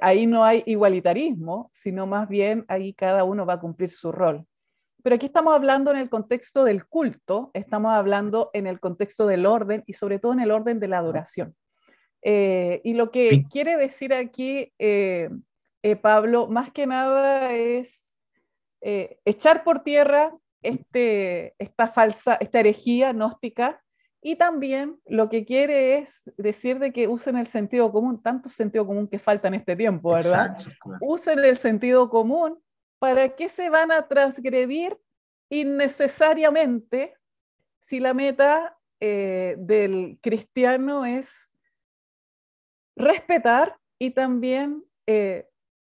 [0.02, 4.48] ahí no hay igualitarismo, sino más bien ahí cada uno va a cumplir su rol.
[5.04, 9.46] Pero aquí estamos hablando en el contexto del culto, estamos hablando en el contexto del
[9.46, 11.56] orden y sobre todo en el orden de la adoración.
[12.22, 15.30] Eh, y lo que quiere decir aquí, eh,
[15.84, 18.10] eh, Pablo, más que nada es
[18.86, 23.82] echar por tierra este, esta falsa, esta herejía gnóstica
[24.22, 28.86] y también lo que quiere es decir de que usen el sentido común, tanto sentido
[28.86, 30.56] común que falta en este tiempo, ¿verdad?
[31.00, 32.62] Usen el sentido común
[33.04, 34.98] para que se van a transgredir
[35.50, 37.14] innecesariamente
[37.82, 41.54] si la meta del cristiano es
[42.96, 45.50] respetar y también eh,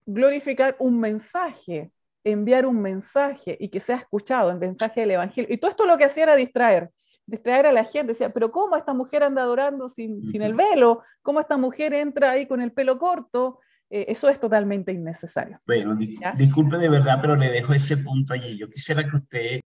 [0.04, 1.92] glorificar un mensaje,
[2.24, 5.54] enviar un mensaje y que sea escuchado, el mensaje del Evangelio.
[5.54, 6.90] Y todo esto lo que hacía era distraer,
[7.24, 8.14] distraer a la gente.
[8.14, 11.04] Decía, pero ¿cómo esta mujer anda adorando sin, sin el velo?
[11.22, 13.60] ¿Cómo esta mujer entra ahí con el pelo corto?
[13.90, 15.60] Eh, eso es totalmente innecesario.
[15.66, 15.96] Bueno,
[16.36, 18.58] disculpe de verdad, pero le dejo ese punto allí.
[18.58, 19.60] Yo quisiera que usted...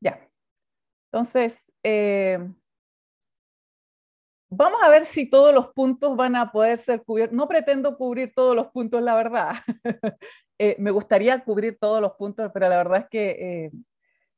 [0.00, 0.28] Ya.
[1.10, 2.38] Entonces, eh,
[4.50, 7.36] Vamos a ver si todos los puntos van a poder ser cubiertos.
[7.36, 9.52] No pretendo cubrir todos los puntos, la verdad.
[10.60, 13.70] Eh, me gustaría cubrir todos los puntos, pero la verdad es que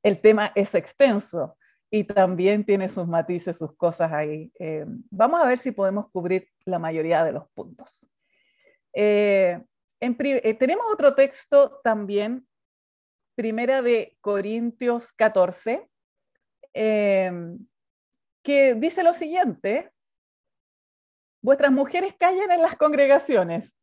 [0.02, 1.56] el tema es extenso
[1.90, 4.52] y también tiene sus matices, sus cosas ahí.
[4.58, 8.06] Eh, vamos a ver si podemos cubrir la mayoría de los puntos.
[8.92, 12.46] tenemos otro texto también,
[13.34, 15.88] Primera de Corintios 14,
[16.72, 17.54] que
[18.76, 19.92] dice lo siguiente,
[21.42, 23.76] vuestras mujeres callen en las congregaciones,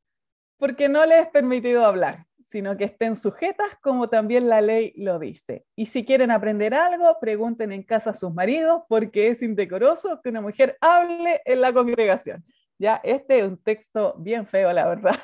[0.57, 5.19] porque no les es permitido hablar, sino que estén sujetas como también la ley lo
[5.19, 5.65] dice.
[5.75, 10.29] Y si quieren aprender algo, pregunten en casa a sus maridos, porque es indecoroso que
[10.29, 12.45] una mujer hable en la congregación.
[12.79, 15.15] Ya, este es un texto bien feo, la verdad.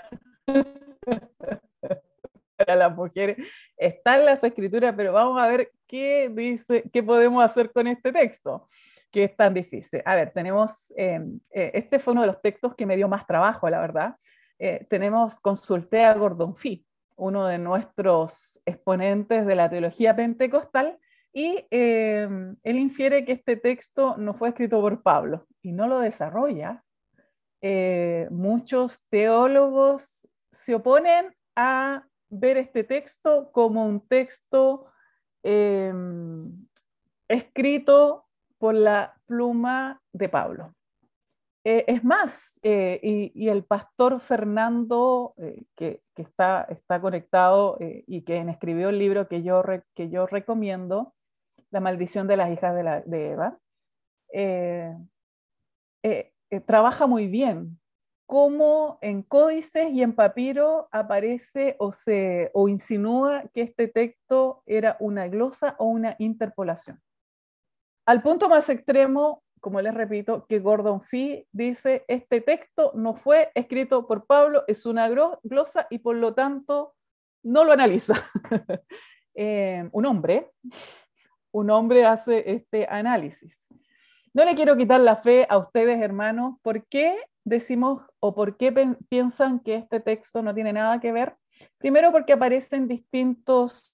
[2.57, 3.37] para las mujeres.
[3.77, 8.11] Está en las escrituras, pero vamos a ver qué dice, qué podemos hacer con este
[8.11, 8.67] texto,
[9.11, 10.01] que es tan difícil.
[10.05, 11.21] A ver, tenemos, eh,
[11.51, 14.15] eh, este fue uno de los textos que me dio más trabajo, la verdad.
[14.59, 16.85] Eh, tenemos, consulté a Gordon Fee,
[17.15, 20.99] uno de nuestros exponentes de la teología pentecostal,
[21.35, 26.83] y él infiere que este texto no fue escrito por Pablo y no lo desarrolla.
[28.29, 34.85] muchos teólogos se oponen a ver este texto como un texto
[35.43, 36.67] em,
[37.27, 38.25] escrito
[38.57, 40.75] por la pluma de Pablo.
[41.65, 42.99] Eh, es más, eh,
[43.33, 49.43] y, el pastor Fernando, eh, que, está, está, conectado y quien escribió el libro que
[49.43, 49.63] yo,
[49.95, 51.13] que yo recomiendo,
[51.71, 53.57] La maldición de las hijas de, la, de Eva,
[56.65, 57.79] trabaja muy bien
[58.25, 64.97] cómo en códices y en papiro aparece o, se, o insinúa que este texto era
[64.99, 67.01] una glosa o una interpolación.
[68.05, 73.49] Al punto más extremo, como les repito, que Gordon Fee dice, este texto no fue
[73.55, 76.95] escrito por Pablo, es una glosa y por lo tanto
[77.43, 78.13] no lo analiza.
[79.35, 80.51] Eh, un hombre,
[81.51, 83.67] un hombre hace este análisis.
[84.31, 86.59] No le quiero quitar la fe a ustedes, hermanos.
[86.61, 88.71] ¿Por qué decimos o por qué
[89.09, 91.35] piensan que este texto no tiene nada que ver?
[91.79, 93.91] Primero porque aparecen distintos,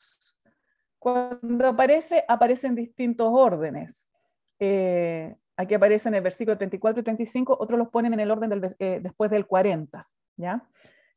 [0.99, 4.11] cuando aparece, aparecen distintos órdenes.
[4.59, 8.99] Eh, aquí aparecen el versículo 34 y 35, otros los ponen en el orden eh,
[9.01, 10.07] después del 40.
[10.37, 10.63] ¿ya?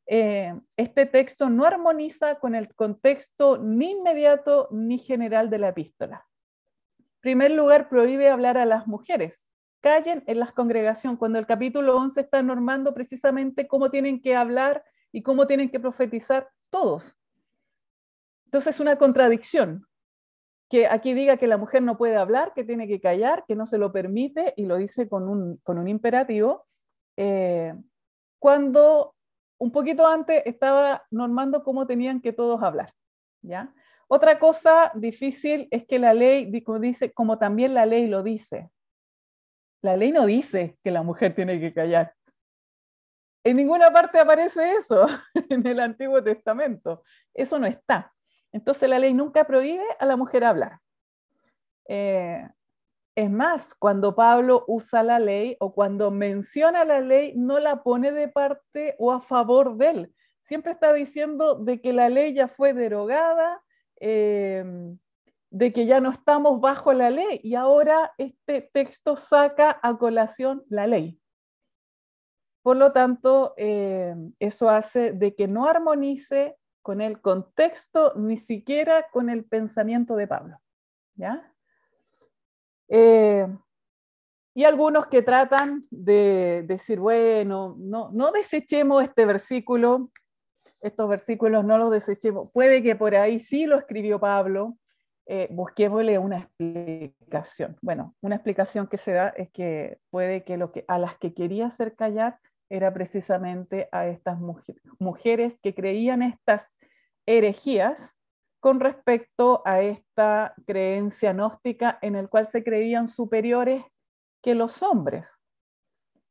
[0.05, 6.27] Eh, este texto no armoniza con el contexto ni inmediato ni general de la epístola
[7.23, 9.47] primer lugar, prohíbe hablar a las mujeres.
[9.79, 14.83] Callen en las congregaciones, cuando el capítulo 11 está normando precisamente cómo tienen que hablar
[15.11, 17.15] y cómo tienen que profetizar todos.
[18.45, 19.87] Entonces es una contradicción
[20.73, 23.67] que aquí diga que la mujer no puede hablar, que tiene que callar, que no
[23.67, 26.65] se lo permite y lo dice con un, con un imperativo,
[27.15, 27.75] eh,
[28.39, 29.13] cuando
[29.59, 32.91] un poquito antes estaba normando cómo tenían que todos hablar.
[33.43, 33.71] ¿ya?
[34.07, 38.71] Otra cosa difícil es que la ley, dice, como también la ley lo dice,
[39.83, 42.15] la ley no dice que la mujer tiene que callar.
[43.45, 45.05] En ninguna parte aparece eso
[45.51, 47.03] en el Antiguo Testamento.
[47.31, 48.11] Eso no está.
[48.53, 50.79] Entonces la ley nunca prohíbe a la mujer hablar.
[51.89, 52.47] Eh,
[53.15, 58.13] es más, cuando Pablo usa la ley o cuando menciona la ley, no la pone
[58.13, 60.15] de parte o a favor de él.
[60.41, 63.61] Siempre está diciendo de que la ley ya fue derogada,
[64.05, 64.99] Em,
[65.49, 70.61] de que ya no estamos bajo la ley y ahora este texto saca a colación
[70.67, 71.21] la ley.
[72.63, 79.07] Por lo tanto, em, eso hace de que no armonice con el contexto ni siquiera
[79.11, 80.61] con el pensamiento de Pablo.
[81.15, 81.51] ¿ya?
[82.87, 83.57] Em,
[84.53, 90.11] y algunos que tratan de decir, bueno, no, no desechemos este versículo
[90.83, 92.51] estos versículos no los desechemos.
[92.51, 94.77] Puede que por ahí sí lo escribió Pablo,
[95.25, 97.77] eh, busquémosle una explicación.
[97.81, 101.33] Bueno, una explicación que se da es que puede que, lo que a las que
[101.33, 102.39] quería hacer callar
[102.73, 104.39] era precisamente a estas
[104.97, 106.75] mujeres que creían estas
[107.27, 108.17] herejías
[108.59, 113.83] con respecto a esta creencia gnóstica en el cual se creían superiores
[114.41, 115.39] que los hombres.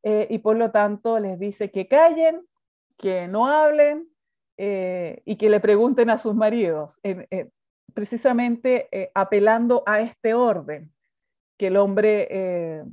[0.03, 2.45] Eh, y por lo tanto les dice que callen,
[2.97, 4.09] que no hablen,
[4.57, 7.51] eh, y que le pregunten a sus maridos, eh,
[7.95, 10.93] precisamente apelando a este orden,
[11.57, 12.85] que el hombre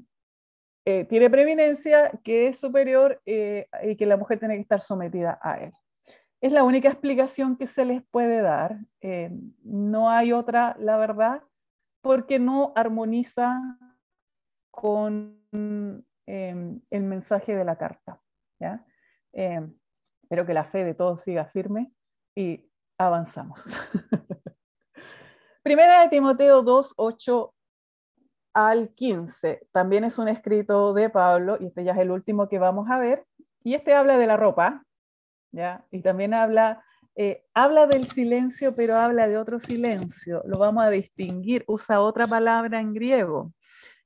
[0.84, 5.74] tiene preeminencia, que es superior y que la mujer tiene que estar sometida a él.
[6.42, 8.78] Es la única explicación que se les puede dar.
[9.64, 11.44] no hay otra, la verdad,
[12.02, 13.60] porque no armoniza
[14.72, 18.22] con el mensaje de la carta.
[18.60, 18.86] ¿ya?
[19.32, 21.92] Espero que la fe de todos siga firme
[22.36, 22.70] y
[23.00, 23.64] avanzamos.
[25.64, 27.54] Primera de Timoteo 2, 8
[28.68, 29.68] al 15.
[29.72, 32.98] También es un escrito de Pablo, y este ya es el último que vamos a
[32.98, 33.26] ver.
[33.64, 34.84] Y este habla de la ropa,
[35.52, 35.86] ¿ya?
[35.92, 36.84] Y también habla,
[37.16, 40.42] eh, habla del silencio, pero habla de otro silencio.
[40.46, 43.54] Lo vamos a distinguir, usa otra palabra en griego.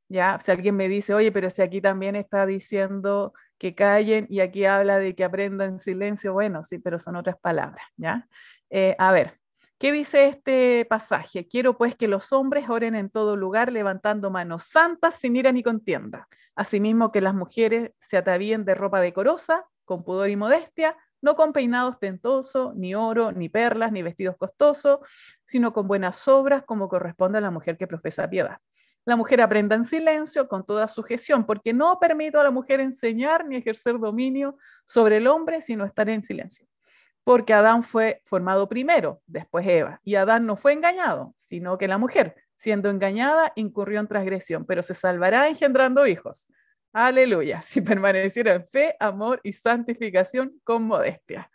[0.09, 0.39] ¿Ya?
[0.43, 4.65] Si alguien me dice, oye, pero si aquí también está diciendo que callen y aquí
[4.65, 6.33] habla de que aprendan silencio.
[6.33, 8.27] Bueno, sí, pero son otras palabras, ¿ya?
[8.69, 9.39] Eh, a ver,
[9.83, 11.45] ¿qué dice este pasaje?
[11.45, 15.61] Quiero pues que los hombres oren en todo lugar levantando manos santas sin ira ni
[15.61, 16.29] contienda.
[16.55, 21.51] Asimismo que las mujeres se atavíen de ropa decorosa, con pudor y modestia, no con
[21.51, 24.99] peinado ostentoso, ni oro, ni perlas, ni vestidos costosos,
[25.43, 28.59] sino con buenas obras como corresponde a la mujer que profesa piedad.
[29.03, 33.45] La mujer aprenda en silencio, con toda sujeción, porque no permito a la mujer enseñar
[33.45, 34.55] ni ejercer dominio
[34.85, 36.65] sobre el hombre, sino estar en silencio.
[37.23, 41.97] Porque Adán fue formado primero, después Eva, y Adán no fue engañado, sino que la
[41.97, 46.49] mujer, siendo engañada, incurrió en transgresión, pero se salvará engendrando hijos.
[46.93, 51.49] Aleluya, si permaneciera en fe, amor y santificación con modestia.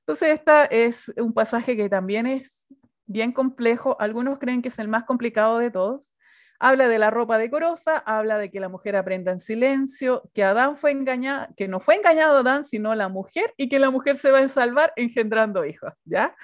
[0.00, 2.66] Entonces, esta es un pasaje que también es
[3.06, 3.96] bien complejo.
[4.00, 6.14] Algunos creen que es el más complicado de todos.
[6.60, 10.76] Habla de la ropa decorosa, habla de que la mujer aprenda en silencio, que Adán
[10.76, 14.30] fue engañado, que no fue engañado Adán, sino la mujer, y que la mujer se
[14.30, 16.36] va a salvar engendrando hijos, ¿ya?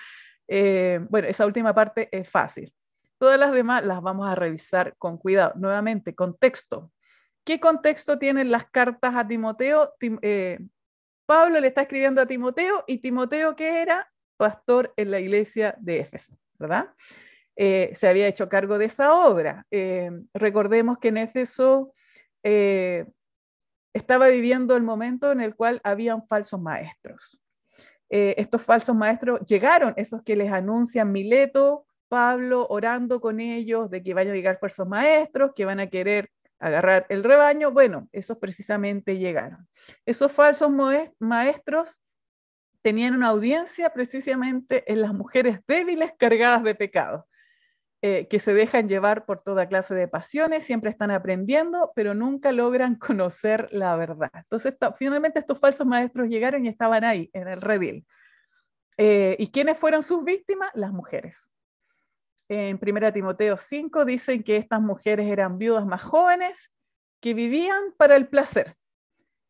[0.48, 2.74] Eh, bueno, esa última parte es fácil.
[3.18, 5.52] Todas las demás las vamos a revisar con cuidado.
[5.54, 6.90] Nuevamente, contexto.
[7.44, 9.94] ¿Qué contexto tienen las cartas a Timoteo?
[10.22, 10.58] Eh,
[11.26, 14.10] Pablo le está escribiendo a Timoteo y Timoteo, ¿qué era?
[14.36, 16.88] Pastor en la iglesia de Éfeso, ¿verdad?
[17.62, 19.66] Eh, se había hecho cargo de esa obra.
[19.70, 21.92] Eh, recordemos que en Éfeso
[23.92, 27.38] estaba viviendo el momento en el cual habían falsos maestros.
[28.08, 34.14] estos falsos maestros llegaron, esos que les anuncian Mileto, Pablo orando con ellos de que
[34.14, 39.18] vayan a llegar falsos maestros, que van a querer agarrar el rebaño, bueno, esos precisamente
[39.18, 39.68] llegaron.
[40.06, 40.70] Esos falsos
[41.18, 42.00] maestros
[42.80, 47.26] tenían una audiencia precisamente en las mujeres débiles cargadas de pecado,
[48.02, 52.52] eh, que se dejan llevar por toda clase de pasiones, siempre están aprendiendo, pero nunca
[52.52, 54.30] logran conocer la verdad.
[54.34, 58.06] Entonces, finalmente estos falsos maestros llegaron y estaban ahí, en el redil.
[58.96, 60.70] Eh, ¿Y quiénes fueron sus víctimas?
[60.74, 61.50] Las mujeres
[62.50, 66.72] en 1 Timoteo 5 dicen que estas mujeres eran viudas más jóvenes
[67.20, 68.76] que vivían para el placer,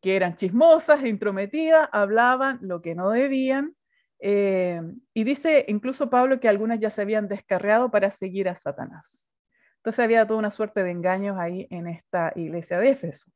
[0.01, 3.75] que eran chismosas, intrometidas, hablaban lo que no debían.
[4.23, 4.79] Eh,
[5.15, 9.31] y dice incluso Pablo que algunas ya se habían descarriado para seguir a Satanás.
[9.77, 13.31] Entonces había toda una suerte de engaños ahí en esta iglesia de Éfeso.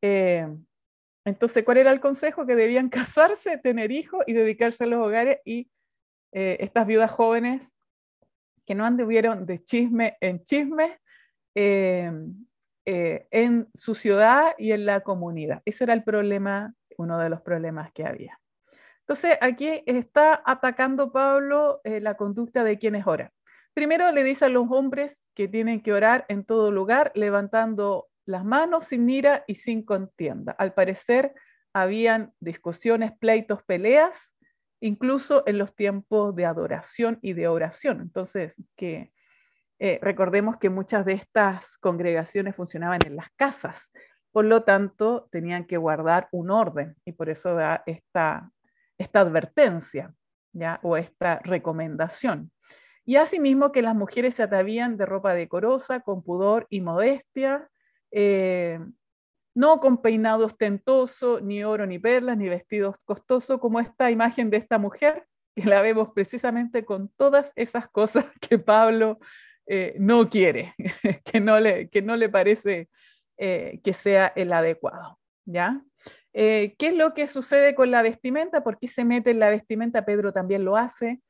[0.00, 0.48] Eh,
[1.26, 2.46] entonces, ¿cuál era el consejo?
[2.46, 5.70] Que debían casarse, tener hijos y dedicarse a los hogares y
[6.32, 7.74] eh, estas viudas jóvenes
[8.66, 11.00] que no anduvieron de chisme en chisme
[11.54, 12.46] en
[13.74, 15.60] su ciudad y en la comunidad.
[15.64, 18.38] Ese era el problema, uno de los problemas que había.
[19.08, 23.30] Entonces, aquí está atacando Pablo eh, la conducta de quienes oran.
[23.72, 28.44] Primero le dice a los hombres que tienen que orar en todo lugar, levantando las
[28.44, 30.52] manos sin ira y sin contienda.
[30.52, 31.32] Al parecer,
[31.72, 34.36] habían discusiones, pleitos, peleas
[34.80, 38.02] incluso en los tiempos de adoración y de oración.
[38.02, 39.12] Entonces, que
[39.78, 43.90] eh, recordemos que muchas de estas congregaciones funcionaban en las casas,
[44.32, 48.52] por lo tanto, tenían que guardar un orden y por eso da esta,
[48.98, 50.12] esta advertencia
[50.52, 50.80] ¿ya?
[50.82, 52.50] o esta recomendación.
[53.04, 57.70] Y asimismo que las mujeres se atavían de ropa decorosa, con pudor y modestia,
[58.10, 58.80] eh,
[59.54, 64.58] no con peinado ostentoso, ni oro, ni perlas, ni vestidos costosos, como esta imagen de
[64.58, 69.18] esta mujer, que la vemos precisamente con todas esas cosas que Pablo
[69.66, 70.74] eh, no quiere,
[71.24, 72.88] que no le, que no le parece
[73.38, 75.18] eh, que sea el adecuado.
[75.46, 75.82] ¿ya?
[76.40, 78.62] Eh, ¿Qué es lo que sucede con la vestimenta?
[78.62, 80.04] ¿Por qué se mete en la vestimenta?
[80.04, 81.20] Pedro también lo hace,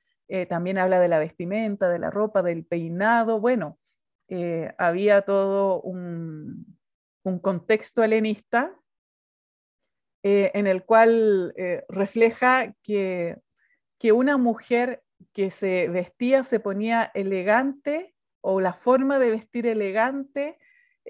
[0.51, 3.41] también habla de la vestimenta, de la ropa, del peinado.
[3.41, 3.79] Bueno,
[4.77, 6.77] había todo un,
[7.41, 8.79] contexto helenista
[10.23, 13.39] eh, en el cual eh, refleja que,
[13.99, 15.03] que una mujer
[15.33, 20.59] que se vestía, se ponía elegante o la forma de vestir elegante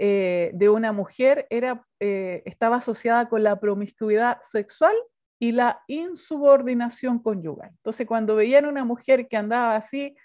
[0.01, 4.95] eh, de una mujer era, estaba asociada con la promiscuidad sexual
[5.39, 7.70] y la insubordinación conyugal.
[7.70, 10.16] Entonces, cuando veían una mujer que andaba así,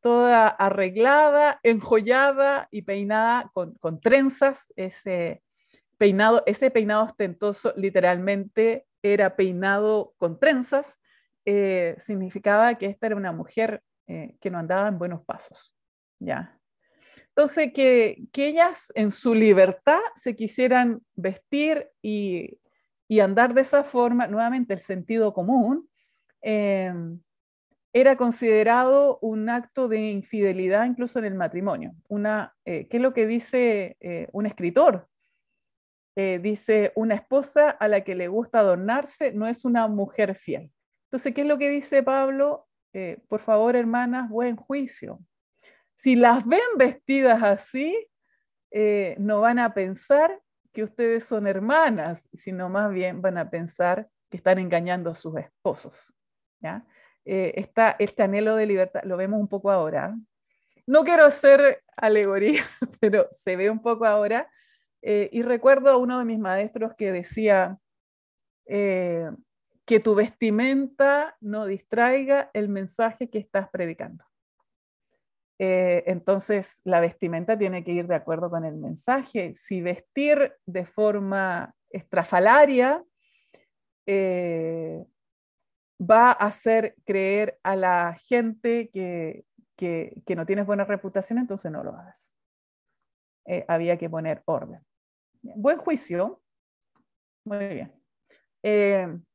[0.00, 4.72] toda arreglada, enjollada y peinada con, trenzas.
[4.76, 5.42] Ese
[5.98, 10.98] peinado, ese peinado ostentoso literalmente era peinado con trenzas.
[11.44, 15.74] Eh, significaba que esta era una mujer eh, que no andaba en buenos pasos.
[16.18, 16.59] ¿ya?
[17.28, 22.58] Entonces, que, ellas en su libertad se quisieran vestir y,
[23.20, 25.88] andar de esa forma, nuevamente el sentido común,
[26.42, 26.92] eh,
[27.92, 31.92] era considerado un acto de infidelidad incluso en el matrimonio.
[32.08, 35.08] Una, eh, ¿Qué es lo que dice eh, un escritor?
[36.16, 40.70] Eh, dice, una esposa a la que le gusta adornarse no es una mujer fiel.
[41.06, 42.66] Entonces, ¿qué es lo que dice Pablo?
[43.28, 45.20] por favor, hermanas, buen juicio.
[46.00, 48.08] Si las ven vestidas así,
[49.18, 50.40] no van a pensar
[50.72, 55.36] que ustedes son hermanas, sino más bien van a pensar que están engañando a sus
[55.36, 56.14] esposos.
[56.60, 56.86] ¿ya?
[57.24, 60.16] Eh, está este anhelo de libertad, lo vemos un poco ahora.
[60.86, 62.62] No quiero hacer alegoría,
[63.00, 64.50] pero se ve un poco ahora.
[65.02, 67.78] Eh, y recuerdo a uno de mis maestros que decía
[68.66, 69.30] eh,
[69.84, 74.24] que tu vestimenta no distraiga el mensaje que estás predicando.
[75.62, 79.54] Entonces, la vestimenta tiene que ir de acuerdo con el mensaje.
[79.54, 83.04] Si vestir de forma estrafalaria
[86.00, 89.44] va a hacer creer a la gente que,
[90.34, 92.34] no tienes buena reputación, entonces no lo hagas.
[93.46, 94.80] Eh, había que poner orden.
[95.42, 96.42] Buen juicio.
[97.44, 97.90] Muy
[98.62, 99.26] bien.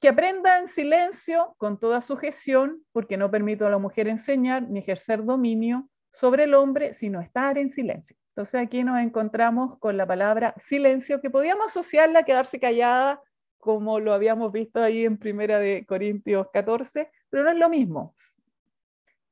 [0.00, 4.78] Que aprenda en silencio con toda sujeción, porque no permito a la mujer enseñar ni
[4.78, 8.16] ejercer dominio sobre el hombre, sino estar en silencio.
[8.30, 13.20] Entonces aquí nos encontramos con la palabra silencio, que podíamos asociarla a quedarse callada
[13.58, 18.16] como lo habíamos visto ahí en Primera de Corintios 14, pero no es lo mismo.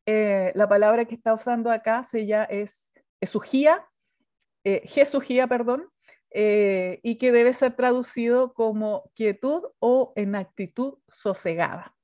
[0.05, 2.91] Eh, la palabra que está usando acá se llama, es
[3.21, 3.87] esugía,
[4.65, 5.89] eh, jesugía, perdón,
[6.31, 11.97] eh, y que debe ser traducido como quietud o en actitud sosegada,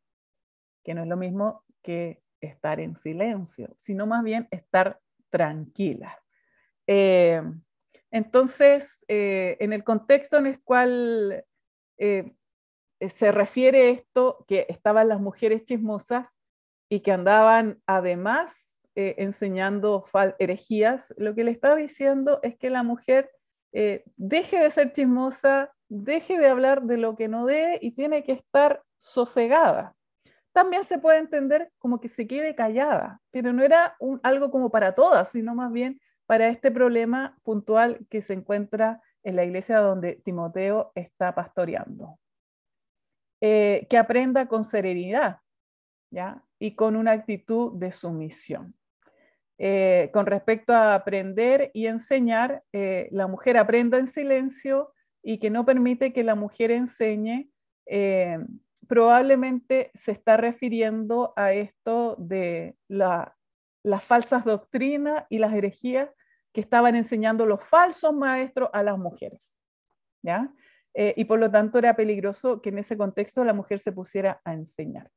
[0.83, 6.19] que no es lo mismo que estar en silencio, sino más bien estar tranquila.
[8.11, 11.45] entonces, en el contexto en el cual
[13.05, 16.39] eh, se refiere esto que estaban las mujeres chismosas
[16.89, 20.05] y que andaban además eh, enseñando
[20.39, 23.31] herejías, lo que le está diciendo es que la mujer
[23.75, 28.23] eh, deje de ser chismosa, deje de hablar de lo que no debe y tiene
[28.23, 29.97] que estar sosegada.
[30.53, 34.95] También se puede entender como que se quede callada, pero no era algo como para
[34.95, 40.23] todas, sino más bien para este problema puntual que se encuentra en la iglesia donde
[40.25, 42.21] Timoteo está pastoreando.
[43.41, 45.41] Eh, que aprenda con serenidad
[46.11, 46.45] ¿ya?
[46.61, 48.73] y con una actitud de sumisión.
[49.67, 54.93] Eh, con respecto a aprender y enseñar, eh, la mujer aprenda en silencio
[55.23, 57.49] y que no permite que la mujer enseñe,
[58.87, 66.11] probablemente se está refiriendo a esto de las falsas doctrinas y las herejías
[66.53, 69.59] que estaban enseñando los falsos maestros a las mujeres.
[70.23, 70.53] ¿ya?
[70.95, 74.41] Eh, y por lo tanto era peligroso que en ese contexto la mujer se pusiera
[74.45, 75.11] a enseñar.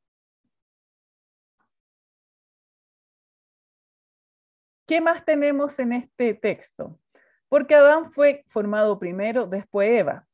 [4.88, 6.98] ¿Qué más tenemos en este texto?
[7.50, 10.26] Porque Adán fue formado primero, después Eva.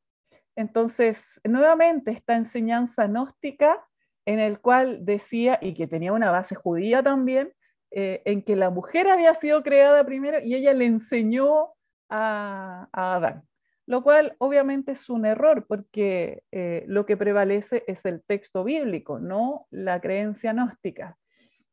[0.55, 3.85] Entonces, nuevamente esta enseñanza gnóstica
[4.23, 7.51] en el cual decía, y que tenía una base judía también,
[7.91, 11.73] eh, en que la mujer había sido creada primero y ella le enseñó
[12.09, 13.43] a, Adán,
[13.85, 19.19] lo cual obviamente es un error porque eh, lo que prevalece es el texto bíblico,
[19.19, 21.17] no la creencia gnóstica.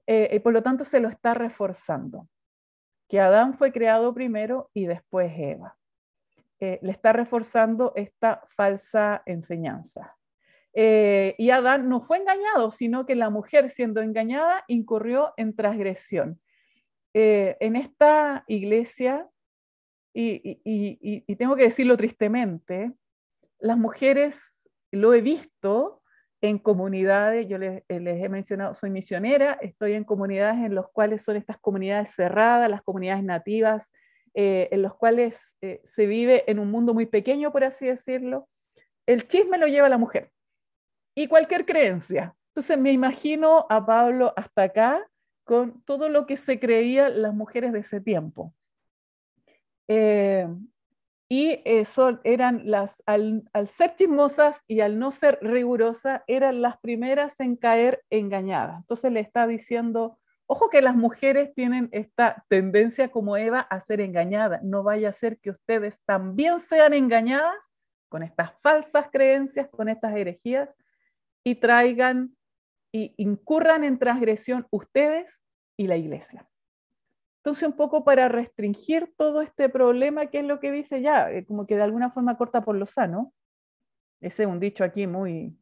[0.08, 2.28] Eh, y por lo tanto se lo está reforzando,
[3.12, 5.76] que Adán fue creado primero y después Eva.
[6.58, 10.16] le está reforzando esta falsa enseñanza.
[10.72, 16.40] Eh, y Adán no fue engañado, sino que la mujer siendo engañada incurrió en transgresión.
[17.12, 19.28] Eh, en esta iglesia,
[20.14, 22.94] y, tengo que decirlo tristemente,
[23.58, 26.01] las mujeres, lo he visto
[26.42, 31.22] en comunidades, yo les, les, he mencionado, soy misionera, estoy en comunidades en las cuales
[31.22, 33.92] son estas comunidades cerradas, las comunidades nativas,
[34.34, 38.48] eh, en los cuales se vive en un mundo muy pequeño, por así decirlo.
[39.06, 40.32] El chisme lo lleva la mujer
[41.14, 42.34] y cualquier creencia.
[42.48, 45.08] Entonces me imagino a Pablo hasta acá
[45.44, 48.52] con todo lo que se creían las mujeres de ese tiempo.
[49.88, 50.48] Eh,
[51.32, 57.40] y eso eran las, al, ser chismosas y al no ser rigurosas, eran las primeras
[57.40, 58.80] en caer engañadas.
[58.80, 64.02] Entonces le está diciendo, ojo que las mujeres tienen esta tendencia como Eva a ser
[64.02, 64.62] engañadas.
[64.62, 67.56] No vaya a ser que ustedes también sean engañadas
[68.10, 70.68] con estas falsas creencias, con estas herejías,
[71.42, 72.36] y traigan
[72.92, 75.42] y incurran en transgresión ustedes
[75.78, 76.46] y la iglesia.
[77.42, 81.28] Entonces, un poco para restringir todo este problema, ¿qué es lo que dice ya?
[81.28, 83.34] Eh, como que de alguna forma corta por lo sano.
[84.20, 85.58] Ese es un dicho aquí muy,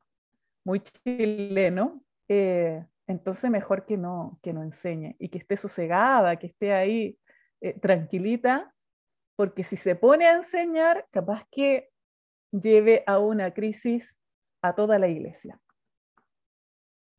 [0.62, 2.04] muy chileno.
[2.28, 7.18] Eh, entonces, mejor que no, que no enseñe y que esté sosegada, que esté ahí
[7.62, 8.74] eh, tranquilita,
[9.34, 11.88] porque si se pone a enseñar, capaz que
[12.52, 14.20] lleve a una crisis
[14.60, 15.58] a toda la iglesia.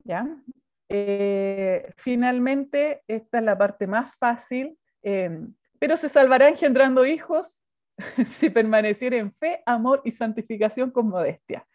[0.03, 0.27] ¿ya?
[0.93, 7.63] Eh, finalmente, esta es la parte más fácil, em, pero se salvará engendrando hijos
[8.25, 11.65] si permaneciera en fe, amor y santificación con modestia.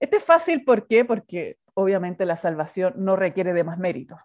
[0.00, 1.04] Este es fácil, ¿por qué?
[1.04, 4.16] Porque obviamente la salvación no requiere de más mérito.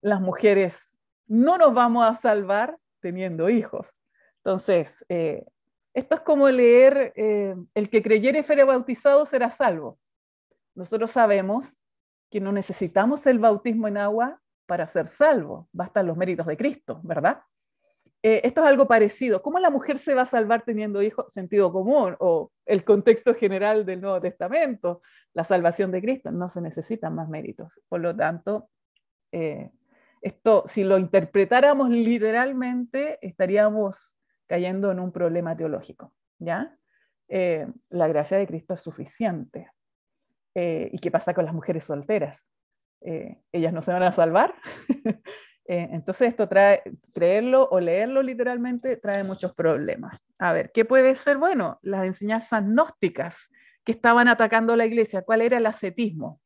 [0.00, 3.94] Las mujeres no nos vamos a salvar teniendo hijos.
[4.38, 5.44] Entonces, eh,
[5.92, 9.98] esto es como leer, eh, el que creyere y fuere bautizado será salvo.
[10.74, 11.76] Nosotros sabemos
[12.36, 17.00] que no necesitamos el bautismo en agua para ser salvo, bastan los méritos de Cristo,
[17.02, 17.40] ¿verdad?
[18.22, 19.40] Eh, esto es algo parecido.
[19.40, 21.32] ¿Cómo la mujer se va a salvar teniendo hijos?
[21.32, 25.00] Sentido común o el contexto general del Nuevo Testamento,
[25.32, 26.30] la salvación de Cristo.
[26.30, 27.80] No se necesitan más méritos.
[27.88, 28.68] Por lo tanto,
[29.32, 29.70] eh,
[30.20, 34.14] esto, si lo interpretáramos literalmente, estaríamos
[34.46, 36.12] cayendo en un problema teológico.
[36.38, 36.76] ¿ya?
[37.28, 39.70] Eh, la gracia de Cristo es suficiente.
[40.58, 42.50] ¿Y qué pasa con las mujeres solteras?
[43.52, 44.54] ¿Ellas no se van a salvar?
[45.68, 50.18] Eh, entonces esto trae, creerlo o leerlo literalmente trae muchos problemas.
[50.38, 51.38] A ver, ¿qué puede ser?
[51.38, 53.50] Bueno, las enseñanzas gnósticas
[53.84, 55.22] que estaban atacando la iglesia.
[55.22, 56.40] ¿Cuál era el ascetismo?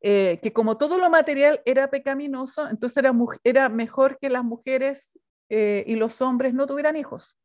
[0.00, 3.12] Eh, que como todo lo material era pecaminoso, entonces era,
[3.42, 5.18] era mejor que las mujeres
[5.48, 7.36] eh, y los hombres no tuvieran hijos.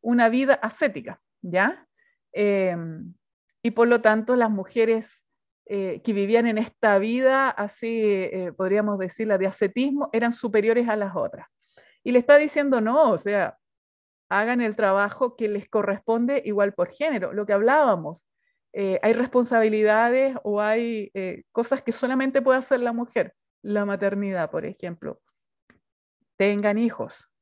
[0.00, 1.86] Una vida ascética, ¿ya?
[2.34, 5.26] y por lo tanto las mujeres
[5.74, 10.86] eh, que vivían en esta vida, así eh, podríamos decir, la de ascetismo, eran superiores
[10.86, 11.46] a las otras.
[12.04, 13.56] Y le está diciendo, no, o sea,
[14.28, 18.28] hagan el trabajo que les corresponde igual por género, lo que hablábamos.
[18.74, 21.10] Eh, hay responsabilidades o hay
[21.52, 25.22] cosas que solamente puede hacer la mujer, la maternidad, por ejemplo.
[26.36, 27.32] Tengan hijos.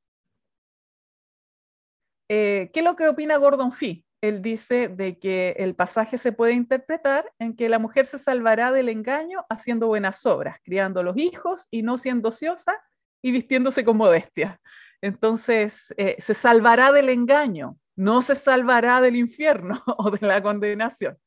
[2.28, 4.04] ¿Qué es lo que opina Gordon Fee?
[4.20, 8.70] Él dice de que el pasaje se puede interpretar en que la mujer se salvará
[8.70, 12.78] del engaño haciendo buenas obras, criando los hijos y no siendo ociosa
[13.22, 14.60] y vistiéndose con modestia.
[15.00, 21.18] Entonces, eh, se salvará del engaño, no se salvará del infierno o de la condenación.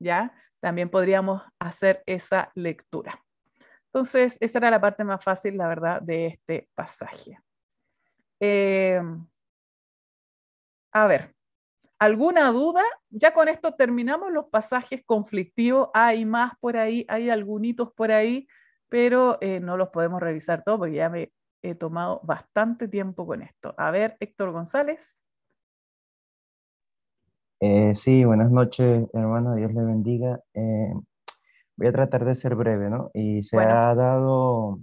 [0.00, 0.34] ¿Ya?
[0.60, 3.22] También podríamos hacer esa lectura.
[3.86, 7.38] Entonces, esa era la parte más fácil, la verdad, de este pasaje.
[8.40, 9.00] Eh,
[10.92, 11.34] a ver,
[12.00, 12.80] ¿Alguna duda?
[13.10, 15.90] Ya con esto terminamos los pasajes conflictivos.
[15.92, 18.48] Hay más por ahí, hay algunos por ahí,
[18.88, 23.42] pero eh, no los podemos revisar todos porque ya me he tomado bastante tiempo con
[23.42, 23.74] esto.
[23.76, 25.22] A ver, Héctor González.
[27.60, 29.54] Eh, sí, buenas noches, hermano.
[29.56, 30.40] Dios le bendiga.
[30.54, 30.94] Eh,
[31.76, 33.10] voy a tratar de ser breve, ¿no?
[33.12, 34.80] Y se ha dado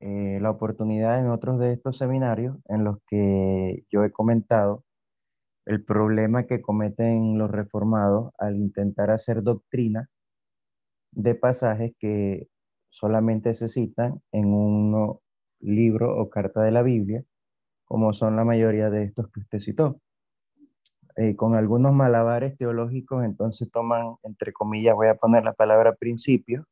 [0.00, 4.85] la oportunidad en otros de estos seminarios en los que yo he comentado
[5.66, 10.08] el problema que cometen los reformados al intentar hacer doctrina
[11.10, 12.48] de pasajes que
[12.88, 15.18] solamente se citan en un
[15.60, 17.24] libro o carta de la Biblia,
[17.84, 20.00] como son la mayoría de estos que usted citó.
[21.16, 26.66] Eh, con algunos malabares teológicos, entonces toman, entre comillas, voy a poner la palabra principio,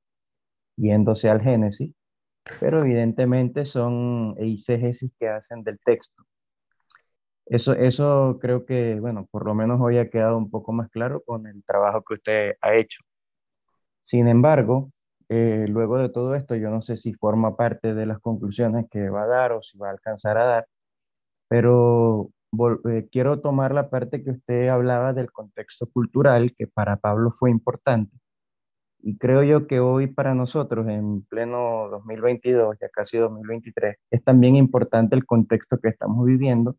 [0.77, 1.95] yéndose al Génesis,
[2.61, 6.25] pero evidentemente son eisegesis que hacen del texto.
[7.47, 11.23] Eso, eso creo que, bueno, por lo menos hoy ha quedado un poco más claro
[11.25, 13.03] con el trabajo que usted ha hecho.
[14.03, 14.91] Sin embargo,
[15.29, 19.09] eh, luego de todo esto, yo no sé si forma parte de las conclusiones que
[19.11, 20.67] va a dar o si va a alcanzar a dar,
[21.49, 22.31] pero
[22.89, 27.51] eh, quiero tomar la parte que usted hablaba del contexto cultural, que para Pablo fue
[27.51, 28.17] importante.
[29.01, 34.57] Y creo yo que hoy para nosotros, en pleno 2022, ya casi 2023, es también
[34.57, 36.77] importante el contexto que estamos viviendo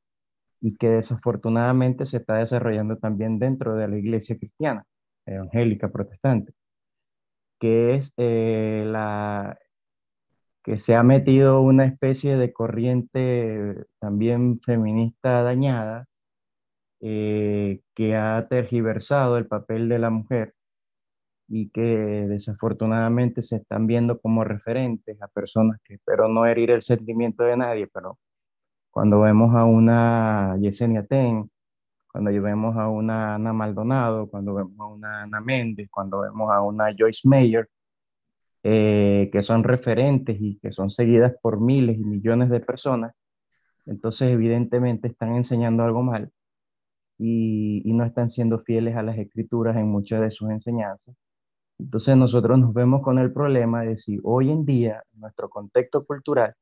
[0.66, 4.84] y que desafortunadamente se está desarrollando también dentro de la iglesia cristiana,
[5.28, 6.54] evangélica, protestante,
[7.60, 9.60] que es eh, la
[10.64, 16.08] que se ha metido una especie de corriente también feminista dañada,
[17.02, 20.56] eh, que ha tergiversado el papel de la mujer
[21.48, 26.82] y que desafortunadamente se están viendo como referentes a personas que espero no herir el
[26.82, 28.18] sentimiento de nadie, pero
[28.96, 31.52] cuando vemos a una Yesenia Ten,
[32.10, 36.62] cuando vemos a una Ana Maldonado, cuando vemos a una Ana Méndez, cuando vemos a
[36.62, 37.68] una Joyce Mayer,
[38.64, 43.14] eh, que son referentes y que son seguidas por miles y millones de personas,
[43.86, 46.32] entonces evidentemente están enseñando algo mal
[47.18, 51.18] y, y no están siendo fieles a las escrituras en muchas de sus enseñanzas.
[51.80, 56.56] Entonces nosotros nos vemos con el problema de si hoy en día, nuestro contexto cultural,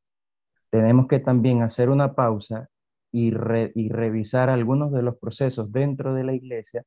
[0.74, 2.68] tenemos que también hacer una pausa
[3.12, 6.84] y, revisar algunos de los procesos dentro de la iglesia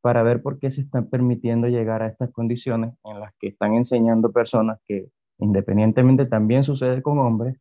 [0.00, 3.74] para ver por qué se están permitiendo llegar a estas condiciones en las que están
[3.74, 5.08] enseñando personas que
[5.38, 7.58] independientemente también sucede con hombres,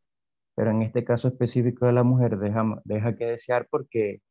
[0.56, 4.22] pero en este caso específico de la mujer deja, deja que desear porque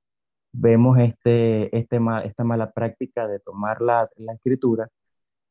[0.53, 4.89] vemos este, este esta mala práctica de tomar la, la escritura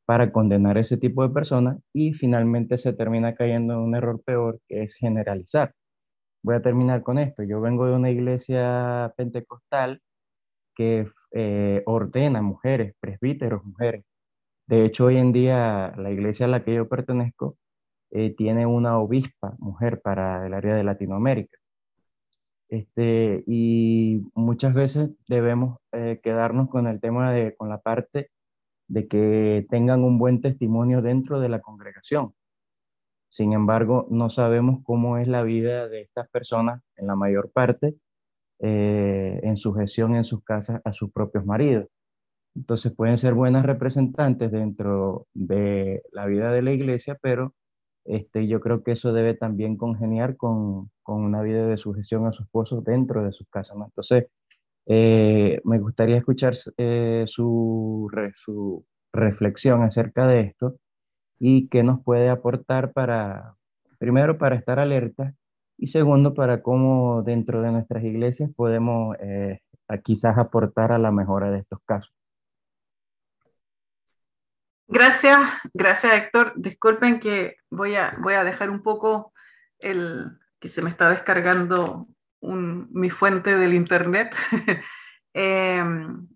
[0.06, 4.60] para condenar ese tipo de personas y finalmente se termina cayendo en un error peor
[4.68, 5.74] que es generalizar.
[6.44, 7.44] Voy a terminar con esto.
[7.44, 10.02] Yo vengo de una iglesia pentecostal
[10.76, 14.06] que eh, ordena mujeres, presbíteros, mujeres.
[14.68, 17.58] De hecho, hoy en día la iglesia a la que yo pertenezco
[18.12, 21.58] eh, tiene una obispa mujer para el área de Latinoamérica.
[22.70, 28.32] Este, y muchas veces debemos eh, quedarnos con el tema de, con la parte
[28.88, 32.34] de que tengan un buen testimonio dentro de la congregación.
[33.34, 37.96] Sin embargo, no sabemos cómo es la vida de estas personas en la mayor parte
[38.60, 41.88] eh, en sujeción en sus casas a sus propios maridos.
[42.56, 47.56] Entonces pueden ser buenas representantes dentro de la vida de la iglesia, pero
[48.06, 52.44] este, yo creo que eso debe también congeniar con, una vida de sujeción a su
[52.44, 53.78] esposo dentro de sus casas.
[53.84, 54.28] Entonces,
[54.86, 58.08] eh, me gustaría escuchar eh, su
[59.12, 60.78] reflexión acerca de esto
[61.46, 63.56] y qué nos puede aportar para,
[64.00, 65.34] primero, para estar alerta
[65.78, 69.60] y segundo, para cómo dentro de nuestras iglesias podemos eh,
[70.06, 72.14] quizás aportar a la mejora de estos casos.
[74.88, 75.38] Gracias,
[75.74, 76.54] gracias Héctor.
[76.56, 79.34] Disculpen que voy a, voy a dejar un poco
[79.80, 82.08] el que se me está descargando
[82.40, 84.34] mi fuente del internet.
[85.36, 86.28] Em,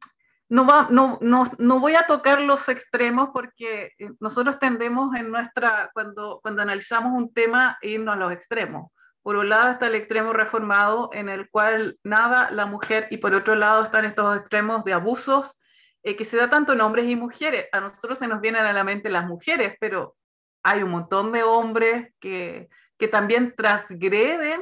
[0.50, 5.30] no, va, no, no, no, voy a tocar los extremos porque eh, nosotros tendemos en
[5.30, 8.92] nuestra, cuando, cuando analizamos un tema, irnos a los extremos.
[9.22, 13.36] Por un lado está el extremo reformado en el cual nada la mujer y por
[13.36, 15.60] otro lado están estos extremos de abusos
[16.04, 17.68] eh, que se da tanto en hombres y mujeres.
[17.74, 20.16] A nosotros se nos vienen a la mente las mujeres, pero
[20.64, 24.62] hay un montón de hombres que, que también transgreden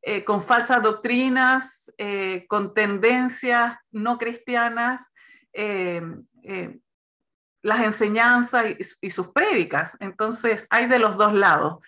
[0.00, 1.92] eh, con falsas doctrinas,
[2.48, 5.12] con tendencias no cristianas,
[5.52, 6.02] eh,
[7.62, 8.64] las enseñanzas
[9.00, 9.96] y, sus prédicas.
[10.00, 11.78] Entonces, hay de los dos lados.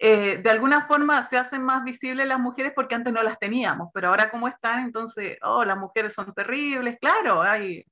[0.00, 4.08] de alguna forma se hacen más visibles las mujeres porque antes no las teníamos, pero
[4.08, 7.84] ahora como están, entonces, oh, las mujeres son terribles, claro, hay,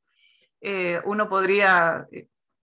[1.05, 2.06] uno podría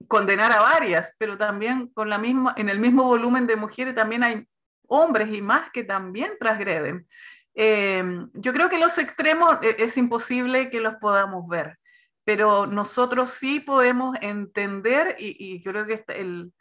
[0.09, 4.23] condenar a varias, pero también con la misma, en el mismo volumen de mujeres también
[4.23, 4.47] hay
[4.87, 7.09] hombres y más que también transgreden.
[7.55, 8.05] Eh,
[8.35, 11.79] yo creo que los extremos eh, es imposible que los podamos ver,
[12.25, 16.53] pero nosotros sí podemos entender y, yo creo que este, el,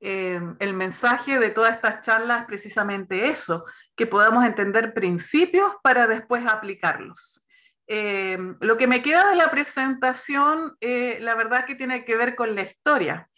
[0.00, 3.64] eh, el mensaje de todas estas charlas es precisamente eso,
[3.96, 7.44] que podamos entender principios para después aplicarlos.
[7.88, 12.62] lo que me queda de la presentación, la verdad que tiene que ver con la
[12.62, 13.28] historia.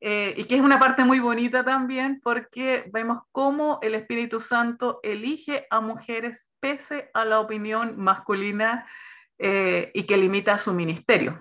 [0.00, 5.00] Eh, y que es una parte muy bonita también porque vemos cómo el Espíritu Santo
[5.02, 8.86] elige a mujeres pese a la opinión masculina
[9.38, 11.40] eh, y que limita su ministerio.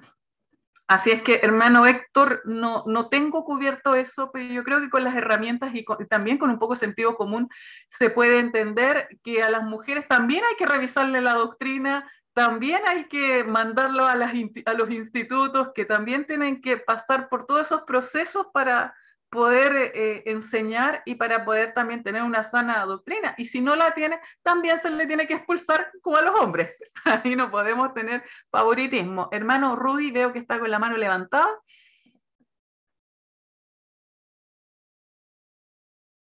[0.87, 5.03] Así es que, hermano Héctor, no, no tengo cubierto eso, pero yo creo que con
[5.03, 7.49] las herramientas y, también con un poco sentido común
[7.87, 13.09] se puede entender que a las mujeres también hay que revisarle la doctrina, también hay
[13.09, 18.95] que mandarlo a, los institutos que también tienen que pasar por todos esos procesos para
[19.29, 23.35] poder eh, enseñar y para poder también tener una sana doctrina.
[23.37, 26.71] Y si no la tiene, también se le tiene que expulsar como a los hombres.
[27.05, 29.29] Ahí no podemos tener favoritismo.
[29.31, 31.47] Hermano Rudy, veo que está con la mano levantada.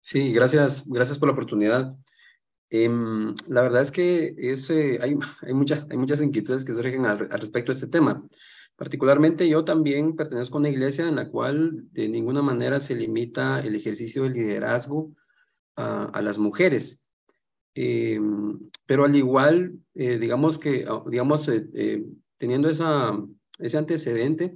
[0.01, 1.97] Sí, gracias, gracias por la oportunidad.
[2.71, 7.07] Em, la verdad es que es, eh, hay, hay, muchas, hay muchas inquietudes que surgen
[7.07, 8.25] al, respecto de este tema.
[8.77, 13.61] Particularmente yo también pertenezco a una iglesia en la cual de ninguna manera se limita
[13.61, 15.13] el ejercicio del liderazgo
[15.77, 17.05] a, las mujeres.
[17.75, 22.05] Em, pero al igual, eh, digamos que, digamos, eh,
[22.39, 23.19] teniendo esa,
[23.59, 24.55] ese antecedente,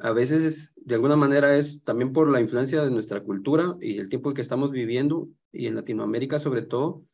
[0.00, 4.08] a veces de alguna manera es también por la influencia de nuestra cultura y el
[4.08, 7.04] tiempo que estamos viviendo, y en Latinoamérica sobre todo,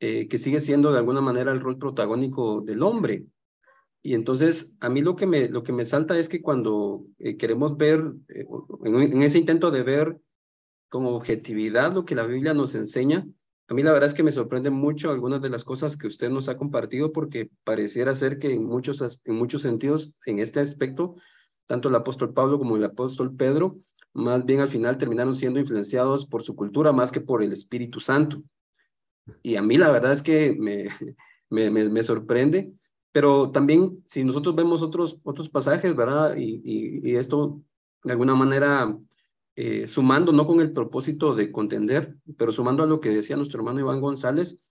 [0.00, 3.26] eh, que sigue siendo de alguna manera el rol protagónico del hombre.
[4.02, 7.36] Y entonces, a mí lo que me, lo que me salta es que cuando eh,
[7.36, 8.46] queremos ver, eh,
[8.84, 10.18] en, ese intento de ver
[10.88, 13.26] con objetividad lo que la Biblia nos enseña,
[13.68, 16.30] a mí la verdad es que me sorprende mucho algunas de las cosas que usted
[16.30, 21.16] nos ha compartido porque pareciera ser que en muchos, en muchos sentidos, en este aspecto,
[21.66, 23.78] tanto el apóstol Pablo como el apóstol Pedro
[24.18, 28.00] más bien al final terminaron siendo influenciados por su cultura más que por el Espíritu
[28.00, 28.42] Santo.
[29.42, 30.88] Y a mí la verdad es que me,
[31.50, 32.72] me, me, sorprende,
[33.18, 36.36] pero también si nosotros vemos otros, otros pasajes, ¿verdad?
[36.36, 37.60] Y, esto
[38.04, 38.96] de alguna manera
[39.56, 43.58] eh, sumando, no con el propósito de contender, pero sumando a lo que decía nuestro
[43.58, 44.62] hermano Iván González,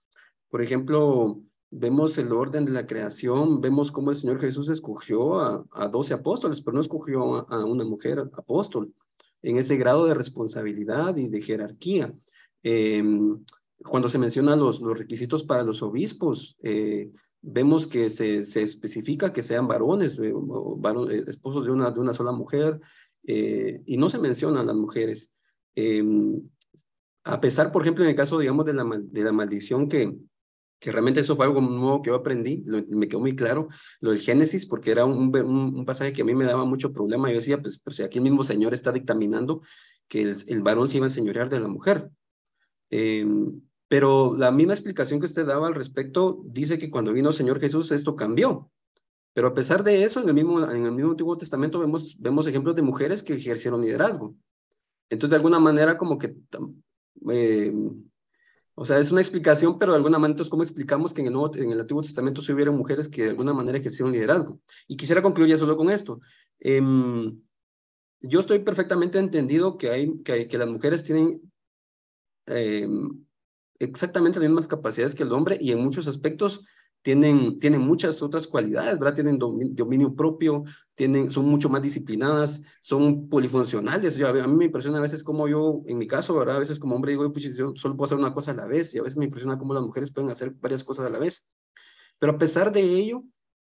[0.48, 5.66] por ejemplo, vemos el orden de la creación, vemos cómo el Señor Jesús escogió a,
[5.72, 8.94] a 12 apóstoles, pero no escogió a, una mujer apóstol
[9.42, 12.14] en ese grado de responsabilidad y de jerarquía.
[12.62, 13.44] Em,
[13.84, 17.12] cuando se mencionan los, los requisitos para los obispos, eh,
[17.42, 22.12] vemos que se, se, especifica que sean varones, eh, eh, esposos de una, de una
[22.12, 22.80] sola mujer,
[23.24, 25.30] y no se mencionan las mujeres.
[25.74, 26.40] Em,
[27.24, 30.16] a pesar, por ejemplo, en el caso, digamos, de la, de la maldición que,
[30.78, 33.68] que realmente eso fue algo nuevo que yo aprendí, me quedó muy claro,
[34.00, 37.28] lo del Génesis, porque era un, un, pasaje que a mí me daba mucho problema.
[37.30, 39.62] Yo decía, pues, pues aquí el mismo Señor está dictaminando
[40.06, 42.10] que el, el varón se iba a enseñorear de la mujer.
[42.90, 47.34] Em, pero la misma explicación que usted daba al respecto dice que cuando vino el
[47.34, 48.70] Señor Jesús esto cambió.
[49.32, 52.46] Pero a pesar de eso, en el mismo, en el mismo Antiguo Testamento vemos, vemos
[52.46, 54.34] ejemplos de mujeres que ejercieron liderazgo.
[55.10, 56.34] Entonces, de alguna manera, como que
[57.30, 57.72] eh,
[58.80, 61.32] o sea, es una explicación, pero de alguna manera, entonces, ¿cómo explicamos que en el,
[61.32, 64.60] Nuevo, en el Antiguo Testamento sí hubieron mujeres que de alguna manera ejercieron liderazgo?
[64.86, 66.20] Y quisiera concluir ya solo con esto.
[66.60, 67.40] Em,
[68.20, 71.42] yo estoy perfectamente entendido que, hay, que, que las mujeres tienen
[72.46, 73.24] em,
[73.78, 76.62] exactamente las mismas capacidades que el hombre y en muchos aspectos
[77.02, 79.14] tienen, tienen muchas otras cualidades, ¿verdad?
[79.14, 80.64] Tienen dominio, propio,
[80.94, 84.16] tienen, son mucho más disciplinadas, son polifuncionales.
[84.16, 86.56] Yo, a mí me impresiona a veces como yo, en mi caso, ¿verdad?
[86.56, 88.94] A veces como hombre digo, pues yo solo puedo hacer una cosa a la vez
[88.94, 91.46] y a veces me impresiona cómo las mujeres pueden hacer varias cosas a la vez.
[92.18, 93.22] Pero a pesar de ello,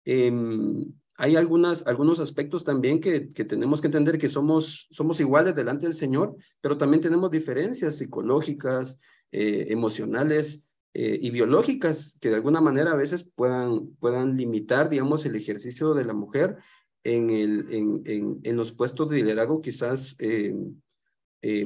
[0.04, 5.54] em, hay algunas, algunos aspectos también que, que, tenemos que entender que somos, somos iguales
[5.54, 8.98] delante del Señor, pero también tenemos diferencias psicológicas,
[9.32, 15.24] eh, emocionales, eh, y biológicas que de alguna manera a veces puedan, puedan limitar, digamos,
[15.24, 16.56] el ejercicio de la mujer
[17.04, 21.64] en, el, en, en, los puestos de liderazgo quizás eh,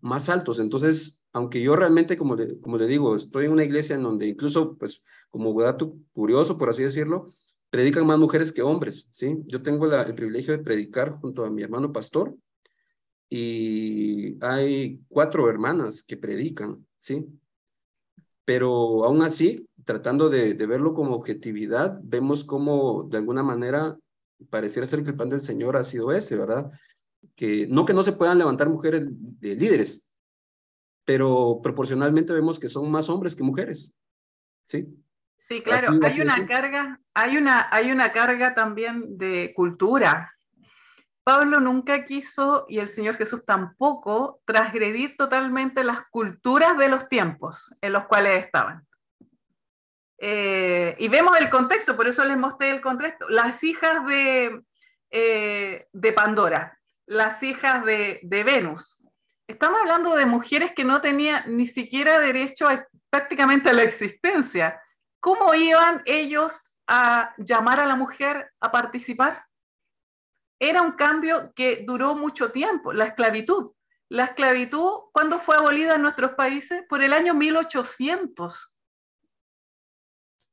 [0.00, 0.60] más altos.
[0.60, 4.28] Entonces, aunque yo realmente, como le, como le digo, estoy en una iglesia en donde
[4.28, 7.26] incluso, pues, como dato curioso, por así decirlo,
[7.70, 9.36] predican más mujeres que hombres, ¿sí?
[9.46, 12.36] Yo tengo el privilegio de predicar junto a mi hermano pastor
[13.28, 17.26] y hay cuatro hermanas que predican, ¿sí?
[18.44, 23.96] pero aún así, tratando de, verlo como objetividad, vemos cómo de alguna manera
[24.50, 26.70] pareciera ser que el plan del Señor ha sido ese, ¿verdad?
[27.34, 30.06] Que no que no se puedan levantar mujeres de líderes,
[31.04, 33.94] pero proporcionalmente vemos que son más hombres que mujeres,
[34.66, 34.86] ¿sí?
[35.36, 40.33] Sí, claro, hay una carga, hay una, hay una carga también de cultura,
[41.24, 47.74] Pablo nunca quiso, y el Señor Jesús tampoco, transgredir totalmente las culturas de los tiempos
[47.80, 48.86] en los cuales estaban.
[50.18, 53.26] Eh, y vemos el contexto, por eso les mostré el contexto.
[53.30, 54.62] Las hijas de,
[55.10, 59.02] eh, de Pandora, las hijas de, de, Venus.
[59.48, 62.68] Estamos hablando de mujeres que no tenían ni siquiera derecho
[63.08, 64.80] prácticamente a la existencia.
[65.20, 69.44] ¿Cómo iban ellos a llamar a la mujer a participar?
[70.68, 73.72] Era un cambio que duró mucho tiempo, la esclavitud.
[74.08, 76.84] La esclavitud, ¿cuándo fue abolida en nuestros países?
[76.88, 78.78] Por el año 1800.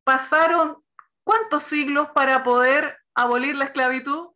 [0.04, 0.84] Pasaron
[1.24, 4.30] cuántos siglos para poder abolir la esclavitud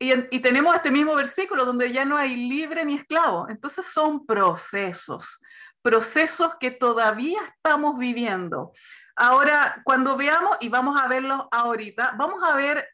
[0.00, 3.48] y, tenemos este mismo versículo donde ya no hay libre ni esclavo.
[3.48, 5.40] Entonces son procesos,
[5.80, 8.72] procesos que todavía estamos viviendo.
[9.14, 12.88] Ahora, cuando veamos, y vamos a verlo ahorita, vamos a ver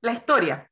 [0.00, 0.70] la historia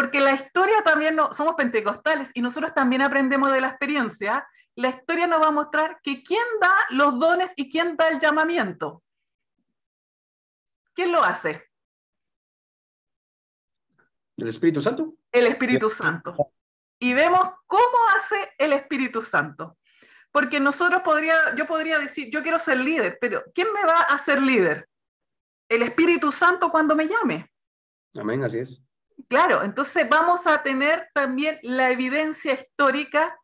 [0.00, 4.88] porque la historia también, no, somos pentecostales y nosotros también aprendemos de la experiencia, la
[4.88, 9.02] historia nos va a mostrar que quién da los dones y quién da el llamamiento.
[10.94, 11.68] ¿Quién lo hace?
[14.38, 15.16] ¿El Espíritu Santo?
[15.30, 16.34] El Espíritu Santo.
[16.98, 19.76] Y vemos cómo hace el Espíritu Santo.
[20.32, 24.14] Porque nosotros podría, yo podría decir, yo quiero ser líder, pero ¿quién me va a
[24.14, 24.88] hacer líder?
[25.68, 27.52] El Espíritu Santo cuando me llame.
[28.14, 28.82] Amén, así es.
[29.28, 33.36] Claro, entonces vamos a tener también la evidencia histórica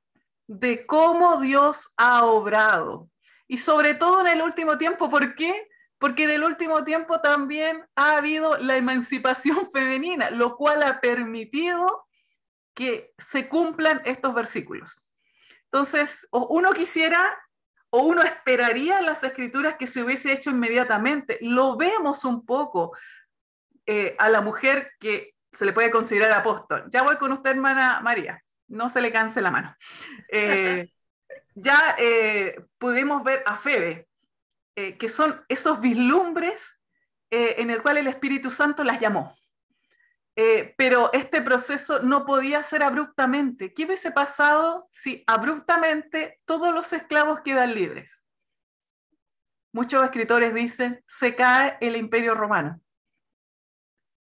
[0.46, 3.10] de cómo Dios ha obrado.
[3.48, 5.68] Y sobre todo en el último tiempo, ¿por qué?
[5.98, 12.06] Porque en el último tiempo también ha habido la emancipación femenina, lo cual ha permitido
[12.74, 15.10] que se cumplan estos versículos.
[15.64, 17.36] Entonces, uno quisiera
[17.90, 21.38] o uno esperaría las escrituras que se hubiese hecho inmediatamente.
[21.40, 22.96] Lo vemos un poco
[23.86, 26.84] eh, a la mujer que se le puede considerar apóstol.
[26.90, 29.74] Ya voy con usted, hermana María, no se le canse la mano.
[30.28, 30.90] Eh,
[31.54, 34.08] ya eh, pudimos ver a Febe,
[34.74, 36.80] eh, que son esos vislumbres
[37.28, 39.36] en el cual el Espíritu Santo las llamó.
[40.78, 43.74] pero este proceso no podía ser abruptamente.
[43.74, 48.26] ¿Qué hubiese pasado si abruptamente todos los esclavos quedan libres?
[49.76, 52.80] muchos escritores dicen, se cae el imperio romano.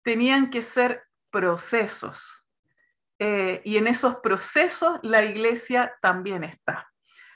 [0.05, 2.47] Tenían que ser procesos.
[3.19, 6.91] Eh, y en esos procesos la iglesia también está.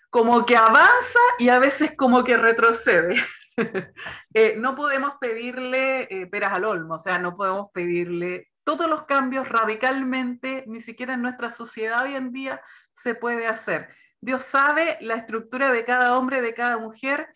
[0.09, 3.17] Como que avanza y a veces como que retrocede.
[4.35, 9.05] Eh, no podemos pedirle eh, peras al olmo, o sea, no podemos pedirle todos los
[9.05, 12.61] cambios radicalmente, ni siquiera en nuestra sociedad hoy en día
[12.91, 13.95] se puede hacer.
[14.21, 17.29] Dios sabe la estructura de cada hombre, de cada mujer,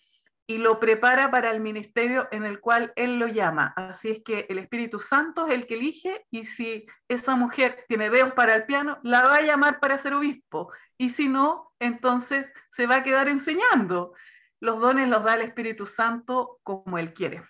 [0.51, 3.75] y lo prepara para el ministerio en el cual Él lo llama.
[3.77, 8.09] Así es que el Espíritu Santo es el que elige y si esa mujer tiene
[8.09, 10.73] dedos para el piano, la va a llamar para ser obispo.
[10.97, 14.15] Y si no, entonces se va a quedar enseñando.
[14.59, 17.43] Los dones los da el Espíritu Santo como Él quiere.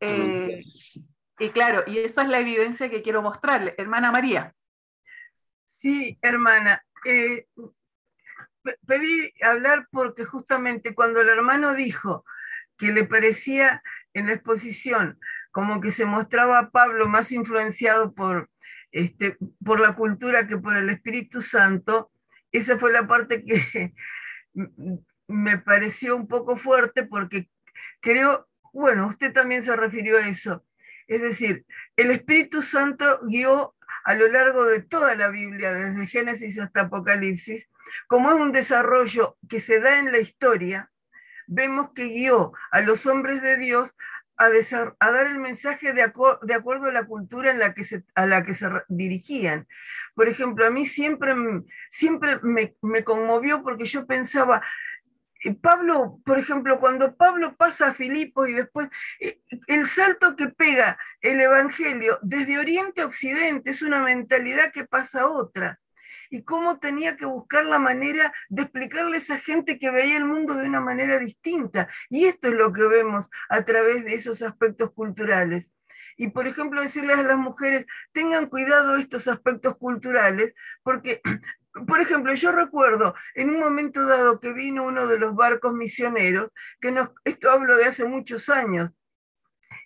[0.00, 0.58] Eh,
[1.38, 3.74] y claro, y esa es la evidencia que quiero mostrarle.
[3.76, 4.54] Hermana María.
[5.66, 6.82] Sí, hermana.
[7.04, 7.46] Eh,
[8.86, 12.24] pedí hablar porque justamente cuando el hermano dijo
[12.76, 13.82] que le parecía
[14.14, 15.18] en la exposición
[15.50, 18.50] como que se mostraba a Pablo más influenciado por,
[18.92, 22.10] este, por la cultura que por el Espíritu Santo,
[22.52, 23.92] esa fue la parte que
[25.28, 27.48] me pareció un poco fuerte porque
[28.00, 30.64] creo, bueno, usted también se refirió a eso.
[31.06, 31.64] Es decir,
[31.96, 33.74] el Espíritu Santo guió
[34.04, 37.70] a lo largo de toda la Biblia, desde Génesis hasta Apocalipsis,
[38.06, 40.90] como es un desarrollo que se da en la historia,
[41.46, 43.96] vemos que guió a los hombres de Dios
[44.36, 44.48] a,
[45.12, 48.54] dar el mensaje de, acuerdo a la cultura en la que se, a la que
[48.54, 49.66] se dirigían.
[50.14, 51.34] Por ejemplo, a mí siempre,
[51.90, 54.62] siempre me conmovió porque yo pensaba,
[55.62, 58.88] Pablo, por ejemplo, cuando Pablo pasa a Filipos y después
[59.20, 64.84] eh, el salto que pega el Evangelio desde Oriente a Occidente es una mentalidad que
[64.84, 65.80] pasa a otra.
[66.32, 70.26] Y cómo tenía que buscar la manera de explicarle a esa gente que veía el
[70.26, 71.88] mundo de una manera distinta.
[72.08, 75.70] Y esto es lo que vemos a través de esos aspectos culturales.
[76.16, 81.22] Y, por ejemplo, decirles a las mujeres, tengan cuidado estos aspectos culturales, porque
[81.86, 86.50] por ejemplo, yo recuerdo en un momento dado que vino uno de los barcos misioneros,
[86.80, 86.94] que
[87.24, 88.90] esto hablo de hace muchos años,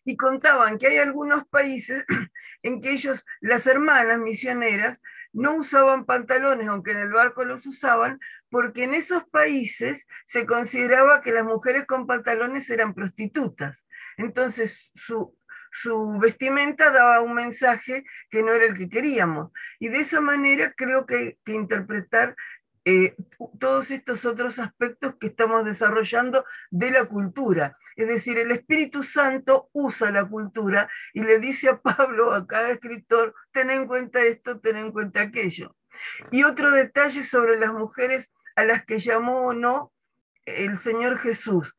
[0.05, 2.05] y contaban que hay algunos países
[2.63, 5.01] en que ellos, las hermanas misioneras,
[5.33, 8.21] no usaban pantalones, aunque en el barco los usaban,
[8.51, 13.85] porque en esos países se consideraba que las mujeres con pantalones eran prostitutas.
[14.17, 15.37] Entonces su,
[15.75, 19.51] su vestimenta daba un mensaje que no era el que queríamos.
[19.81, 22.37] Y de esa manera creo que hay que interpretar
[22.85, 23.17] eh,
[23.59, 27.77] todos estos otros aspectos que estamos desarrollando de la cultura.
[27.97, 32.71] Es decir, el Espíritu Santo usa la cultura y le dice a Pablo, a cada
[32.71, 35.75] escritor, ten en cuenta esto, ten en cuenta aquello.
[36.31, 39.93] Y otro detalle sobre las mujeres a las que llamó o no
[40.47, 41.77] el Señor Jesús.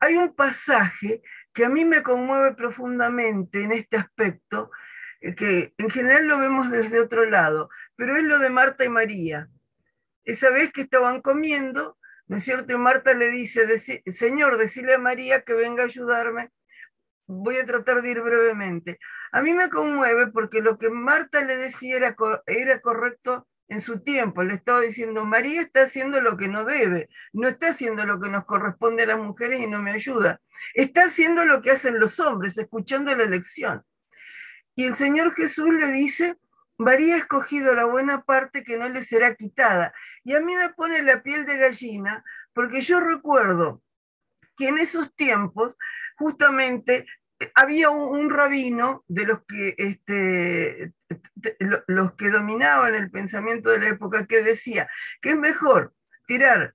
[0.00, 1.22] Hay un pasaje
[1.56, 4.70] que a mí me conmueve profundamente en este aspecto,
[5.22, 8.90] eh, que en general lo vemos desde otro lado, pero es lo de Marta y
[8.90, 9.48] María.
[10.24, 11.96] Esa vez que estaban comiendo,
[12.26, 12.74] ¿no es cierto?
[12.74, 16.50] Y Marta le dice, Señor, decile a María que venga a ayudarme.
[17.26, 18.98] Voy a tratar de ir brevemente.
[19.32, 24.00] A mí me conmueve porque lo que Marta le decía era, era correcto en su
[24.00, 24.42] tiempo.
[24.42, 28.28] Le estaba diciendo, María está haciendo lo que no debe, no está haciendo lo que
[28.28, 30.40] nos corresponde a las mujeres y no me ayuda.
[30.74, 33.82] Está haciendo lo que hacen los hombres, escuchando la lección.
[34.74, 36.36] Y el Señor Jesús le dice,
[36.78, 39.94] María ha escogido la buena parte que no le será quitada.
[40.22, 42.22] Y a mí me pone la piel de gallina
[42.52, 43.82] porque yo recuerdo
[44.56, 45.76] que en esos tiempos
[46.16, 47.06] justamente
[47.54, 50.92] había un, rabino de los que, este,
[51.86, 54.88] los que dominaban el pensamiento de la época que decía
[55.20, 55.94] que es mejor
[56.26, 56.72] tirar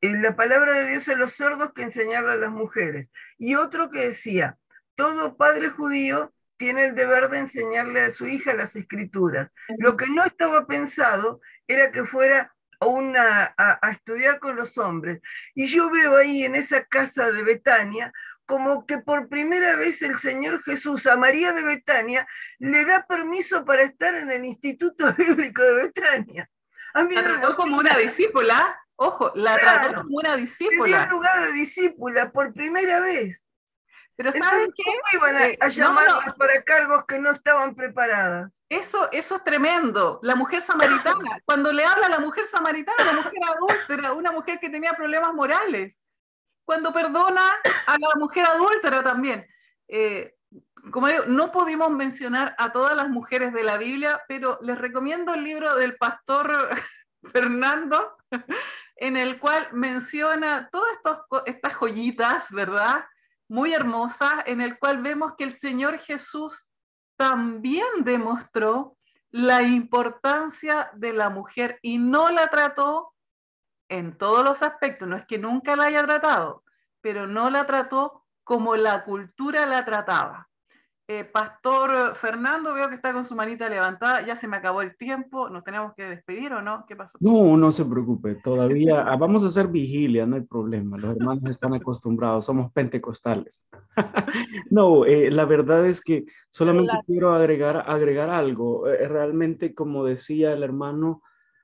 [0.00, 3.08] eh, la palabra de Dios a los sordos que enseñarla a las mujeres.
[3.38, 4.58] Y otro que decía,
[4.96, 9.50] todo padre judío tiene el deber de enseñarle a su hija las escrituras.
[9.78, 15.20] Lo que no estaba pensado era que fuera una, a, a, estudiar con los hombres.
[15.54, 18.12] Y yo veo ahí en esa casa de Betania
[18.46, 22.26] como que por primera vez el Señor Jesús a María de Betania
[22.58, 26.50] le da permiso para estar en el Instituto Bíblico de Betania.
[26.94, 31.04] la trató como una discípula, ojo, la trató como una discípula.
[31.04, 33.46] En lugar de discípula por primera vez.
[34.16, 34.82] Pero ¿saben qué?
[34.84, 38.52] ¿Cómo iban a, eh, a para cargos que no estaban preparadas?
[38.68, 40.18] Eso, eso es tremendo.
[40.22, 44.58] La mujer samaritana, cuando le habla a la mujer samaritana, la mujer adúltera, una mujer
[44.60, 46.02] que tenía problemas morales,
[46.64, 47.42] cuando perdona
[47.86, 49.46] a la mujer adúltera también.
[49.88, 50.34] Eh,
[50.90, 55.34] como digo, no pudimos mencionar a todas las mujeres de la Biblia, pero les recomiendo
[55.34, 56.70] el libro del pastor
[57.32, 58.16] Fernando,
[58.96, 60.98] en el cual menciona todas
[61.46, 63.04] estas joyitas, ¿verdad?
[63.48, 66.68] Muy hermosas, en el cual vemos que el Señor Jesús
[67.16, 68.96] también demostró
[69.30, 73.14] la importancia de la mujer y no la trató
[73.92, 76.64] en todos los aspectos, no es que nunca la haya tratado,
[77.02, 80.48] pero no la trató como la cultura la trataba.
[81.08, 84.96] Eh, Pastor Fernando, veo que está con su manita levantada, ya se me acabó el
[84.96, 86.86] tiempo, ¿nos tenemos que despedir o no?
[86.88, 87.18] ¿Qué pasó?
[87.20, 91.44] No, no se preocupe, todavía ah, vamos a hacer vigilia, no hay problema, los hermanos
[91.50, 93.62] están acostumbrados, somos pentecostales.
[94.70, 100.54] no, eh, la verdad es que solamente quiero agregar, agregar algo, eh, realmente como decía
[100.54, 101.20] el hermano,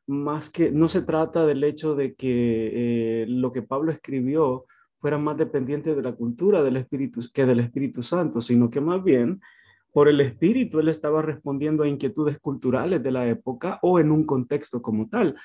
[0.08, 4.64] más que no se trata del hecho de que lo que Pablo escribió,
[5.00, 9.04] fuera más dependiente de la cultura del Espíritu que del Espíritu Santo, sino que más
[9.04, 9.40] bien
[9.92, 14.24] por el Espíritu él estaba respondiendo a inquietudes culturales de la época o en un
[14.24, 15.36] contexto como tal.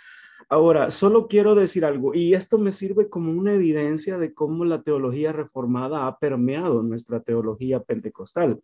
[0.50, 4.82] Ahora, solo quiero decir algo, y esto me sirve como una evidencia de cómo la
[4.82, 8.60] teología reformada ha permeado nuestra teología pentecostal.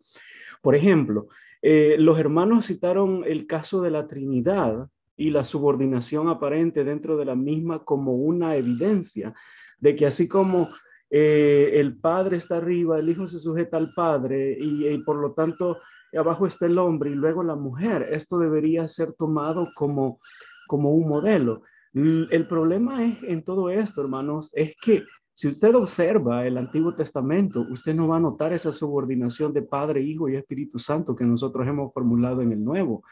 [0.62, 1.28] Por ejemplo,
[1.62, 4.88] eh, los hermanos citaron el caso de la Trinidad
[5.20, 9.34] y la subordinación aparente dentro de la misma como una evidencia
[9.78, 10.70] de que así como
[11.10, 15.76] eh, el Padre está arriba, el Hijo se sujeta al Padre y, por lo tanto
[16.16, 18.08] abajo está el hombre y luego la mujer.
[18.10, 20.20] Esto debería ser tomado como,
[20.66, 21.64] como un modelo.
[21.92, 27.66] El problema es en todo esto, hermanos, es que si usted observa el Antiguo Testamento,
[27.68, 31.68] usted no va a notar esa subordinación de Padre, Hijo y Espíritu Santo que nosotros
[31.68, 33.02] hemos formulado en el Nuevo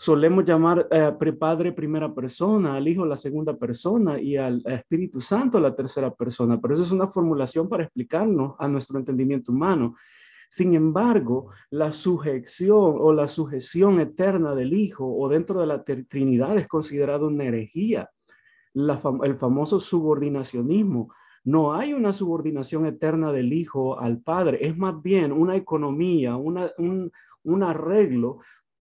[0.00, 5.60] solemos llamar eh, Padre primera persona, al Hijo la segunda persona y al Espíritu Santo
[5.60, 9.96] la tercera persona, pero eso es una formulación para explicarnos a nuestro entendimiento humano.
[10.48, 16.56] Sin embargo, la sujeción o la sujeción eterna del Hijo o dentro de la Trinidad
[16.56, 18.08] es considerado una herejía.
[18.74, 21.12] el famoso subordinacionismo.
[21.44, 27.12] No hay una subordinación eterna del Hijo al Padre, es más bien una economía, un,
[27.42, 28.38] un arreglo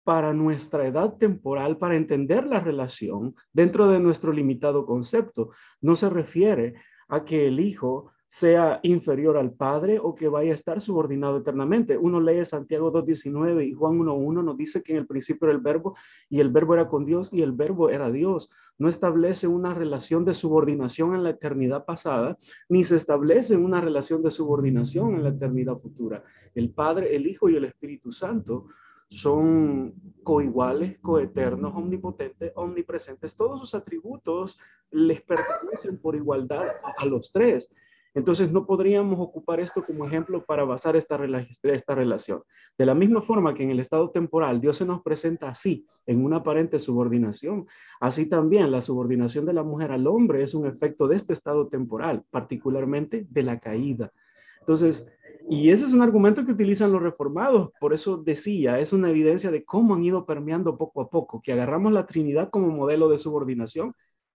[0.04, 5.50] para nuestra edad temporal, para entender la relación dentro de nuestro limitado concepto.
[5.80, 6.74] No se refiere
[7.08, 11.98] a que el hijo sea inferior al Padre o que vaya a estar subordinado eternamente.
[11.98, 15.60] Uno lee Santiago 2.19 y Juan 1.1 nos dice que en el principio era el
[15.60, 15.96] verbo
[16.28, 18.48] y el verbo era con Dios y el verbo era Dios.
[18.78, 24.22] No establece una relación de subordinación en la eternidad pasada, ni se establece una relación
[24.22, 26.22] de subordinación en la eternidad futura.
[26.54, 28.68] El Padre, el Hijo y el Espíritu Santo
[29.10, 29.92] son
[30.22, 33.36] coiguales, coeternos, omnipotentes, omnipresentes.
[33.36, 34.58] Todos sus atributos
[34.90, 37.74] les pertenecen por igualdad a, los tres.
[38.14, 41.18] Entonces no podríamos ocupar esto como ejemplo para basar esta,
[41.64, 42.42] esta relación.
[42.78, 46.24] De la misma forma que en el estado temporal Dios se nos presenta así, en
[46.24, 47.66] una aparente subordinación,
[48.00, 51.68] así también la subordinación de la mujer al hombre es un efecto de este estado
[51.68, 54.12] temporal, particularmente de la caída.
[54.60, 55.08] Entonces,
[55.52, 59.50] y ese es un argumento que utilizan los reformados, por eso decía, es una evidencia
[59.50, 63.18] de cómo han ido permeando poco a poco, que agarramos la Trinidad como modelo de
[63.18, 63.92] subordinación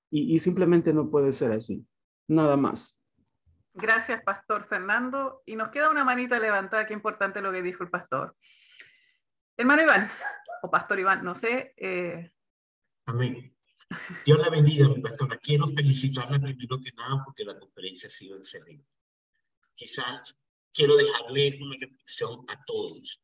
[0.10, 1.88] y, simplemente no puede ser así.
[2.28, 3.00] Nada más.
[3.74, 5.42] Gracias, Pastor Fernando.
[5.46, 8.36] Y nos queda una manita levantada, qué importante lo que dijo el pastor.
[9.56, 10.10] Hermano Iván,
[10.64, 11.74] o Pastor Iván, no sé.
[11.78, 12.30] Eh,
[13.06, 13.56] Amén.
[14.26, 15.38] Dios la bendiga, mi pastora.
[15.38, 18.86] Quiero felicitarla primero que nada porque la conferencia ha sido excelente.
[19.76, 20.40] Quizás
[20.76, 23.22] quiero dejarle una reflexión a todos.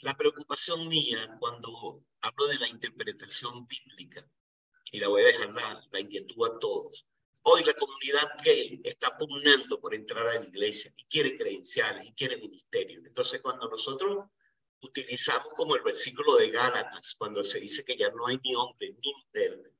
[0.00, 4.30] La preocupación mía cuando hablo de la interpretación bíblica,
[4.92, 5.50] y la voy a dejar
[5.90, 7.06] la, inquietud a todos.
[7.44, 12.12] Hoy la comunidad gay está pugnando por entrar a la iglesia y quiere credenciales y
[12.12, 13.00] quiere ministerio.
[13.06, 14.26] Entonces, cuando nosotros
[14.82, 18.94] utilizamos como el versículo de Gálatas, cuando se dice que ya no hay ni hombre
[19.02, 19.72] ni mujer,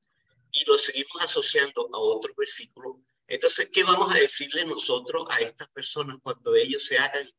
[0.53, 2.97] y lo seguimos asociando a otros versículos,
[3.31, 7.29] entonces, ¿qué vamos a decirle nosotros a estas personas cuando ellos se hagan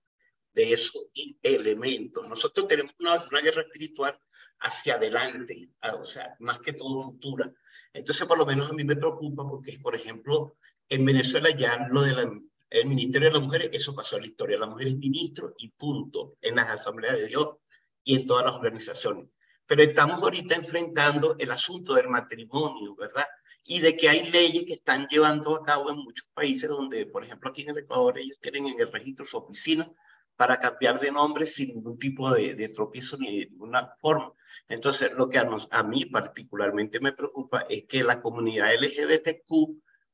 [0.55, 1.05] de esos
[1.43, 2.27] elementos?
[2.27, 4.19] Nosotros tenemos una, guerra espiritual
[4.61, 7.53] hacia adelante, ah, o sea, más que todo futura.
[7.93, 10.57] Entonces, por lo menos a mí me preocupa porque, por ejemplo,
[10.89, 12.41] en Venezuela ya lo del
[12.87, 14.59] Ministerio de las Mujeres, eso pasó a la historia.
[14.59, 17.49] La mujer es ministro y punto, en las asambleas de Dios
[18.03, 19.29] y en todas las organizaciones.
[19.67, 23.27] Pero estamos ahorita enfrentando el asunto del matrimonio, ¿verdad?
[23.73, 27.25] Y de que hay leyes que están llevando a cabo en muchos países donde, por
[27.25, 29.91] ejemplo, aquí en el Ecuador, ellos tienen en el registro su oficina
[30.37, 34.35] para cambiar de nombre sin ningún tipo de, de tropiezo ni de ninguna forma.
[34.69, 39.51] Entonces, lo que a, nos, a mí particularmente me preocupa es que la comunidad LGBTQ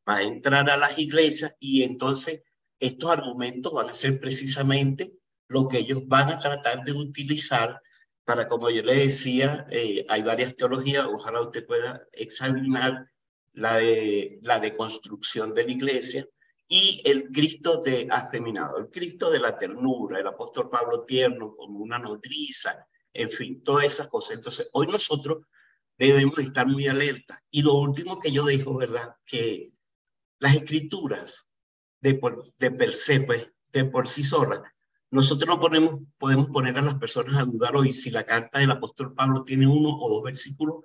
[0.09, 2.43] va a entrar a las iglesias y entonces
[2.79, 5.15] estos argumentos van a ser precisamente
[5.49, 7.83] lo que ellos van a tratar de utilizar
[8.25, 13.11] para, como yo le decía, eh, hay varias teologías, ojalá usted pueda examinar
[13.59, 16.29] la de la deconstrucción de la iglesia
[16.69, 21.81] y el Cristo de afeminado, el Cristo de la ternura, el apóstol Pablo tierno como
[21.81, 24.37] una nodriza, en fin, todas esas cosas.
[24.37, 25.47] Entonces, hoy nosotros
[25.97, 27.43] debemos estar muy alerta.
[27.51, 29.17] Y lo último que yo digo, ¿verdad?
[29.25, 29.73] Que
[30.39, 31.49] las escrituras
[32.01, 34.61] de, por, de pues, de por sí solas,
[35.11, 38.71] nosotros no ponemos, podemos poner a las personas a dudar hoy si la carta del
[38.71, 40.85] apóstol Pablo tiene uno o dos versículos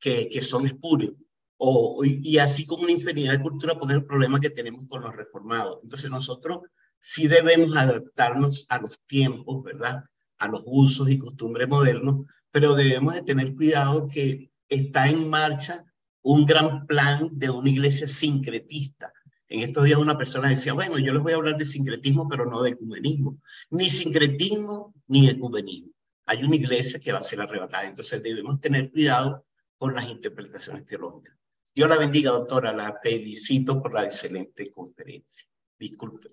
[0.00, 1.12] que, que son espurios.
[1.58, 5.14] O, y así como una infinidad de cultura poner el problema que tenemos con los
[5.14, 5.80] reformados.
[5.82, 6.60] Entonces nosotros
[7.00, 10.04] sí debemos adaptarnos a los tiempos, ¿verdad?
[10.38, 15.84] A los usos y costumbres modernos, pero debemos de tener cuidado que está en marcha
[16.22, 19.12] un gran plan de una iglesia sincretista.
[19.48, 22.44] En estos días una persona decía, bueno, yo les voy a hablar de sincretismo, pero
[22.44, 23.38] no de ecumenismo.
[23.70, 25.90] Ni sincretismo ni ecumenismo.
[26.26, 29.46] Hay una iglesia que va a ser arrebatada, entonces debemos tener cuidado
[29.78, 31.37] con las interpretaciones teológicas.
[31.78, 32.72] Dios la bendiga, doctora.
[32.72, 35.46] La felicito por la excelente conferencia.
[35.78, 36.30] Disculpe.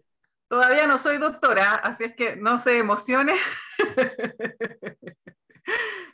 [0.48, 3.36] Todavía no soy doctora, así es que no se emocione.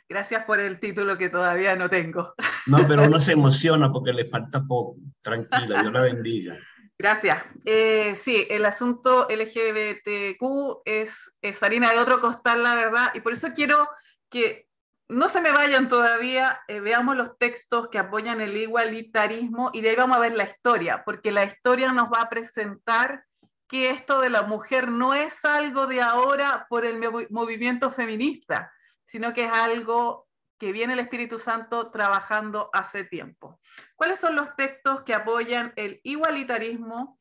[0.06, 2.34] Gracias por el título que todavía no tengo.
[2.66, 4.98] No, pero uno se emociona porque le falta poco.
[5.22, 6.58] Tranquila, Dios la bendiga.
[6.98, 7.42] Gracias.
[7.64, 13.32] Eh, sí, el asunto LGBTQ es, es harina de otro costal, la verdad, y por
[13.32, 13.88] eso quiero
[14.28, 14.68] que
[15.08, 19.90] no se me vayan todavía, eh, veamos los textos que apoyan el igualitarismo y de
[19.90, 23.24] ahí vamos a ver la historia, porque la historia nos va a presentar
[23.68, 27.00] que esto de la mujer no es algo de ahora por el
[27.30, 28.72] movimiento feminista,
[29.02, 33.60] sino que es algo que viene el Espíritu Santo trabajando hace tiempo.
[33.96, 37.18] ¿Cuáles son los textos que apoyan el igualitarismo?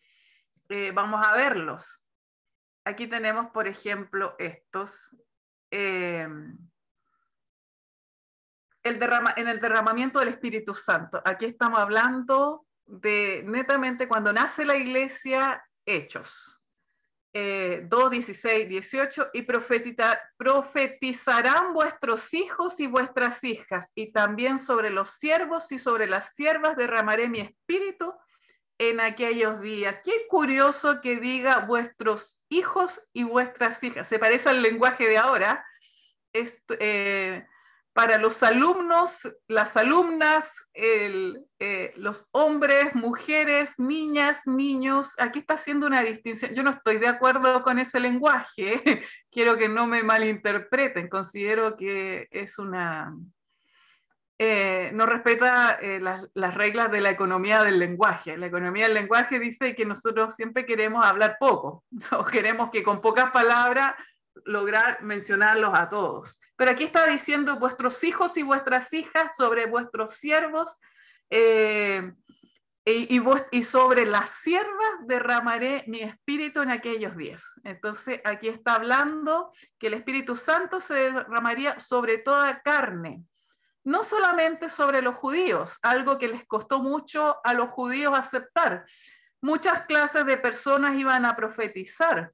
[0.69, 2.07] Eh, vamos a verlos.
[2.85, 5.15] Aquí tenemos, por ejemplo, estos.
[5.71, 6.27] Eh,
[8.83, 8.99] el
[9.37, 11.21] en el derramamiento del Espíritu Santo.
[11.25, 16.57] Aquí estamos hablando de netamente cuando nace la iglesia, hechos.
[17.33, 19.43] Eh, 2, 16, 18, y
[20.37, 26.75] profetizarán vuestros hijos y vuestras hijas, y también sobre los siervos y sobre las siervas
[26.75, 28.13] derramaré mi espíritu
[28.77, 29.97] en aquellos días.
[30.03, 34.09] Qué curioso que diga vuestros hijos y vuestras hijas.
[34.09, 35.65] Se parece al lenguaje de ahora.
[36.33, 37.47] Eh,
[37.93, 46.01] para los alumnos, las alumnas, eh, los hombres, mujeres, niñas, niños, aquí está haciendo una
[46.01, 46.53] distinción.
[46.53, 48.81] Yo no estoy de acuerdo con ese lenguaje,
[49.31, 53.13] quiero que no me malinterpreten, considero que es una...
[54.43, 58.37] Eh, no respeta eh, las, las reglas de la economía del lenguaje.
[58.37, 63.01] La economía del lenguaje dice que nosotros siempre queremos hablar poco, o queremos que con
[63.01, 63.93] pocas palabras
[64.45, 66.41] lograr mencionarlos a todos.
[66.55, 70.77] Pero aquí está diciendo vuestros hijos y vuestras hijas sobre vuestros siervos
[71.29, 72.11] eh,
[72.83, 73.21] y,
[73.51, 77.59] y, sobre las siervas derramaré mi espíritu en aquellos días.
[77.63, 83.23] Entonces aquí está hablando que el Espíritu Santo se derramaría sobre toda carne,
[83.83, 88.85] no solamente sobre los judíos, algo que les costó mucho a los judíos aceptar.
[89.41, 92.31] Muchas clases de personas iban a profetizar,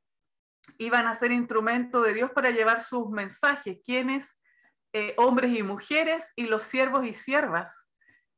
[0.77, 4.39] iban a ser instrumento de Dios para llevar sus mensajes, quienes,
[4.93, 7.87] eh, hombres y mujeres, y los siervos y siervas.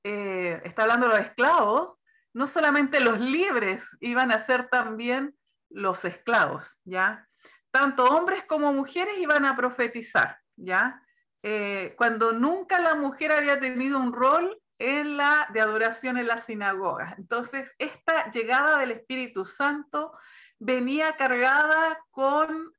[0.03, 1.97] Eh, está hablando de los esclavos,
[2.33, 5.35] no solamente los libres iban a ser también
[5.69, 7.27] los esclavos, ¿ya?
[7.71, 11.01] Tanto hombres como mujeres iban a profetizar, ¿ya?
[11.43, 16.37] Eh, cuando nunca la mujer había tenido un rol en la de adoración en la
[16.37, 17.15] sinagoga.
[17.17, 20.13] Entonces, esta llegada del Espíritu Santo
[20.59, 22.73] venía cargada con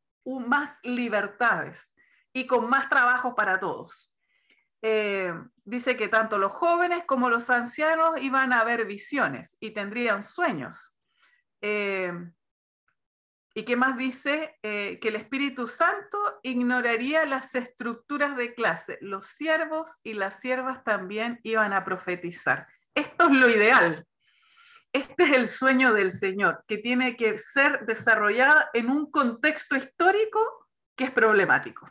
[0.47, 1.94] más libertades
[2.32, 4.15] y con más trabajo para todos.
[4.82, 5.32] Eh,
[5.65, 10.97] dice que tanto los jóvenes como los ancianos iban a ver visiones y tendrían sueños.
[11.61, 12.12] Eh,
[13.52, 14.57] ¿Y qué más dice?
[14.62, 18.97] Eh, que el Espíritu Santo ignoraría las estructuras de clase.
[19.01, 22.69] Los siervos y las siervas también iban a profetizar.
[22.94, 24.07] Esto es lo ideal.
[24.93, 30.69] Este es el sueño del Señor, que tiene que ser desarrollada en un contexto histórico
[30.97, 31.89] que es problemático.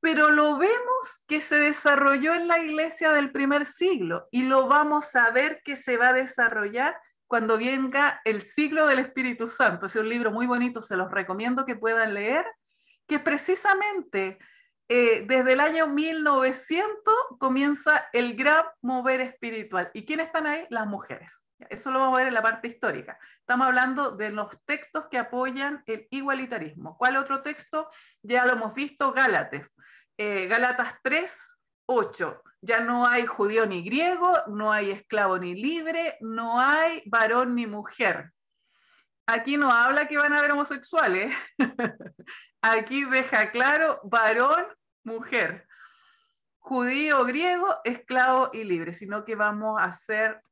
[0.00, 5.14] Pero lo vemos que se desarrolló en la iglesia del primer siglo y lo vamos
[5.14, 6.96] a ver que se va a desarrollar
[7.26, 9.86] cuando venga el siglo del Espíritu Santo.
[9.86, 12.44] Es un libro muy bonito, se los recomiendo que puedan leer,
[13.06, 14.38] que precisamente
[14.92, 19.88] eh, desde el año 1900 comienza el gran mover espiritual.
[19.94, 20.66] ¿Y quiénes están ahí?
[20.68, 21.46] Las mujeres.
[21.68, 23.16] Eso lo vamos a ver en la parte histórica.
[23.38, 26.98] Estamos hablando de los textos que apoyan el igualitarismo.
[26.98, 27.88] ¿Cuál otro texto?
[28.20, 29.76] Ya lo hemos visto, Gálatas.
[30.18, 31.56] Eh, Gálatas 3,
[31.86, 32.42] 8.
[32.60, 37.68] Ya no hay judío ni griego, no hay esclavo ni libre, no hay varón ni
[37.68, 38.32] mujer.
[39.28, 41.32] Aquí no habla que van a haber homosexuales.
[42.60, 44.66] Aquí deja claro varón,
[45.04, 45.66] mujer,
[46.58, 50.42] judío, griego, esclavo y libre, sino que vamos a ser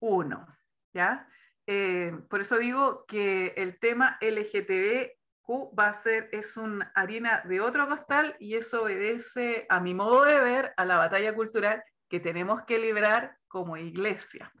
[0.00, 0.46] uno.
[0.92, 1.28] ¿ya?
[1.66, 7.60] Eh, por eso digo que el tema LGTBQ va a ser, es una harina de
[7.60, 12.20] otro costal y eso obedece, a mi modo de ver, a la batalla cultural que
[12.20, 14.52] tenemos que librar como iglesia.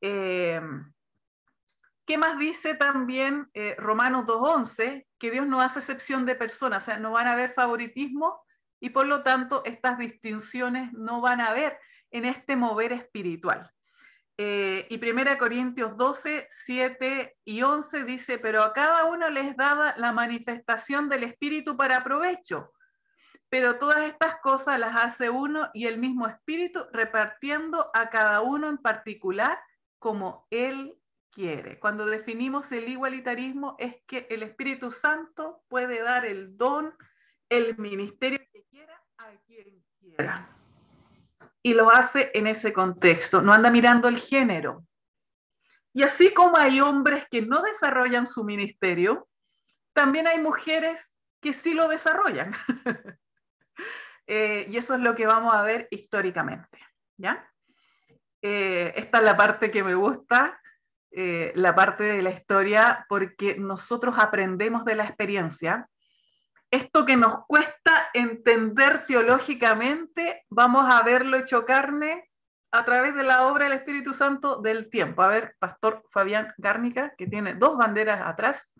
[0.00, 0.60] Eh,
[2.04, 5.06] ¿Qué más dice también eh, Romanos 2.11?
[5.18, 8.45] Que Dios no hace excepción de personas, o sea, no van a haber favoritismo
[8.80, 11.78] y por lo tanto estas distinciones no van a haber
[12.10, 13.70] en este mover espiritual.
[14.38, 19.94] Eh, y 1 Corintios 12, 7 y 11 dice, pero a cada uno les daba
[19.96, 22.72] la manifestación del Espíritu para provecho,
[23.48, 28.68] pero todas estas cosas las hace uno y el mismo Espíritu repartiendo a cada uno
[28.68, 29.58] en particular
[29.98, 30.98] como Él
[31.30, 31.78] quiere.
[31.78, 36.94] Cuando definimos el igualitarismo es que el Espíritu Santo puede dar el don,
[37.48, 40.48] el ministerio que quiera a quien quiera
[41.66, 44.86] y lo hace en ese contexto, no anda mirando el género.
[45.92, 49.28] Y así como hay hombres que no desarrollan su ministerio,
[49.92, 52.52] también hay mujeres que sí lo desarrollan.
[54.28, 56.80] Eh, y eso es lo que vamos a ver históricamente.
[57.16, 57.48] ¿ya?
[58.42, 60.60] Eh, esta es la parte que me gusta,
[61.12, 65.88] eh, la parte de la historia, porque nosotros aprendemos de la experiencia
[66.70, 72.28] esto que nos cuesta entender teológicamente, vamos a verlo hecho carne
[72.72, 75.22] a través de la obra del Espíritu Santo del tiempo.
[75.22, 78.74] A ver, Pastor Fabián Gárnica, que tiene dos banderas atrás,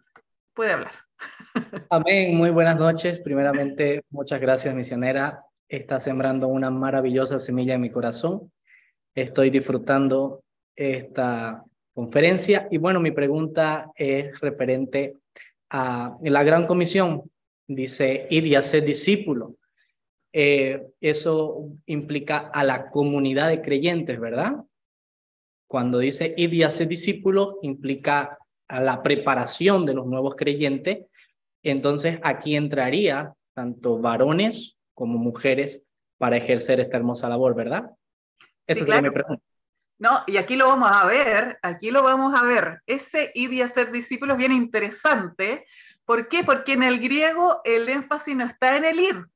[0.52, 0.92] puede hablar.
[1.90, 3.20] Amén, muy buenas noches.
[3.20, 5.42] Primeramente, muchas gracias, misionera.
[5.68, 8.52] Está sembrando una maravillosa semilla en mi corazón.
[9.14, 10.42] Estoy disfrutando
[10.74, 11.64] esta
[11.94, 15.16] conferencia y bueno, mi pregunta es referente
[15.70, 17.22] a la gran comisión
[17.66, 19.56] dice, id y hacer discípulo.
[20.32, 24.56] Eh, eso implica a la comunidad de creyentes, ¿verdad?
[25.66, 28.38] Cuando dice id y hacer discípulos, implica
[28.68, 31.06] a la preparación de los nuevos creyentes.
[31.62, 35.82] Entonces aquí entraría tanto varones como mujeres
[36.18, 37.90] para ejercer esta hermosa labor, ¿verdad?
[38.66, 39.42] Esa es la mi pregunta.
[39.98, 42.82] No, y aquí lo vamos a ver, aquí lo vamos a ver.
[42.86, 45.64] Ese id y hacer discípulos bien interesante
[46.06, 46.44] ¿Por qué?
[46.44, 49.26] Porque en el griego el énfasis no está en el ir.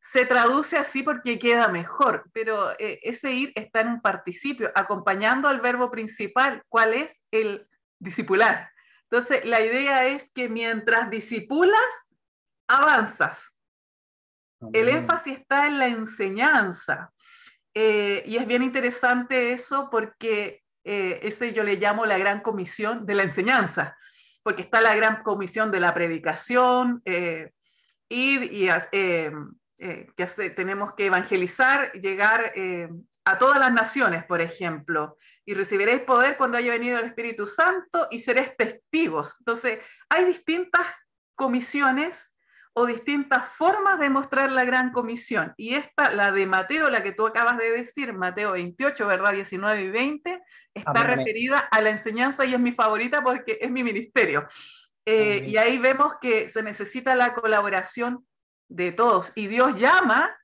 [0.00, 5.46] Se traduce así porque queda mejor, pero eh, ese ir está en un participio, acompañando
[5.46, 7.22] al verbo principal, ¿cuál es?
[7.30, 8.70] El discipular.
[9.10, 12.08] Entonces, la idea es que mientras disipulas,
[12.66, 13.50] avanzas.
[14.72, 17.12] El énfasis está en la enseñanza.
[17.74, 23.04] Eh, y es bien interesante eso porque eh, ese yo le llamo la gran comisión
[23.04, 23.98] de la enseñanza
[24.44, 27.50] porque está la gran comisión de la predicación, eh,
[28.08, 29.32] y, eh,
[29.78, 32.52] eh, que tenemos que evangelizar, llegar
[33.24, 35.16] a todas las naciones, por ejemplo,
[35.46, 39.36] y recibiréis poder cuando haya venido el Espíritu Santo y seréis testigos.
[39.40, 40.86] Entonces, hay distintas
[41.34, 42.33] comisiones
[42.76, 45.54] o distintas formas de mostrar la gran comisión.
[45.56, 49.32] Y esta, la de Mateo, la que tú acabas de decir, Mateo 28, ¿verdad?
[49.32, 50.42] 19 y 20,
[50.74, 54.48] está referida a la enseñanza y es mi favorita porque es mi ministerio.
[55.06, 58.26] Eh, y ahí vemos que se necesita la colaboración
[58.68, 60.36] de todos y Dios llama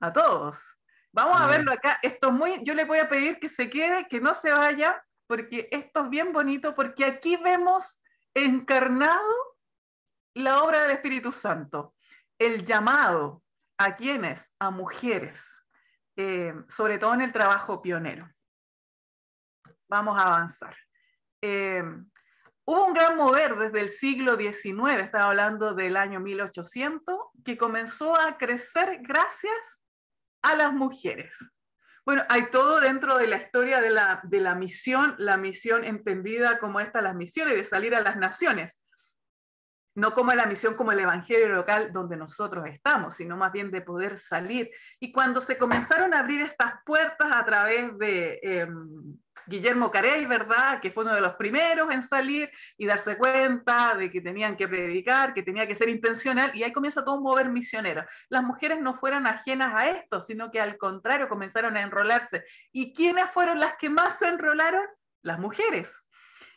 [0.00, 0.78] a todos.
[1.12, 1.98] Vamos a verlo acá.
[2.02, 5.68] Esto muy, yo le voy a pedir que se quede, que no se vaya, porque
[5.70, 9.55] esto es bien bonito, porque aquí vemos encarnado
[10.42, 11.94] la obra del Espíritu Santo,
[12.38, 13.42] el llamado
[13.78, 15.62] a quienes, a mujeres,
[16.16, 18.30] eh, sobre todo en el trabajo pionero.
[19.88, 20.76] Vamos a avanzar.
[21.40, 21.82] Eh,
[22.66, 28.18] hubo un gran mover desde el siglo XIX, estaba hablando del año 1800, que comenzó
[28.20, 29.82] a crecer gracias
[30.42, 31.38] a las mujeres.
[32.04, 36.58] Bueno, hay todo dentro de la historia de la, de la misión, la misión entendida
[36.58, 38.80] como esta, las misiones, de salir a las naciones
[39.96, 43.80] no como la misión como el evangelio local donde nosotros estamos, sino más bien de
[43.80, 44.70] poder salir.
[45.00, 50.80] Y cuando se comenzaron a abrir estas puertas a través de em, Guillermo Carey, ¿verdad?
[50.80, 54.68] Que fue uno de los primeros en salir y darse cuenta de que tenían que
[54.68, 58.04] predicar, que tenía que ser intencional, y ahí comienza todo un mover misionero.
[58.28, 62.44] Las mujeres no fueron ajenas a esto, sino que al contrario comenzaron a enrolarse.
[62.70, 64.84] ¿Y quiénes fueron las que más se enrolaron?
[65.22, 66.05] Las mujeres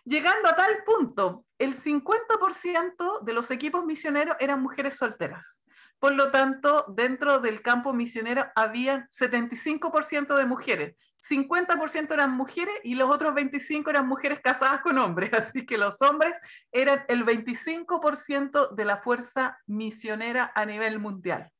[0.06, 5.61] llegando a tal punto, el 50% de los equipos misioneros eran mujeres solteras.
[6.00, 12.95] Por lo tanto, dentro del campo misionero había 75% de mujeres, 50% eran mujeres y
[12.95, 15.32] los otros 25 eran mujeres casadas con hombres.
[15.34, 16.38] Así que los hombres
[16.72, 21.52] eran el 25% de la fuerza misionera a nivel mundial.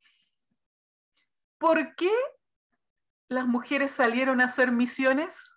[1.58, 2.12] ¿Por qué
[3.28, 5.52] las mujeres salieron a hacer misiones?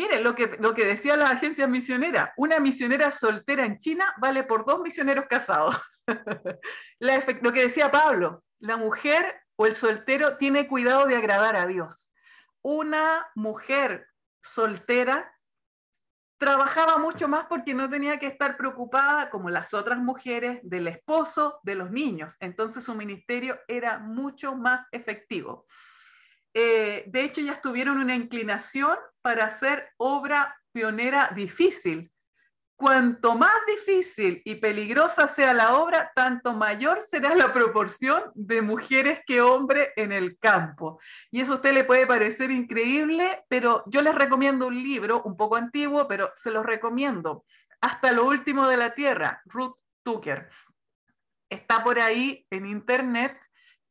[0.00, 4.44] Miren lo que, lo que decía la agencia misionera, una misionera soltera en China vale
[4.44, 5.78] por dos misioneros casados.
[7.42, 12.10] lo que decía Pablo, la mujer o el soltero tiene cuidado de agradar a Dios.
[12.62, 14.06] Una mujer
[14.42, 15.30] soltera
[16.38, 21.60] trabajaba mucho más porque no tenía que estar preocupada como las otras mujeres del esposo,
[21.62, 22.38] de los niños.
[22.40, 25.66] Entonces su ministerio era mucho más efectivo.
[26.54, 32.10] Eh, de hecho, ya tuvieron una inclinación para hacer obra pionera difícil.
[32.76, 39.20] Cuanto más difícil y peligrosa sea la obra, tanto mayor será la proporción de mujeres
[39.26, 40.98] que hombres en el campo.
[41.30, 45.36] Y eso a usted le puede parecer increíble, pero yo les recomiendo un libro, un
[45.36, 47.44] poco antiguo, pero se los recomiendo.
[47.82, 50.48] Hasta lo último de la tierra, Ruth Tucker.
[51.50, 53.36] Está por ahí en internet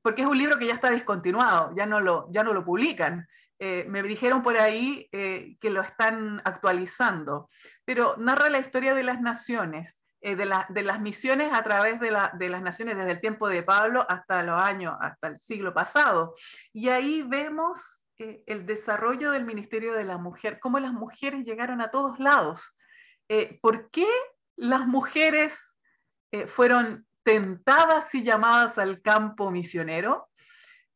[0.01, 3.27] porque es un libro que ya está discontinuado, ya no lo, ya no lo publican.
[3.61, 7.49] Eh, me dijeron por ahí eh, que lo están actualizando,
[7.83, 12.09] pero narra la historia de las naciones, eh, de, de, las misiones a través de,
[12.09, 15.73] la, de, las naciones desde el tiempo de Pablo hasta los años, hasta el siglo
[15.73, 16.35] pasado.
[16.71, 21.89] Y ahí vemos el desarrollo del ministerio de la mujer, cómo las mujeres llegaron a
[21.89, 22.77] todos lados.
[23.61, 24.07] ¿Por qué
[24.57, 25.77] las mujeres
[26.47, 30.28] fueron tentadas y llamadas al campo misionero?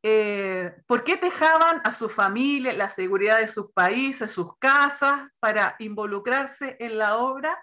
[0.06, 5.78] Eh, ¿Por qué dejaban a su familia, la seguridad de sus países, sus casas, para
[5.80, 7.58] involucrarse en la obra?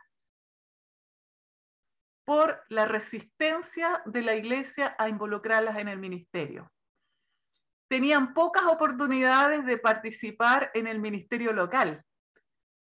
[2.24, 6.72] Por la resistencia de la iglesia a involucrarlas en el ministerio.
[7.90, 12.04] Tenían pocas oportunidades de participar en el ministerio local.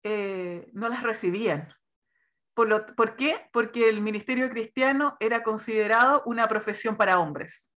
[0.03, 1.74] Eh, no las recibían.
[2.53, 3.50] ¿Por, qué?
[3.52, 7.70] Porque el ministerio cristiano era considerado una profesión para hombres.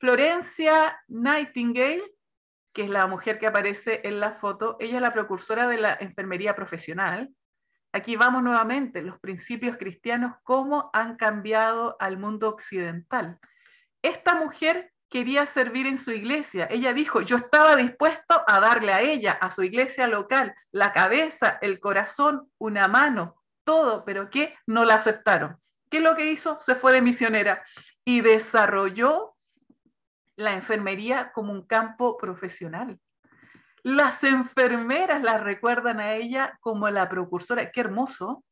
[0.00, 2.02] Florencia Nightingale,
[2.72, 5.94] que es la mujer que aparece en la foto, ella es la precursora de la
[6.00, 7.28] enfermería profesional.
[7.92, 13.38] Aquí vamos nuevamente, los principios cristianos, cómo han cambiado al mundo occidental.
[14.00, 16.66] Esta mujer quería servir en su iglesia.
[16.70, 21.58] Ella dijo, yo estaba dispuesto a darle a ella, a su iglesia local, la cabeza,
[21.60, 25.58] el corazón, una mano, todo, pero que no la aceptaron.
[25.90, 26.58] ¿Qué es lo que hizo?
[26.62, 27.62] Se fue de misionera
[28.02, 29.36] y desarrolló
[30.40, 32.98] la enfermería como un campo profesional.
[33.82, 37.70] Las enfermeras la recuerdan a ella como la precursora.
[37.70, 38.44] Qué hermoso.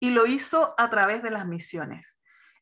[0.00, 2.16] Y lo hizo a través de las misiones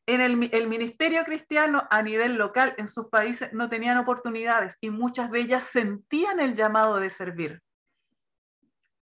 [0.07, 5.31] en el, ministerio cristiano a nivel local en sus países no tenían oportunidades y muchas
[5.31, 7.61] de ellas sentían el llamado de servir.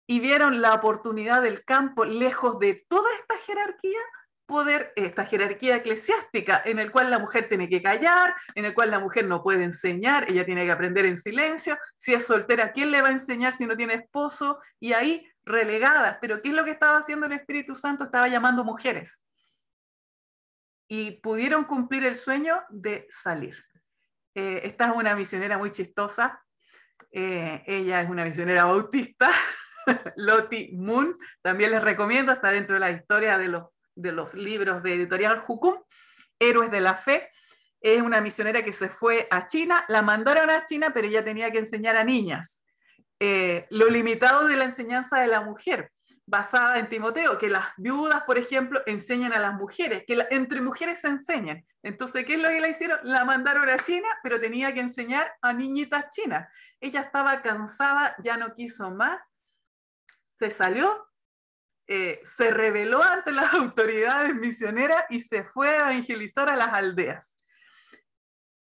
[0.06, 4.00] Y vieron la oportunidad del campo lejos de toda esta jerarquía,
[4.48, 8.90] poder, esta jerarquía eclesiástica en el cual la mujer tiene que callar, en el cual
[8.90, 12.90] la mujer no puede enseñar, ella tiene que aprender en silencio, si es soltera, ¿quién
[12.90, 14.58] le va a enseñar si no tiene esposo?
[14.80, 18.04] Y ahí relegadas, pero ¿qué es lo que estaba haciendo el Espíritu Santo?
[18.04, 19.22] Estaba llamando mujeres
[20.88, 23.62] y pudieron cumplir el sueño de salir.
[24.34, 26.42] Eh, esta es una misionera muy chistosa.
[27.12, 29.30] Eh, ella es una misionera bautista,
[30.16, 31.18] Lottie Moon.
[31.42, 33.64] También les recomiendo, está dentro de la historia de los,
[33.98, 35.74] de los libros de editorial Jukum,
[36.38, 37.30] Héroes de la Fe.
[37.80, 41.50] Es una misionera que se fue a China, la mandaron a China, pero ella tenía
[41.50, 42.64] que enseñar a niñas.
[43.20, 45.90] Eh, lo limitado de la enseñanza de la mujer
[46.28, 51.00] basada en Timoteo, que las viudas, por ejemplo, enseñan a las mujeres, que entre mujeres
[51.00, 51.64] se enseñan.
[51.82, 52.98] Entonces, ¿qué es lo que la hicieron?
[53.02, 56.46] La mandaron a China, pero tenía que enseñar a niñitas chinas.
[56.80, 59.22] Ella estaba cansada, ya no quiso más,
[60.28, 61.07] se salió,
[61.88, 67.38] eh, se rebeló ante las autoridades misioneras y se fue a evangelizar a las aldeas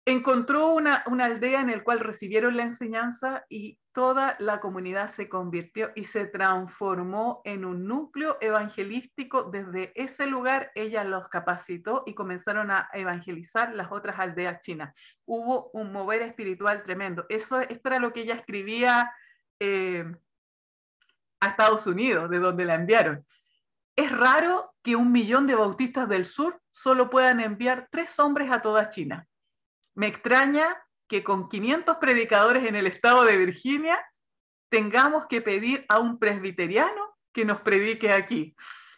[0.05, 5.91] encontró una, aldea en la cual recibieron la enseñanza y toda la comunidad se convirtió
[5.95, 9.45] y se transformó en un núcleo evangelístico.
[9.45, 14.93] Desde ese lugar ella los capacitó y comenzaron a evangelizar las otras aldeas chinas.
[15.25, 17.25] Hubo un mover espiritual tremendo.
[17.29, 19.11] Eso, esto era lo que ella escribía
[19.59, 20.05] eh,
[21.43, 23.25] a Estados Unidos, de donde la enviaron.
[23.95, 28.61] Es raro que un millón de bautistas del sur solo puedan enviar tres hombres a
[28.61, 29.27] toda China
[29.95, 30.75] me extraña
[31.07, 34.03] que con 500 predicadores en el estado de Virginia
[34.69, 38.55] tengamos que pedir a un presbiteriano que nos predique aquí.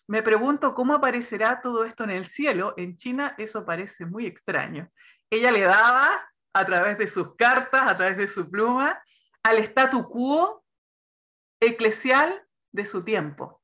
[0.08, 2.74] Me pregunto cómo aparecerá todo esto en el cielo.
[2.78, 4.90] En China eso parece muy extraño.
[5.30, 9.02] Ella le daba a través de sus cartas, a través de su pluma,
[9.44, 10.64] al statu quo
[11.66, 13.62] eclesial de su tiempo,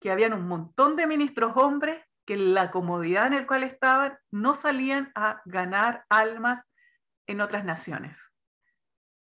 [0.00, 4.18] que habían un montón de ministros hombres que en la comodidad en la cual estaban
[4.30, 6.62] no salían a ganar almas
[7.26, 8.34] en otras naciones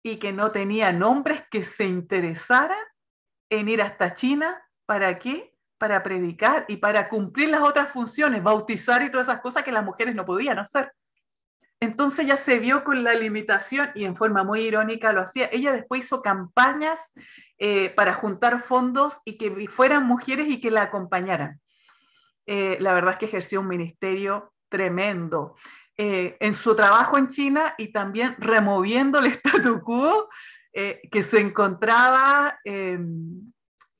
[0.03, 2.77] y que no tenían hombres que se interesaran
[3.49, 4.61] en ir hasta China.
[4.85, 5.57] ¿Para qué?
[5.79, 9.83] Para predicar y para cumplir las otras funciones, bautizar y todas esas cosas que las
[9.83, 10.91] mujeres no podían hacer.
[11.79, 15.49] Entonces ya se vio con la limitación y en forma muy irónica lo hacía.
[15.51, 17.13] Ella después hizo campañas
[17.57, 21.59] eh, para juntar fondos y que fueran mujeres y que la acompañaran.
[22.45, 25.55] Eh, la verdad es que ejerció un ministerio tremendo.
[25.97, 30.29] Eh, en su trabajo en China y también removiendo el statu quo
[31.09, 33.53] que se encontraba en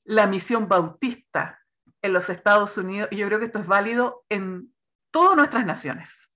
[0.04, 1.58] la misión bautista
[2.02, 3.08] en los Estados Unidos.
[3.10, 4.74] Y yo creo que esto es válido en
[5.10, 6.35] todas nuestras naciones,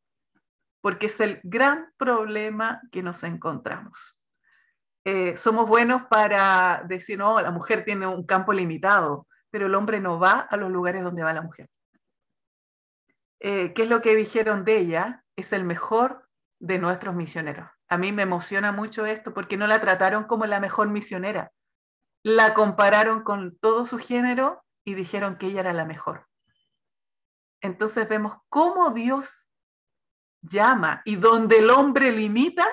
[0.80, 4.26] porque es el gran problema que nos encontramos.
[5.04, 10.00] Eh, somos buenos para decir, no, la mujer tiene un campo limitado, pero el hombre
[10.00, 11.68] no va a los lugares donde va la mujer.
[13.42, 15.24] ¿Qué es lo que dijeron de ella?
[15.40, 16.28] es el mejor
[16.60, 17.68] de nuestros misioneros.
[17.88, 21.52] A mí me emociona mucho esto porque no la trataron como la mejor misionera.
[22.22, 26.26] La compararon con todo su género y dijeron que ella era la mejor.
[27.62, 29.48] Entonces vemos cómo Dios
[30.42, 32.66] llama y donde el hombre limita,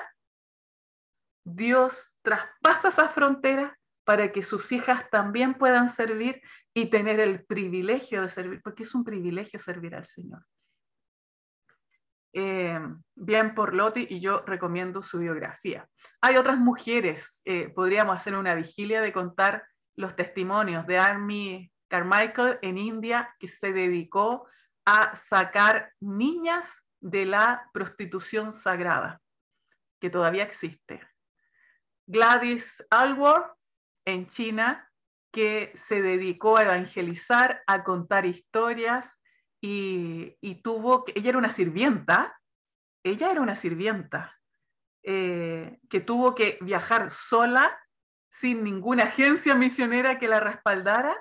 [1.44, 6.40] Dios traspasa esa frontera para que sus hijas también puedan servir
[6.74, 10.44] y tener el privilegio de servir, porque es un privilegio servir al Señor.
[12.32, 12.80] Eh,
[13.14, 15.88] bien por Loti y yo recomiendo su biografía.
[16.20, 19.66] Hay otras mujeres, eh, podríamos hacer una vigilia de contar
[19.96, 24.46] los testimonios de Army Carmichael en India, que se dedicó
[24.84, 29.20] a sacar niñas de la prostitución sagrada,
[30.00, 31.00] que todavía existe.
[32.06, 33.52] Gladys Alward
[34.04, 34.90] en China,
[35.30, 39.22] que se dedicó a evangelizar, a contar historias
[39.60, 42.40] y, tuvo, ella era una sirvienta,
[43.04, 44.38] ella era una sirvienta
[45.02, 47.78] eh, que tuvo que viajar sola,
[48.30, 51.16] sin ninguna agencia misionera que la respaldara,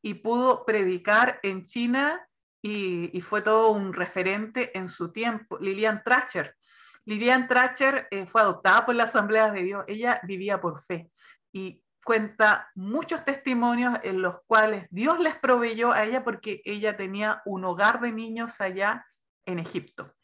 [0.00, 2.24] y pudo predicar en China
[2.62, 5.58] y, fue todo un referente en su tiempo.
[5.58, 6.56] Lilian Tracher.
[7.04, 9.84] Lilian Tracher eh, fue adoptada por la Asamblea de Dios.
[9.86, 11.10] Ella vivía por fe
[11.52, 17.42] y cuenta muchos testimonios en los cuales Dios les proveyó a ella porque ella tenía
[17.44, 19.06] un hogar de niños allá
[19.46, 20.14] en Egipto.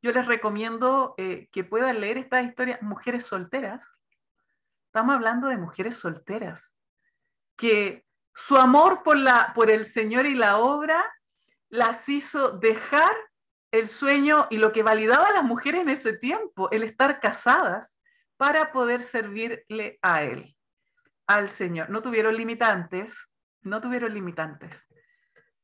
[0.00, 3.98] Yo les recomiendo eh, que puedan leer esta historia, Mujeres Solteras.
[4.86, 6.76] Estamos hablando de mujeres solteras,
[7.56, 8.04] que
[8.34, 11.02] su amor por, la, por el Señor y la obra
[11.72, 13.10] las hizo dejar
[13.72, 17.98] el sueño y lo que validaba a las mujeres en ese tiempo, el estar casadas,
[18.36, 20.54] para poder servirle a Él
[21.26, 21.88] al Señor.
[21.88, 23.26] No tuvieron limitantes,
[23.62, 24.86] no tuvieron limitantes.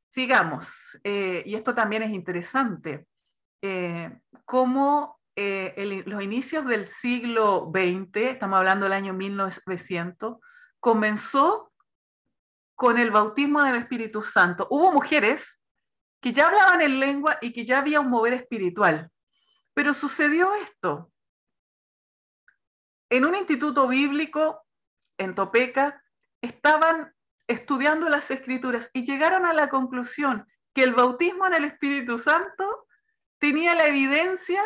[0.08, 3.06] Sigamos, eh, y esto también es interesante,
[3.60, 10.38] eh, cómo eh, los inicios del siglo XX, estamos hablando del año 1900,
[10.80, 11.70] comenzó
[12.74, 14.66] con el bautismo del Espíritu Santo.
[14.70, 15.57] Hubo mujeres
[16.20, 19.10] que ya hablaban en lengua y que ya había un mover espiritual,
[19.74, 21.12] pero sucedió esto.
[23.10, 24.66] En un instituto bíblico
[25.18, 26.02] en Topeka,
[26.40, 27.12] estaban
[27.46, 32.86] estudiando las escrituras y llegaron a la conclusión que el bautismo en el Espíritu Santo
[33.38, 34.62] tenía la evidencia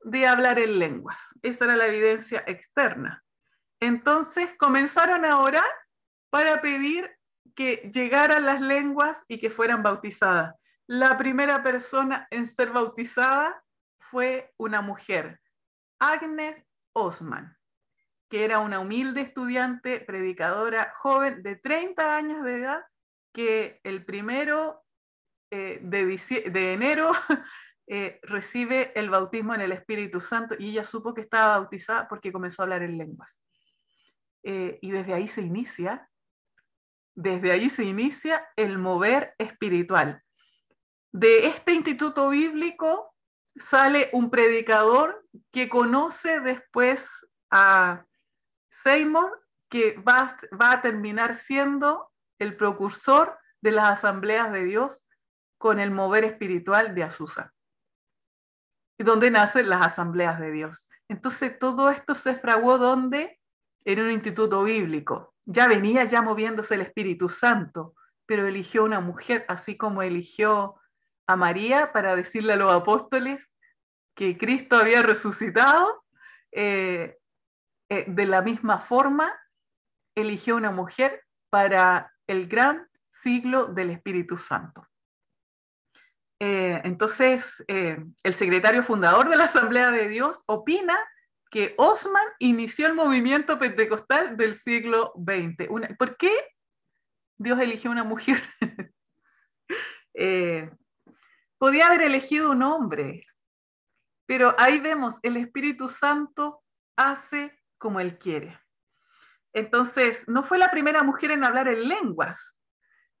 [0.00, 1.18] de hablar en lenguas.
[1.42, 3.22] Esa era la evidencia externa.
[3.80, 5.70] Entonces comenzaron a orar
[6.30, 7.10] para pedir
[7.54, 10.54] que llegaran las lenguas y que fueran bautizadas.
[10.86, 13.64] La primera persona en ser bautizada
[13.98, 15.40] fue una mujer,
[15.98, 16.62] Agnes
[16.92, 17.56] Osman
[18.32, 22.82] que era una humilde estudiante, predicadora, joven de 30 años de edad,
[23.30, 24.86] que el primero
[25.50, 27.12] eh, de, enero
[27.88, 32.32] eh, recibe el bautismo en el Espíritu Santo y ella supo que estaba bautizada porque
[32.32, 33.38] comenzó a hablar en lenguas.
[34.44, 36.08] Eh, y desde ahí se inicia,
[37.14, 40.22] desde ahí se inicia el mover espiritual.
[41.12, 43.14] De este instituto bíblico
[43.56, 48.06] sale un predicador que conoce después a
[48.70, 55.06] Seymour, que va, va a terminar siendo el precursor de las asambleas de Dios
[55.58, 57.54] con el mover espiritual de Azusa,
[58.98, 60.88] y donde nacen las asambleas de Dios.
[61.08, 63.38] Entonces todo esto se fraguó donde?
[63.84, 65.34] En un instituto bíblico.
[65.44, 67.94] Ya venía ya moviéndose el Espíritu Santo,
[68.26, 70.76] pero eligió una mujer, así como eligió
[71.32, 73.52] a María para decirle a los apóstoles
[74.14, 76.04] que Cristo había resucitado,
[76.52, 77.16] eh,
[77.88, 79.32] eh, de la misma forma
[80.14, 84.86] eligió una mujer para el gran siglo del Espíritu Santo.
[86.40, 90.98] Eh, entonces, el secretario fundador de la Asamblea de Dios opina
[91.50, 95.68] que Osman inició el movimiento pentecostal del siglo XX.
[95.96, 96.32] ¿Por qué
[97.38, 98.42] Dios eligió una mujer?
[101.62, 103.24] podía haber elegido un hombre,
[104.26, 106.60] pero ahí vemos, el Espíritu Santo
[106.96, 108.58] hace como Él quiere.
[109.52, 112.58] Entonces, no fue la primera mujer en hablar en lenguas,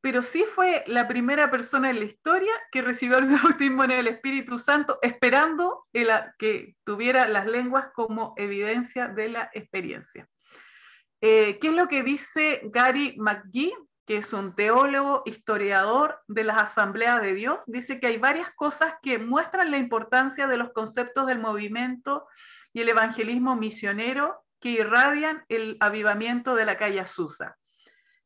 [0.00, 4.08] pero sí fue la primera persona en la historia que recibió el bautismo en el
[4.08, 5.86] Espíritu Santo, esperando
[6.36, 10.28] que tuviera las lenguas como evidencia de la experiencia.
[11.20, 13.72] Eh, ¿Qué es lo que dice Gary McGee?
[14.12, 18.96] Que es un teólogo, historiador de las asambleas de Dios, dice que hay varias cosas
[19.02, 22.26] que muestran la importancia de los conceptos del movimiento
[22.74, 27.56] y el evangelismo misionero que irradian el avivamiento de la calle Azusa.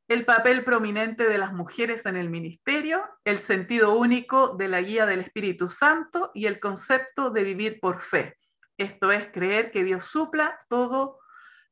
[0.08, 5.06] El papel prominente de las mujeres en el ministerio, el sentido único de la guía
[5.06, 8.36] del Espíritu Santo y el concepto de vivir por fe.
[8.76, 11.20] Esto es creer que Dios supla todo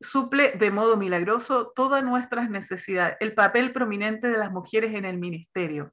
[0.01, 5.19] suple de modo milagroso todas nuestras necesidades, el papel prominente de las mujeres en el
[5.19, 5.93] ministerio.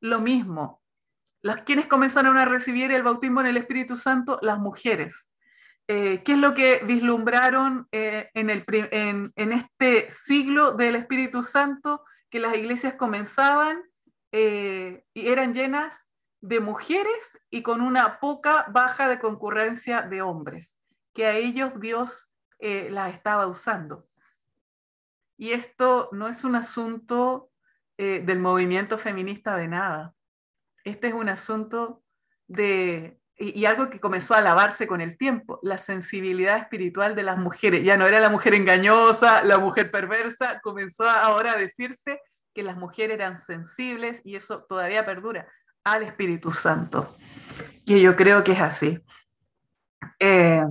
[0.00, 0.82] Lo mismo,
[1.42, 5.30] las quienes comenzaron a recibir el bautismo en el Espíritu Santo, las mujeres.
[5.86, 12.02] Eh, ¿Qué es lo que vislumbraron eh, en, este siglo del Espíritu Santo?
[12.30, 13.82] Que las iglesias comenzaban
[14.32, 16.08] eh, y eran llenas
[16.40, 20.78] de mujeres y con una poca baja de concurrencia de hombres,
[21.14, 22.30] que a ellos Dios
[22.66, 24.08] eh, la estaba usando.
[25.36, 27.50] Y esto no es un asunto
[27.98, 30.14] eh, del movimiento feminista de nada.
[30.82, 32.02] Este es un asunto
[32.46, 37.36] de, y, algo que comenzó a alabarse con el tiempo, la sensibilidad espiritual de las
[37.36, 37.84] mujeres.
[37.84, 42.18] Ya no era la mujer engañosa, la mujer perversa, comenzó ahora a decirse
[42.54, 45.46] que las mujeres eran sensibles y eso todavía perdura
[45.84, 47.14] al Espíritu Santo.
[47.84, 48.98] Y yo creo que es así.
[50.18, 50.64] Eh,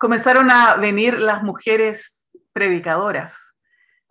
[0.00, 3.54] comenzaron a venir las mujeres predicadoras.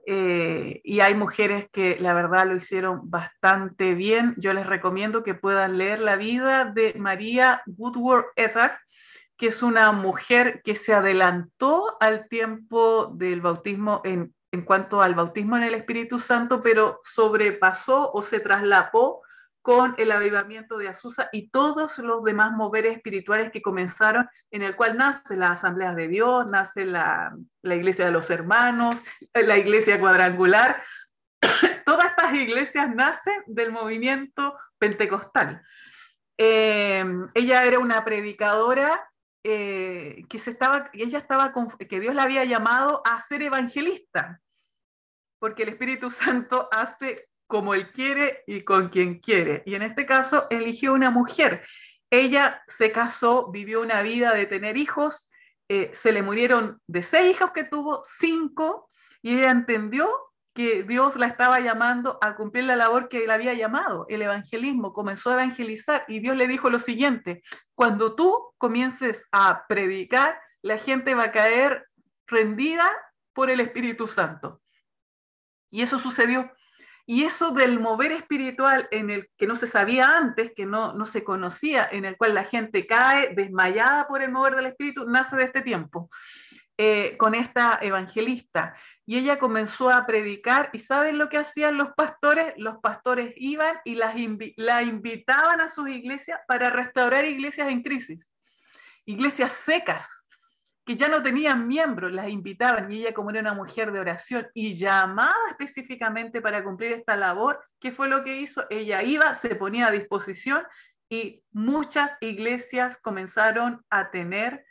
[0.06, 4.36] Eh, y hay mujeres que la verdad lo hicieron bastante bien.
[4.38, 8.74] Yo les recomiendo que puedan leer la vida de María Woodward Etter,
[9.36, 15.16] que es una mujer que se adelantó al tiempo del bautismo en, en cuanto al
[15.16, 19.24] bautismo en el Espíritu Santo, pero sobrepasó o se traslapó
[19.70, 24.76] con el avivamiento de Azusa y todos los demás moveres espirituales que comenzaron, en el
[24.76, 30.82] cual nace la Asamblea de Dios, nace la, Iglesia de los Hermanos, la Iglesia Cuadrangular.
[31.86, 35.62] Todas estas iglesias nacen del movimiento pentecostal.
[36.36, 39.08] Eh, ella era una predicadora
[39.44, 41.54] eh, que, se estaba, ella estaba,
[41.88, 44.42] que Dios la había llamado a ser evangelista,
[45.38, 49.64] porque el Espíritu Santo hace como él quiere y con quien quiere.
[49.66, 51.66] Y en este caso eligió una mujer.
[52.12, 55.32] Ella se casó, vivió una vida de tener hijos,
[55.68, 58.92] eh, se le murieron de seis hijos que tuvo, cinco,
[59.24, 60.12] y ella entendió
[60.54, 64.94] que Dios la estaba llamando a cumplir la labor que él había llamado, el evangelismo,
[64.94, 67.42] comenzó a evangelizar y Dios le dijo lo siguiente,
[67.74, 71.88] cuando tú comiences a predicar, la gente va a caer
[72.28, 72.88] rendida
[73.34, 74.62] por el Espíritu Santo.
[75.72, 76.52] Y eso sucedió.
[77.12, 81.06] Y eso del mover espiritual en el que no se sabía antes, que no, no
[81.06, 85.36] se conocía, en el cual la gente cae desmayada por el mover del espíritu, nace
[85.36, 86.12] de este tiempo,
[86.78, 88.76] eh, con esta evangelista.
[89.08, 92.54] Y ella comenzó a predicar, y ¿saben lo que hacían los pastores?
[92.58, 94.14] Los pastores iban y las
[94.56, 98.36] la invitaban a sus iglesias para restaurar iglesias en crisis,
[99.06, 100.28] iglesias secas,
[100.90, 104.48] que ya no tenían miembros, las invitaban y ella como era una mujer de oración
[104.56, 108.66] y llamada específicamente para cumplir esta labor, ¿qué fue lo que hizo?
[108.72, 110.64] Ella iba, se ponía a disposición
[111.08, 114.66] y muchas iglesias comenzaron a tener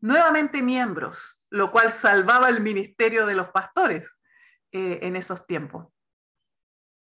[0.00, 4.20] nuevamente miembros, lo cual salvaba el ministerio de los pastores
[4.72, 5.86] eh, en esos tiempos.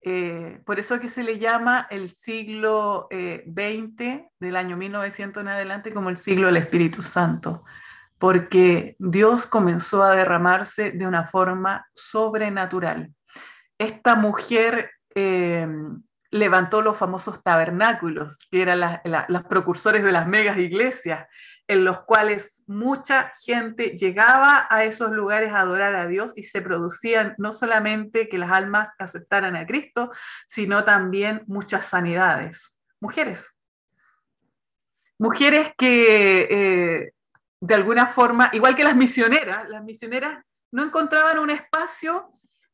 [0.01, 5.47] Eh, por eso que se le llama el siglo XX, eh, del año 1900 en
[5.47, 7.63] adelante, como el siglo del Espíritu Santo
[8.23, 13.13] porque Dios comenzó a derramarse de una forma sobrenatural.
[13.77, 15.67] Esta mujer eh,
[16.31, 21.27] levantó los famosos tabernáculos, que eran los precursores de las megas iglesias.
[21.67, 26.61] en los cuales mucha gente llegaba a esos lugares a adorar a Dios y se
[26.61, 30.11] producían no solamente que las almas aceptaran a Cristo,
[30.47, 32.79] sino también muchas sanidades.
[33.01, 33.57] Mujeres.
[35.17, 37.13] Mujeres que eh,
[37.65, 42.29] de alguna forma, igual que las misioneras, las misioneras no encontraban un espacio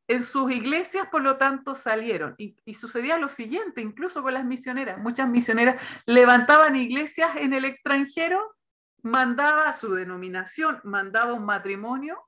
[0.07, 2.33] en sus iglesias, por lo tanto, salieron.
[2.39, 4.97] Y, sucedía lo siguiente, incluso con las misioneras.
[4.97, 8.55] Muchas misioneras levantaban iglesias en el extranjero,
[9.03, 12.23] mandaba su denominación, mandaba un matrimonio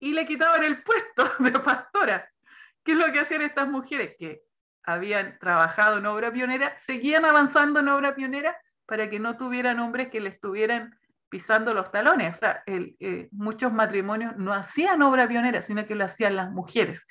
[0.00, 2.30] y le quitaban el puesto de pastora.
[2.82, 4.14] ¿Qué es lo que hacían estas mujeres?
[4.18, 4.42] Que
[4.84, 8.56] habían trabajado en obra pionera, seguían avanzando en obra pionera
[8.86, 10.98] para que no tuvieran hombres que les estuvieran
[11.32, 12.36] pisando los talones.
[12.36, 17.06] O sea, eh, muchos matrimonios no hacían obra pionera, sino que lo hacían las mujeres.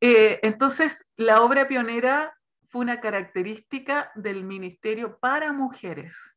[0.00, 2.38] Eh, entonces, la obra pionera
[2.68, 6.36] fue una característica del ministerio para mujeres.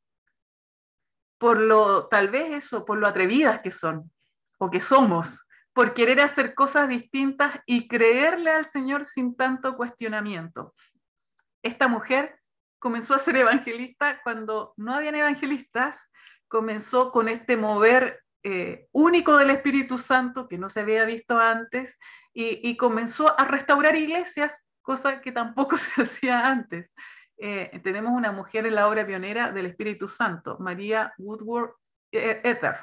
[1.37, 4.11] Por lo, tal vez eso, por lo atrevidas que son
[4.57, 10.73] o que somos, por querer hacer cosas distintas y creerle al Señor sin tanto cuestionamiento.
[11.61, 12.39] Esta mujer
[12.79, 16.09] comenzó a ser evangelista cuando no habían evangelistas
[16.47, 21.97] comenzó con este mover eh, único del Espíritu Santo que no se había visto antes
[22.31, 26.91] y, comenzó a restaurar iglesias, cosa que tampoco se hacía antes.
[27.37, 31.71] Eh, tenemos una mujer en la obra pionera del Espíritu Santo, María Woodward
[32.11, 32.75] eh, Ether.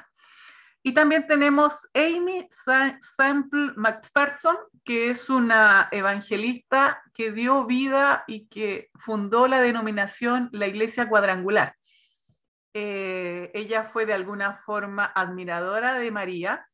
[0.85, 8.89] Y también tenemos Amy Sample McPherson, que es una evangelista que dio vida y que
[8.99, 11.77] fundó la denominación la Iglesia Cuadrangular.
[12.73, 16.67] Eh, ella fue de alguna forma admiradora de María.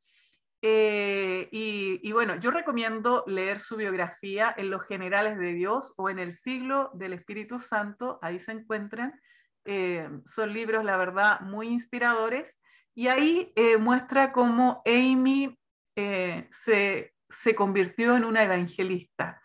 [0.62, 6.20] Eh, y, bueno, yo recomiendo leer su biografía en Los Generales de Dios o en
[6.20, 9.20] El Siglo del Espíritu Santo, ahí se encuentran.
[9.66, 12.62] Eh, son libros, la verdad, muy inspiradores.
[12.96, 15.58] Y ahí muestra cómo Amy
[15.96, 19.42] se, se convirtió en una evangelista.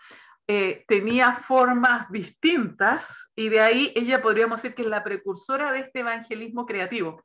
[0.47, 5.81] Eh, tenía formas distintas y de ahí ella podríamos decir que es la precursora de
[5.81, 7.23] este evangelismo creativo.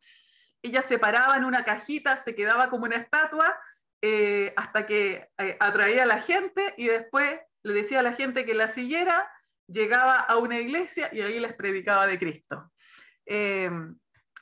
[0.62, 3.60] Ella se paraba en una cajita, se quedaba como una estatua
[4.02, 8.46] eh, hasta que eh, atraía a la gente y después le decía a la gente
[8.46, 9.30] que la siguiera,
[9.68, 12.72] llegaba a una iglesia y ahí les predicaba de Cristo.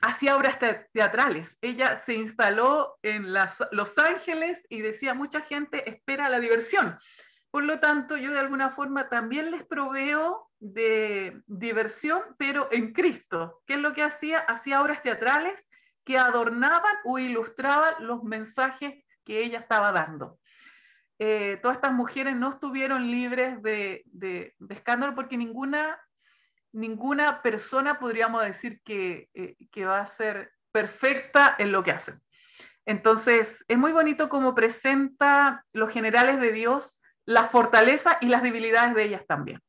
[0.01, 0.59] hacía obras
[0.93, 1.57] teatrales.
[1.61, 3.33] Ella se instaló en
[3.71, 6.97] Los Ángeles y decía, mucha gente espera la diversión.
[7.51, 13.61] Por lo tanto, yo de alguna forma también les proveo de diversión, pero en Cristo.
[13.65, 14.39] ¿Qué es lo que hacía?
[14.39, 15.67] Hacía obras teatrales
[16.03, 20.39] que adornaban o ilustraban los mensajes que ella estaba dando.
[21.19, 24.03] Eh, todas estas mujeres no estuvieron libres de,
[24.69, 25.99] escándalo porque ninguna,
[26.71, 32.21] ninguna persona podríamos decir que, eh, que va a ser perfecta en lo que hacen.
[32.85, 38.95] Entonces, es muy bonito como presenta los generales de Dios las fortalezas y las debilidades
[38.95, 39.61] de ellas también.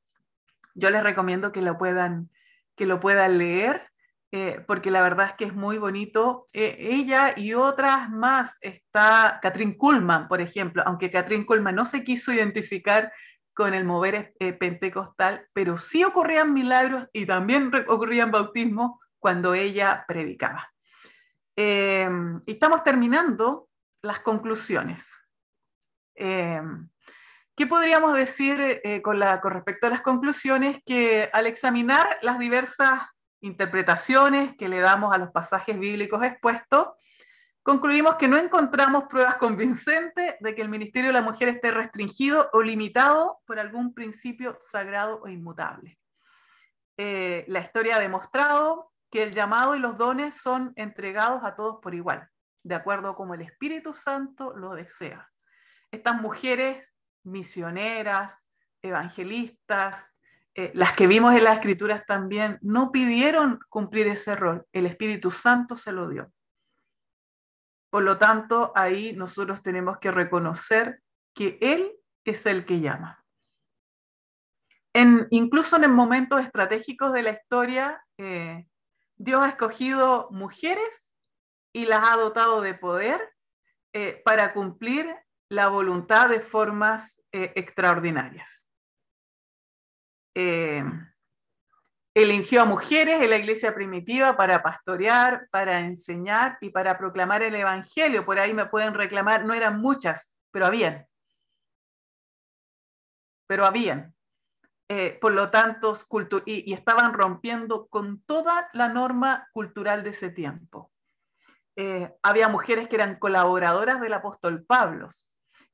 [0.75, 2.31] Yo les recomiendo que lo puedan,
[2.77, 3.91] que lo puedan leer,
[4.31, 6.47] eh, porque la verdad es que es muy bonito.
[6.53, 12.05] Eh, ella y otras más, está Catherine Kuhlman, por ejemplo, aunque Catherine Kuhlman no se
[12.05, 13.13] quiso identificar
[13.53, 20.05] con el mover eh, pentecostal, pero sí ocurrían milagros y también ocurrían bautismos cuando ella
[20.07, 20.73] predicaba.
[21.57, 23.69] estamos terminando
[24.01, 25.13] las conclusiones.
[27.59, 30.81] ¿Qué podríamos decir eh, con, respecto a las conclusiones?
[30.87, 33.01] Que al examinar las diversas
[33.41, 36.91] interpretaciones que le damos a los pasajes bíblicos expuestos,
[37.65, 42.49] concluimos que no encontramos pruebas convincentes de que el ministerio de la mujer esté restringido
[42.53, 45.99] o limitado por algún principio sagrado o inmutable.
[46.97, 51.81] Eh, la historia ha demostrado que el llamado y los dones son entregados a todos
[51.83, 52.29] por igual,
[52.63, 55.29] de acuerdo como el Espíritu Santo lo desea.
[55.91, 56.89] Estas mujeres
[57.25, 58.45] misioneras,
[58.83, 60.13] evangelistas,
[60.55, 65.31] eh, las que vimos en las escrituras también, no pidieron cumplir ese rol, el Espíritu
[65.31, 66.33] Santo se lo dio.
[67.91, 71.03] Por lo tanto, ahí nosotros tenemos que reconocer
[71.35, 71.93] que Él
[72.25, 73.25] es el que llama.
[75.31, 78.67] Incluso en momentos estratégicos de la historia, eh,
[79.17, 81.15] Dios ha escogido mujeres
[81.73, 83.33] y las ha dotado de poder
[83.93, 85.15] eh, para cumplir
[85.51, 88.71] la voluntad de formas eh, extraordinarias.
[90.35, 90.85] Eh,
[92.15, 97.55] eligió a mujeres en la iglesia primitiva para pastorear, para enseñar y para proclamar el
[97.55, 98.25] Evangelio.
[98.25, 101.07] Por ahí me pueden reclamar, no eran muchas, pero habían.
[103.47, 104.15] Pero habían.
[104.91, 105.95] eh, por lo tanto,
[106.47, 110.91] y, y, estaban rompiendo con toda la norma cultural de ese tiempo.
[111.77, 115.11] Eh, había mujeres que eran colaboradoras del apóstol Pablo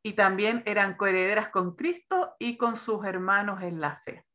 [0.07, 4.26] y también eran coherederas con Cristo y con sus hermanos en la fe.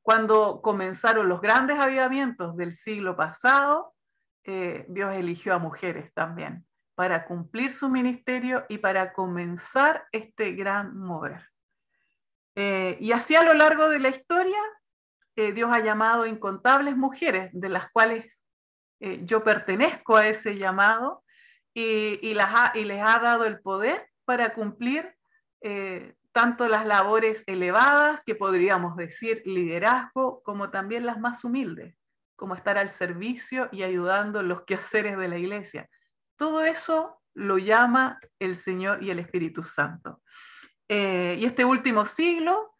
[0.00, 3.94] Cuando comenzaron los grandes avivamientos del siglo pasado,
[4.44, 10.96] eh, Dios eligió a mujeres también para cumplir su ministerio y para comenzar este gran
[10.96, 11.46] mover.
[12.54, 14.58] Eh, y así a lo largo de la historia,
[15.36, 18.44] eh, Dios ha llamado incontables mujeres, de las cuales
[19.00, 21.22] yo pertenezco a ese llamado,
[21.72, 25.16] y, las y, les ha dado el poder para cumplir
[26.38, 31.96] tanto las labores elevadas, que podríamos decir liderazgo, como también las más humildes,
[32.36, 35.90] como estar al servicio y ayudando los quehaceres de la iglesia.
[36.36, 40.22] Todo eso lo llama el Señor y el Espíritu Santo.
[40.88, 42.76] Eh, y este último siglo,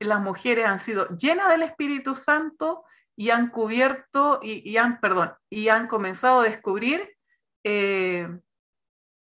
[0.00, 2.84] las mujeres han sido llenas del Espíritu Santo
[3.14, 7.16] y han cubierto y, han, perdón, y han comenzado a descubrir
[7.62, 8.28] eh,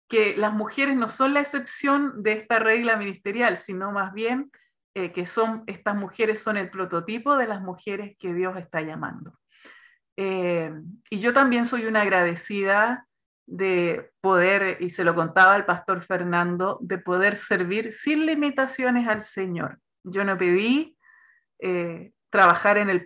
[0.07, 4.51] que las mujeres no son la excepción de esta regla ministerial, sino más bien
[4.93, 9.37] eh, que son, estas mujeres son el prototipo de las mujeres que Dios está llamando.
[10.17, 13.05] y yo también soy una agradecida
[13.47, 19.21] de poder, y se lo contaba el pastor Fernando, de poder servir sin limitaciones al
[19.21, 19.79] Señor.
[20.03, 20.97] Yo no pedí
[21.59, 23.05] eh, trabajar en el,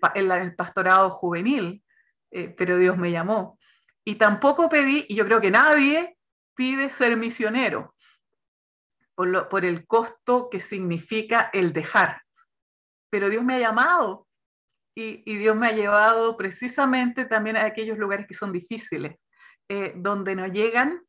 [0.56, 1.84] pastorado juvenil,
[2.32, 3.60] eh, pero Dios me llamó.
[4.06, 6.18] Y tampoco pedí, y yo creo que nadie
[6.60, 7.96] pide ser misionero,
[9.16, 12.22] por, el costo que significa el dejar.
[13.10, 14.28] Pero Dios me ha llamado
[14.94, 19.26] y, y Dios me ha llevado precisamente también a aquellos lugares que son difíciles
[19.70, 21.02] eh, donde no llegan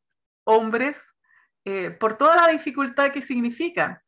[0.45, 1.03] hombres
[1.65, 4.01] eh, por toda la dificultad que significa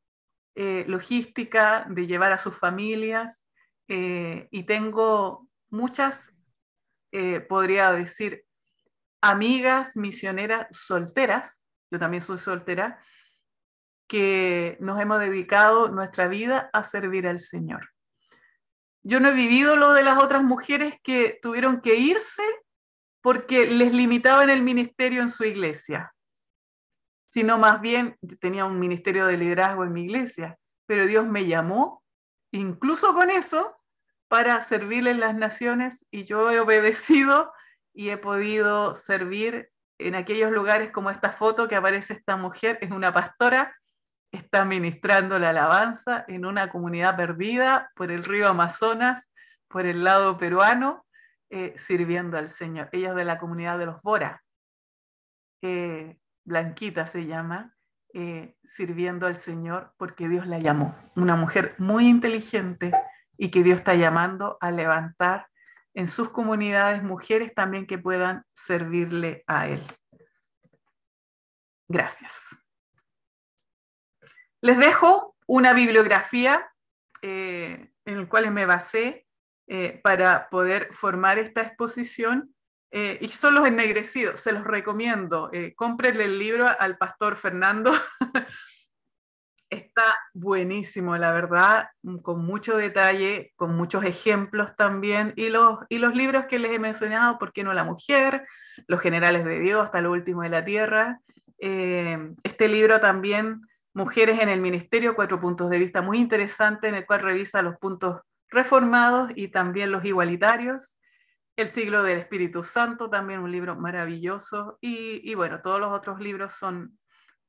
[0.55, 3.45] eh, logística de llevar a sus familias
[3.85, 6.33] y tengo muchas,
[7.47, 8.43] podría decir,
[9.23, 12.99] amigas misioneras solteras, yo también soy soltera,
[14.07, 17.89] que nos hemos dedicado nuestra vida a servir al Señor.
[19.01, 22.43] Yo no he vivido lo de las otras mujeres que tuvieron que irse
[23.21, 26.13] porque les limitaban el ministerio en su iglesia,
[27.29, 32.03] sino más bien tenía un ministerio de liderazgo en mi iglesia, pero Dios me llamó,
[32.51, 33.75] incluso con eso,
[34.27, 37.53] para servirle en las naciones y yo he obedecido
[37.93, 42.91] y he podido servir en aquellos lugares como esta foto que aparece esta mujer, es
[42.91, 43.75] una pastora,
[44.31, 49.31] está ministrando la alabanza en una comunidad perdida por el río Amazonas,
[49.67, 51.05] por el lado peruano,
[51.49, 52.89] eh, sirviendo al Señor.
[52.91, 54.43] Ella es de la comunidad de los Bora.
[56.45, 57.73] Blanquita se llama,
[58.13, 60.95] eh, sirviendo al Señor porque Dios la llamó.
[61.15, 62.91] Una mujer muy inteligente
[63.37, 65.47] y que Dios está llamando a levantar
[65.93, 69.83] en sus comunidades mujeres también que puedan servirle a Él.
[71.87, 72.57] Gracias.
[74.61, 76.71] Les dejo una bibliografía
[77.21, 79.27] eh, en la cual me basé
[79.67, 82.55] eh, para poder formar esta exposición.
[82.91, 85.49] Eh, y son los ennegrecidos, se los recomiendo.
[85.75, 87.91] Cómprenle el libro al pastor Fernando.
[89.73, 90.03] Está
[90.33, 91.87] buenísimo, la verdad,
[92.21, 95.33] con mucho detalle, con muchos ejemplos también.
[95.35, 98.45] Y los, y los libros que les he mencionado, ¿por qué no la mujer?
[98.87, 101.19] Los generales de Dios, hasta lo último de la tierra.
[101.57, 103.61] este libro también,
[103.95, 107.77] Mujeres en el Ministerio, cuatro puntos de vista muy interesante, en el cual revisa los
[107.77, 110.97] puntos reformados y también los igualitarios.
[111.55, 114.79] El siglo del Espíritu Santo, también un libro maravilloso.
[114.81, 116.97] Y, bueno, todos los otros libros son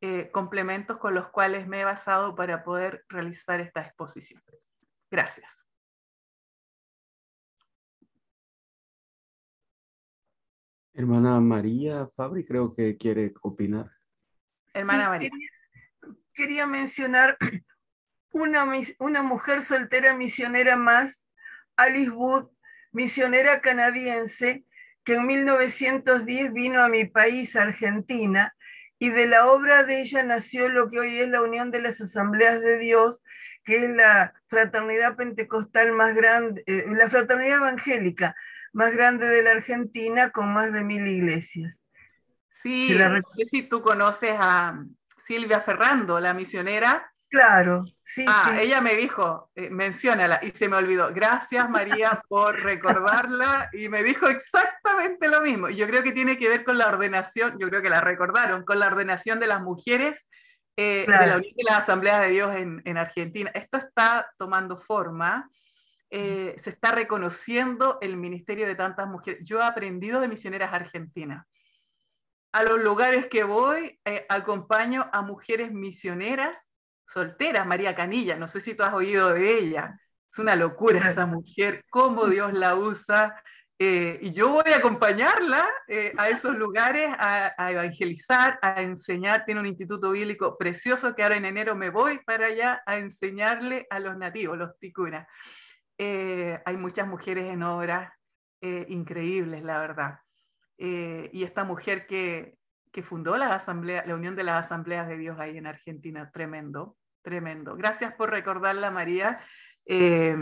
[0.07, 4.43] eh, complementos con los cuales me he basado para poder realizar esta exposición.
[5.11, 5.67] Gracias.
[10.93, 13.91] Hermana María Fabri, creo que quiere opinar.
[14.75, 15.31] Hermana María.
[16.35, 17.39] quería mencionar
[18.31, 21.27] una, una mujer soltera misionera más,
[21.77, 22.51] Alice Wood,
[22.93, 24.67] misionera canadiense,
[25.03, 28.55] que en 1910 vino a mi país, Argentina,
[29.05, 32.01] y de la obra de ella nació lo que hoy es la Unión de las
[32.01, 33.21] Asambleas de Dios,
[33.63, 38.35] que es la fraternidad pentecostal más grande, eh, la fraternidad evangélica
[38.73, 41.85] más grande de la Argentina, con más de mil iglesias.
[42.49, 44.83] Sí, no sé si tú conoces a
[45.19, 50.77] Silvia Ferrando, la misionera Claro, sí, ah, ella me dijo, eh, menciónala, y se me
[50.77, 51.13] olvidó.
[51.13, 53.69] Gracias, María, por recordarla.
[53.73, 55.69] Y me dijo exactamente lo mismo.
[55.69, 58.79] Yo creo que tiene que ver con la ordenación, yo creo que la recordaron, con
[58.79, 60.29] la ordenación de las mujeres
[60.77, 63.51] de la Unión de las Asambleas de Dios en, en Argentina.
[63.53, 65.51] Esto está tomando forma.
[66.11, 69.41] se está reconociendo el ministerio de tantas mujeres.
[69.43, 71.45] Yo he aprendido de misioneras argentinas
[72.55, 76.71] a los lugares que voy, eh, acompaño a mujeres misioneras
[77.07, 79.99] solteras, María Canilla, no sé si tú has oído de ella.
[80.31, 83.41] Es una locura esa mujer, cómo Dios la usa.
[83.79, 89.45] Eh, y yo voy a acompañarla eh, a esos lugares a, evangelizar, a enseñar.
[89.45, 93.87] Tiene un instituto bíblico precioso que ahora en enero me voy para allá a enseñarle
[93.91, 95.27] a los nativos, los ticunas.
[95.99, 98.11] hay muchas mujeres en obras
[98.61, 100.19] increíbles, la verdad.
[100.79, 102.57] Eh, y esta mujer que,
[102.95, 106.97] que fundó la, asamblea, la Unión de las Asambleas de Dios ahí en Argentina, tremendo,
[107.23, 107.77] tremendo.
[107.77, 109.41] Gracias por recordarla, María.
[109.85, 110.37] Eh,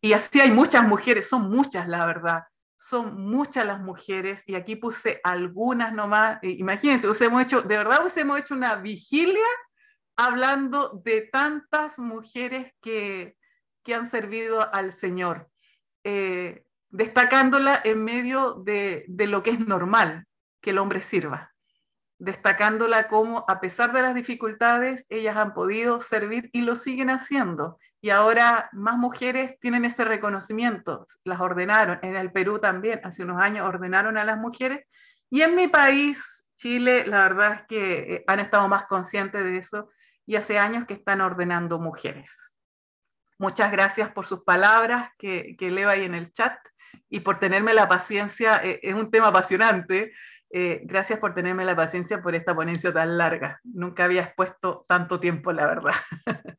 [0.00, 2.44] y así hay muchas mujeres, son muchas, la verdad.
[2.76, 6.38] Son muchas las mujeres, y aquí puse algunas nomás.
[6.42, 9.46] Eh, imagínense, hemos hecho, de verdad, hemos hecho una vigilia
[10.16, 13.34] hablando de tantas mujeres que,
[13.82, 15.48] que han servido al Señor
[16.92, 20.26] destacándola en medio de, lo que es normal
[20.60, 21.51] que el hombre sirva,
[22.22, 27.80] destacándola como a pesar de las dificultades, ellas han podido servir y lo siguen haciendo.
[28.00, 33.42] Y ahora más mujeres tienen ese reconocimiento, las ordenaron, en el Perú también, hace unos
[33.42, 34.86] años ordenaron a las mujeres,
[35.30, 39.58] y en mi país, Chile, la verdad es que eh, han estado más conscientes de
[39.58, 39.90] eso
[40.24, 42.54] y hace años que están ordenando mujeres.
[43.36, 46.56] Muchas gracias por sus palabras que, que leo ahí en el chat
[47.08, 48.60] y por tenerme la paciencia.
[48.62, 50.12] Eh, es un tema apasionante.
[50.54, 53.58] Eh, gracias por tenerme la paciencia por esta ponencia tan larga.
[53.64, 55.94] Nunca había expuesto tanto tiempo, la verdad.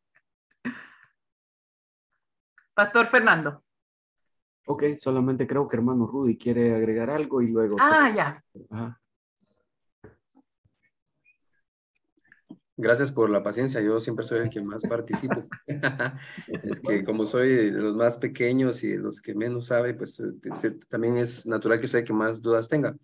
[2.73, 3.63] Pastor Fernando.
[4.65, 7.75] Ok, solamente creo que hermano Rudy quiere agregar algo y luego.
[7.79, 8.43] Ah, ya.
[12.75, 15.43] Gracias por la paciencia, yo siempre soy el que más participo.
[16.47, 20.19] es que como soy de los más pequeños y de los que menos sabe, pues
[20.19, 20.31] eh,
[20.89, 22.95] también es natural que sea el que más dudas tenga.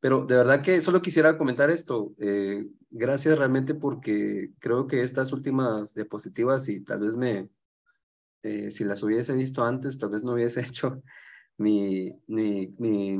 [0.00, 2.14] Pero de verdad que solo quisiera comentar esto.
[2.18, 7.50] Eh, gracias realmente porque creo que estas últimas diapositivas, y tal vez me,
[8.42, 11.02] eh, si las hubiese visto antes, tal vez no hubiese hecho
[11.58, 13.18] mi, mi, mi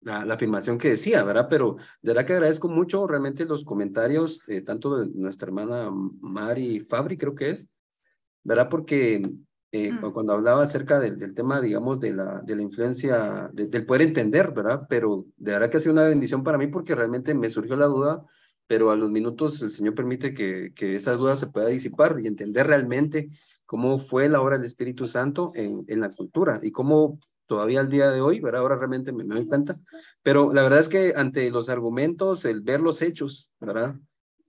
[0.00, 1.48] la, afirmación que decía, ¿verdad?
[1.48, 6.80] Pero de verdad que agradezco mucho realmente los comentarios, eh, tanto de nuestra hermana Mari
[6.80, 7.68] Fabri, creo que es,
[8.44, 8.68] ¿verdad?
[8.68, 9.22] Porque
[9.76, 10.12] eh, mm.
[10.12, 14.52] cuando hablaba acerca del, del, tema, digamos, de la, de la influencia, del poder entender,
[14.52, 14.86] ¿verdad?
[14.88, 17.86] Pero de verdad que ha sido una bendición para mí porque realmente me surgió la
[17.86, 18.24] duda,
[18.68, 22.28] pero a los minutos el Señor permite que, que esa duda se pueda disipar y
[22.28, 23.26] entender realmente
[23.66, 27.88] cómo fue la obra del Espíritu Santo en, en la cultura y cómo todavía al
[27.88, 28.60] día de hoy, ¿verdad?
[28.60, 29.76] Ahora realmente me, doy cuenta,
[30.22, 33.96] pero la verdad es que ante los argumentos, el ver los hechos, ¿verdad?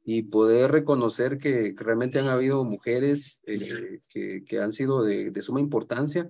[0.06, 5.42] Y poder reconocer que, realmente han habido mujeres eh, que, que, han sido de, de,
[5.42, 6.30] suma importancia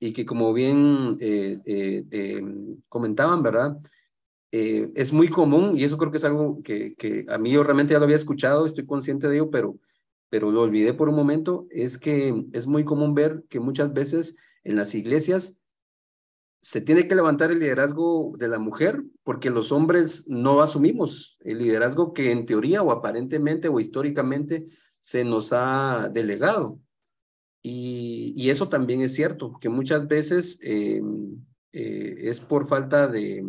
[0.00, 3.78] y que como bien eh, eh, em, comentaban, ¿verdad?
[4.50, 7.92] es muy común y eso creo que es algo que, que a mí yo realmente
[7.92, 9.78] ya lo había escuchado, estoy consciente de ello, pero,
[10.28, 14.36] pero lo olvidé por un momento, es que es muy común ver que muchas veces
[14.64, 15.61] en las iglesias
[16.62, 21.58] se tiene que levantar el liderazgo de la mujer porque los hombres no asumimos el
[21.58, 24.64] liderazgo que en teoría o aparentemente o históricamente
[25.00, 26.78] se nos ha delegado.
[27.64, 31.00] Y, eso también es cierto, que muchas veces eh,
[31.72, 33.44] eh, es por falta de,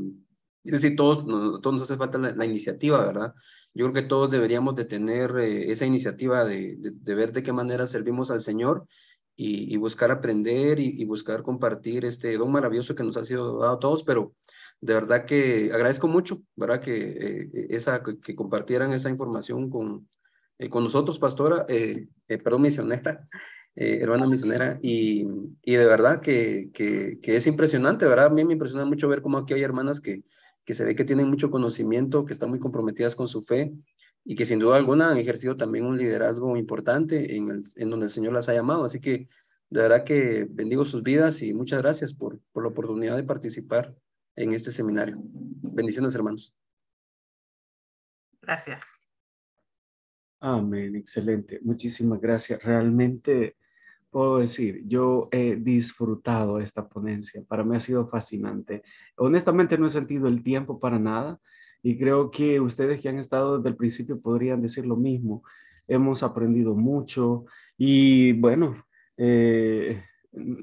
[0.63, 1.25] es decir, todos,
[1.61, 3.33] todos nos hace falta la, iniciativa, ¿verdad?
[3.73, 7.51] Yo creo que todos deberíamos de tener eh, esa iniciativa de, de ver de qué
[7.51, 8.87] manera servimos al Señor
[9.35, 13.79] y, buscar aprender y, buscar compartir este don maravilloso que nos ha sido dado a
[13.79, 14.33] todos, pero
[14.81, 16.81] de verdad que agradezco mucho, ¿verdad?
[16.81, 20.07] Que, eh, esa, que, compartieran esa información con,
[20.59, 23.27] eh, con nosotros, pastora, eh, perdón, misionera,
[23.75, 25.25] hermana misionera, y,
[25.63, 28.27] y de verdad que, que, que, es impresionante, ¿verdad?
[28.27, 30.23] A mí me impresiona mucho ver cómo aquí hay hermanas que,
[30.65, 33.73] que se ve que tienen mucho conocimiento, que están muy comprometidas con su fe
[34.25, 38.05] y que sin duda alguna han ejercido también un liderazgo importante en, el, en donde
[38.05, 38.85] el Señor las ha llamado.
[38.85, 39.27] Así que
[39.69, 43.95] de verdad que bendigo sus vidas y muchas gracias por, por la oportunidad de participar
[44.35, 45.17] en este seminario.
[45.19, 46.55] Bendiciones, hermanos.
[48.41, 48.83] Gracias.
[50.39, 51.59] Amén, excelente.
[51.63, 52.61] Muchísimas gracias.
[52.61, 53.55] Realmente
[54.09, 57.43] puedo decir, yo he disfrutado esta ponencia.
[57.47, 58.83] Para mí ha sido fascinante.
[59.15, 61.39] Honestamente no he sentido el tiempo para nada.
[61.83, 65.43] Y creo que ustedes que han estado desde el principio podrían decir lo mismo.
[65.87, 67.45] Hemos aprendido mucho
[67.77, 68.83] y bueno,
[69.17, 70.01] eh,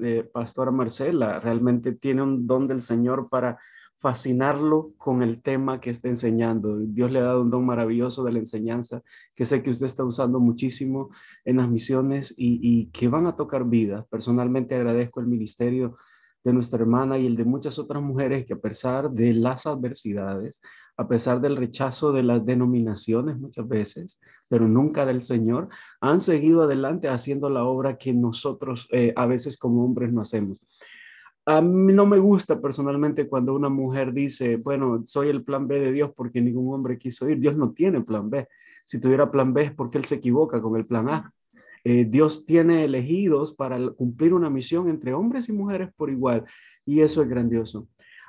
[0.03, 3.59] eh, Pastora Marcela realmente tiene un don del Señor para
[4.01, 6.79] fascinarlo con el tema que está enseñando.
[6.79, 9.03] Dios le ha dado un don maravilloso de la enseñanza
[9.35, 11.11] que sé que usted está usando muchísimo
[11.45, 14.03] en las misiones y, que van a tocar vidas.
[14.07, 15.97] Personalmente agradezco el ministerio
[16.43, 20.59] de nuestra hermana y el de muchas otras mujeres que a pesar de las adversidades,
[20.97, 26.63] a pesar del rechazo de las denominaciones muchas veces, pero nunca del Señor, han seguido
[26.63, 30.65] adelante haciendo la obra que nosotros eh, a veces como hombres no hacemos.
[31.45, 35.79] A mí no me gusta personalmente cuando una mujer dice, bueno, soy el plan B
[35.79, 37.39] de Dios porque ningún hombre quiso ir.
[37.39, 38.47] Dios no tiene plan B.
[38.85, 41.33] Si tuviera plan B es porque Él se equivoca con el plan A.
[41.83, 46.45] Eh, Dios tiene elegidos para cumplir una misión entre hombres y mujeres por igual
[46.85, 47.87] y eso es grandioso.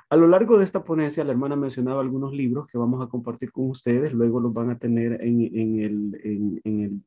[0.09, 3.51] A lo largo de esta ponencia, la hermana mencionaba algunos libros que vamos a compartir
[3.51, 7.01] con ustedes, luego los van a tener en, en, el, en, en el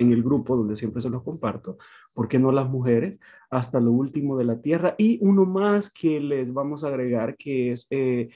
[0.00, 1.76] en el grupo donde siempre se los comparto,
[2.14, 3.20] ¿por qué no las mujeres?
[3.50, 4.94] Hasta lo último de la tierra.
[4.96, 8.30] Y uno más que les vamos a agregar, que es eh,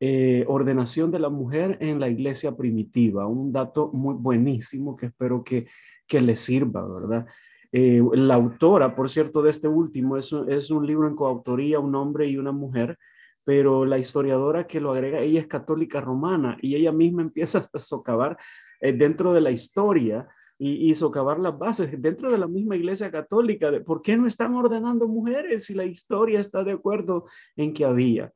[0.00, 3.26] eh, ordenación de la mujer en la iglesia primitiva.
[3.28, 5.68] Un dato muy buenísimo que espero que,
[6.08, 7.26] que les sirva, ¿verdad?
[7.70, 11.94] Eh, la autora, por cierto, de este último es, es un libro en coautoría, un
[11.94, 12.98] hombre y una mujer,
[13.46, 17.78] pero la historiadora que lo agrega, ella es católica romana y ella misma empieza a
[17.78, 18.36] socavar
[18.82, 23.80] dentro de la historia y, socavar las bases dentro de la misma iglesia católica de
[23.80, 27.26] por qué no están ordenando mujeres si la historia está de acuerdo
[27.56, 28.32] en que había.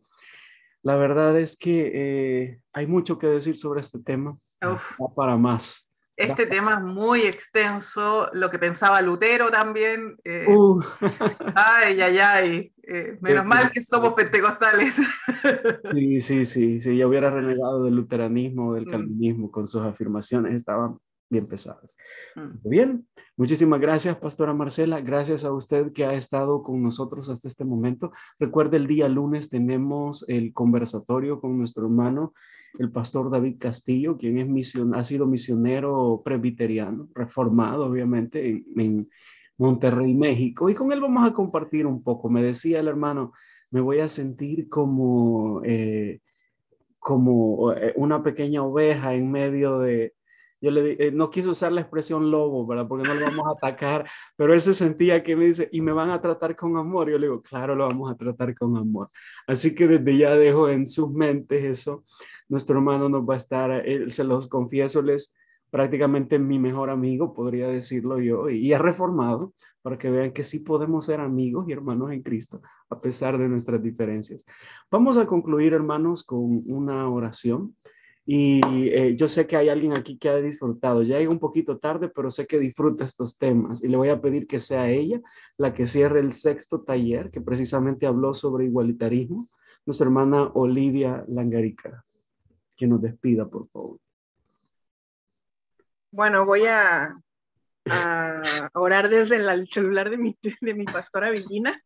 [0.83, 4.37] La verdad es que eh, hay mucho que decir sobre este tema.
[5.17, 5.90] para más.
[6.21, 10.17] Este tema es muy extenso, lo que pensaba Lutero también.
[10.25, 10.81] Eh, uh.
[11.55, 12.73] Ay, ay, ay.
[12.83, 15.01] Eh, menos mal que somos pentecostales.
[15.95, 16.81] Sí, sí, sí.
[16.81, 18.91] Si yo hubiera renegado del luteranismo, del mm.
[18.91, 20.99] calvinismo con sus afirmaciones, estaban
[21.31, 21.97] bien pesadas.
[22.35, 22.69] Mm.
[22.69, 25.01] Bien, muchísimas gracias, Pastora Marcela.
[25.01, 28.13] Gracias a usted que ha estado con nosotros hasta este momento.
[28.39, 32.35] Recuerde, el día lunes tenemos el conversatorio con nuestro hermano,
[32.79, 39.09] el pastor David Castillo, quien es mision, ha sido misionero presbiteriano, reformado, obviamente, en,
[39.59, 40.71] Monterrey, México.
[40.71, 42.31] Y con él vamos a compartir un poco.
[42.31, 43.35] Me decía el hermano,
[43.71, 45.61] me voy a sentir como...
[45.65, 46.21] Eh,
[46.99, 50.15] como eh, una pequeña oveja en medio de,
[50.61, 52.87] yo le eh, no quiso usar la expresión lobo, ¿verdad?
[52.87, 55.93] Porque no lo vamos a atacar, pero él se sentía que me dice, y me
[55.93, 57.11] van a tratar con amor.
[57.11, 59.09] Yo le digo, claro, lo vamos a tratar con amor.
[59.47, 62.05] Así que desde ya dejo en sus mentes eso.
[62.51, 65.33] Nuestro hermano nos va a estar, él, se los confieso, él es
[65.71, 70.59] prácticamente mi mejor amigo, podría decirlo yo, y, ha reformado para que vean que sí
[70.59, 74.45] podemos ser amigos y hermanos en Cristo, a pesar de nuestras diferencias.
[74.91, 77.77] Vamos a concluir, hermanos, con una oración.
[78.27, 81.03] Y eh, yo sé que hay alguien aquí que ha disfrutado.
[81.03, 83.83] Ya llega un poquito tarde, pero sé que disfruta estos temas.
[83.83, 85.21] Y le voy a pedir que sea ella
[85.57, 89.47] la que cierre el sexto taller, que precisamente habló sobre igualitarismo.
[89.87, 92.05] Nuestra hermana Olivia Langarica,
[92.81, 93.99] que nos despida, por favor.
[96.11, 97.15] Bueno, voy a,
[97.85, 101.79] a orar desde el celular de mi, de mi pastora Villina,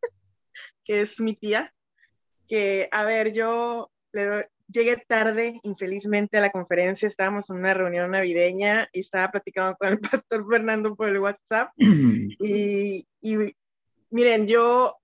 [0.84, 1.74] que es mi tía.
[2.46, 7.08] Que, a ver, yo le doy, llegué tarde, infelizmente, a la conferencia.
[7.08, 11.72] Estábamos en una reunión navideña y estaba platicando con el pastor Fernando por el WhatsApp.
[11.76, 13.04] y,
[14.10, 14.96] miren, yo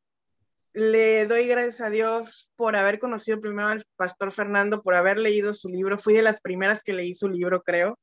[0.73, 5.53] le doy gracias a Dios por haber conocido primero al pastor Fernando, por haber leído
[5.53, 5.99] su libro.
[5.99, 7.99] Fui de las primeras que leí su libro, creo.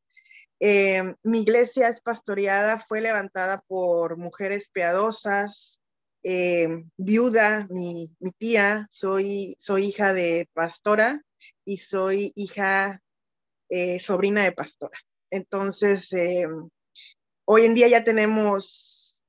[0.60, 5.82] Eh, mi iglesia es pastoreada, fue levantada por mujeres piadosas,
[6.24, 11.22] eh, viuda, mi, mi, tía, soy, soy hija de pastora
[11.64, 13.02] y soy hija,
[13.70, 14.98] eh, sobrina de pastora.
[15.30, 16.10] Entonces,
[17.46, 19.24] hoy en día ya tenemos,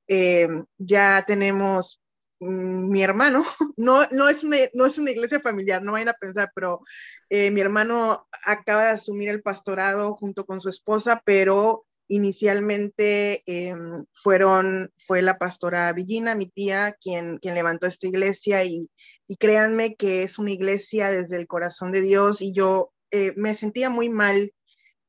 [0.77, 2.01] ya tenemos
[2.39, 3.45] mi hermano,
[3.77, 6.81] no, no, es una, no es una iglesia familiar, no vayan a pensar, pero
[7.29, 13.43] mi hermano acaba de asumir el pastorado junto con su esposa, pero inicialmente
[14.13, 18.89] fueron, fue la pastora Villina, mi tía, quien, quien levantó esta iglesia y,
[19.29, 23.53] y créanme que es una iglesia desde el corazón de Dios y yo eh, me
[23.53, 24.51] sentía muy mal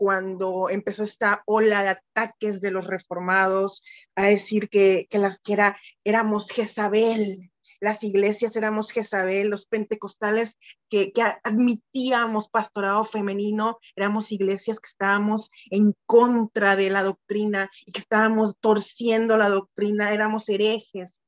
[0.01, 5.77] cuando empezó esta ola de ataques de los reformados a decir que, que, que era,
[6.05, 10.57] éramos Jezabel, las iglesias éramos Jezabel, los pentecostales
[10.89, 17.93] que, que, admitíamos pastorado femenino, éramos iglesias que estábamos en contra de la doctrina y
[17.93, 21.21] que estábamos torciendo la doctrina, éramos herejes,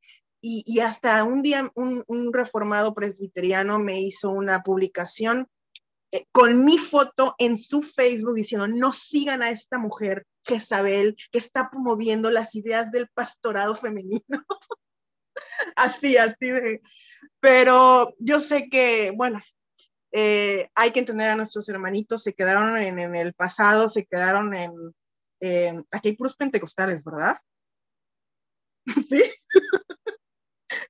[0.45, 5.47] y, hasta un día un, reformado presbiteriano me hizo una publicación
[6.15, 11.39] eh, con mi foto en su Facebook diciendo, no sigan a esta mujer, Jezabel, que
[11.39, 14.21] está promoviendo las ideas del pastorado femenino.
[15.77, 16.83] así, así de...
[17.41, 19.41] Pero yo sé que, bueno,
[20.13, 24.73] eh, hay que entender a nuestros hermanitos, se quedaron en, el pasado, se quedaron en,
[25.91, 27.37] aquí hay puros pentecostales, ¿verdad?
[29.09, 29.23] Sí.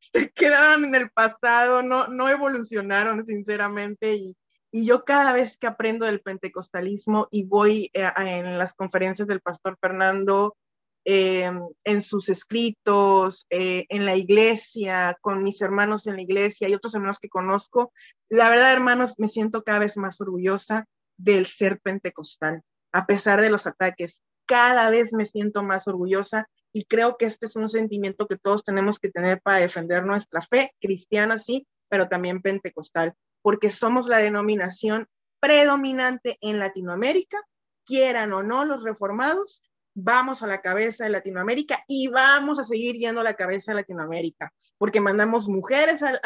[0.01, 4.37] se quedaron en el pasado, no, no evolucionaron sinceramente y,
[4.75, 9.43] y yo cada vez que aprendo del pentecostalismo y voy eh, en las conferencias del
[9.43, 10.57] pastor Fernando,
[11.05, 16.75] em, en sus escritos, eh, en la iglesia, con mis hermanos en la iglesia y
[16.75, 17.93] otros hermanos que conozco,
[18.31, 20.87] la verdad, hermanos, me siento cada vez más orgullosa
[21.19, 24.23] del ser pentecostal, a pesar de los ataques.
[24.47, 28.65] Cada vez me siento más orgullosa y creo que este es un sentimiento que todos
[28.65, 34.19] tenemos que tener para defender nuestra fe cristiana, sí, pero también pentecostal porque somos la
[34.19, 35.09] denominación
[35.41, 37.39] predominante en Latinoamérica,
[37.85, 39.63] quieran o no los reformados,
[39.95, 43.77] vamos a la cabeza de Latinoamérica y vamos a seguir yendo a la cabeza de
[43.77, 46.21] Latinoamérica, porque mandamos mujeres al,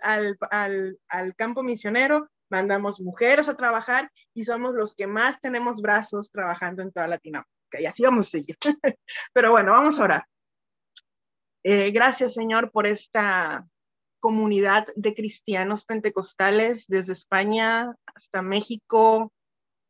[0.00, 6.82] al, campo misionero, mandamos mujeres a trabajar y somos los que más tenemos brazos trabajando
[6.82, 7.50] en toda Latinoamérica.
[7.80, 8.56] Y así vamos a seguir.
[9.32, 10.24] Pero bueno, vamos a orar.
[11.62, 13.66] Eh, gracias, Señor, por esta
[14.20, 19.32] comunidad de cristianos pentecostales desde España hasta México,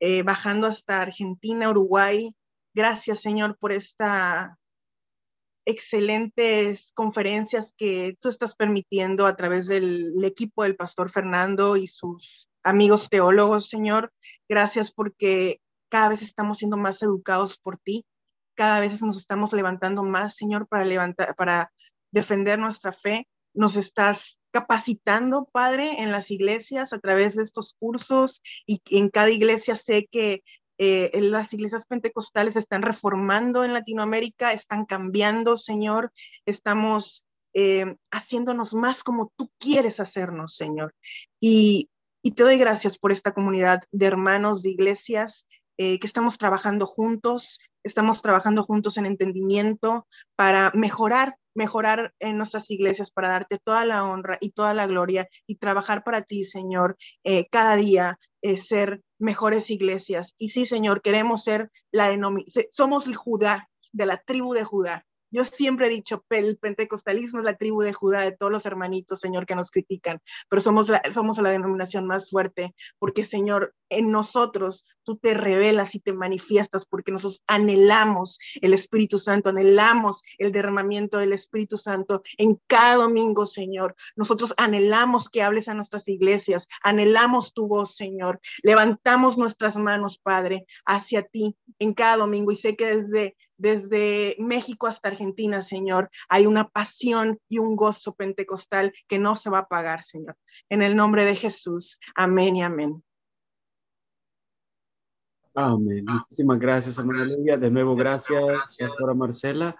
[0.01, 2.35] eh, bajando hasta Argentina, Uruguay.
[2.75, 4.51] Gracias, Señor, por estas
[5.67, 12.49] excelentes conferencias que tú estás permitiendo a través del equipo del pastor Fernando y sus
[12.63, 14.13] amigos teólogos, Señor.
[14.49, 18.05] Gracias porque cada vez estamos siendo más educados por ti.
[18.55, 21.73] Cada vez nos estamos levantando más, Señor, para levantar, para
[22.13, 28.41] defender nuestra fe nos estás capacitando, Padre, en las iglesias a través de estos cursos
[28.67, 30.43] y en cada iglesia sé que
[30.79, 36.13] eh, las iglesias pentecostales están reformando en Latinoamérica, están cambiando, Señor,
[36.45, 40.95] estamos eh, haciéndonos más como tú quieres hacernos, Señor.
[41.41, 41.91] Y,
[42.35, 45.47] te doy gracias por esta comunidad de hermanos, de iglesias
[45.79, 52.71] eh, que estamos trabajando juntos, estamos trabajando juntos en entendimiento para mejorar, mejorar en nuestras
[52.71, 56.97] iglesias, para darte toda la honra y toda la gloria y trabajar para ti, Señor,
[57.25, 60.35] eh, cada día, eh, ser mejores iglesias.
[60.39, 65.07] Y sí, Señor, queremos ser la denominación, somos el Judá, de la tribu de Judá.
[65.31, 69.21] Yo siempre he dicho, el pentecostalismo es la tribu de Judá, de todos los hermanitos,
[69.21, 74.11] Señor, que nos critican, pero somos la, somos la denominación más fuerte, porque, Señor, en
[74.11, 80.53] nosotros tú te revelas y te manifiestas, porque nosotros anhelamos el Espíritu Santo, anhelamos el
[80.53, 83.95] derramamiento del Espíritu Santo en cada domingo, Señor.
[84.17, 88.41] Nosotros anhelamos que hables a nuestras iglesias, anhelamos tu voz, Señor.
[88.63, 94.87] Levantamos nuestras manos, Padre, hacia ti en cada domingo, y sé que desde desde México
[94.87, 99.69] hasta Argentina, Señor, hay una pasión y un gozo pentecostal que no se va a
[99.69, 100.37] pagar, Señor.
[100.69, 103.03] En el nombre de Jesús, amén y amén.
[105.55, 106.05] Amén.
[106.05, 107.57] Muchísimas gracias, hermana Lidia.
[107.57, 109.77] De nuevo, gracias, pastora Marcela.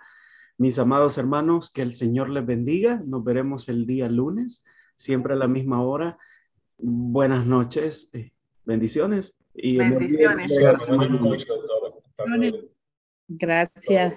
[0.57, 3.03] Mis amados hermanos, que el Señor les bendiga.
[3.05, 4.65] Nos veremos el día lunes,
[4.97, 6.17] siempre a la misma hora.
[6.79, 8.09] Buenas noches.
[8.15, 8.33] Eh,
[8.65, 9.37] bendiciones.
[9.53, 10.51] Y bendiciones.
[13.29, 14.17] Gracias.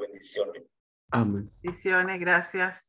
[0.00, 0.62] Bendiciones.
[1.10, 1.48] Amén.
[1.62, 2.88] Bendiciones, gracias.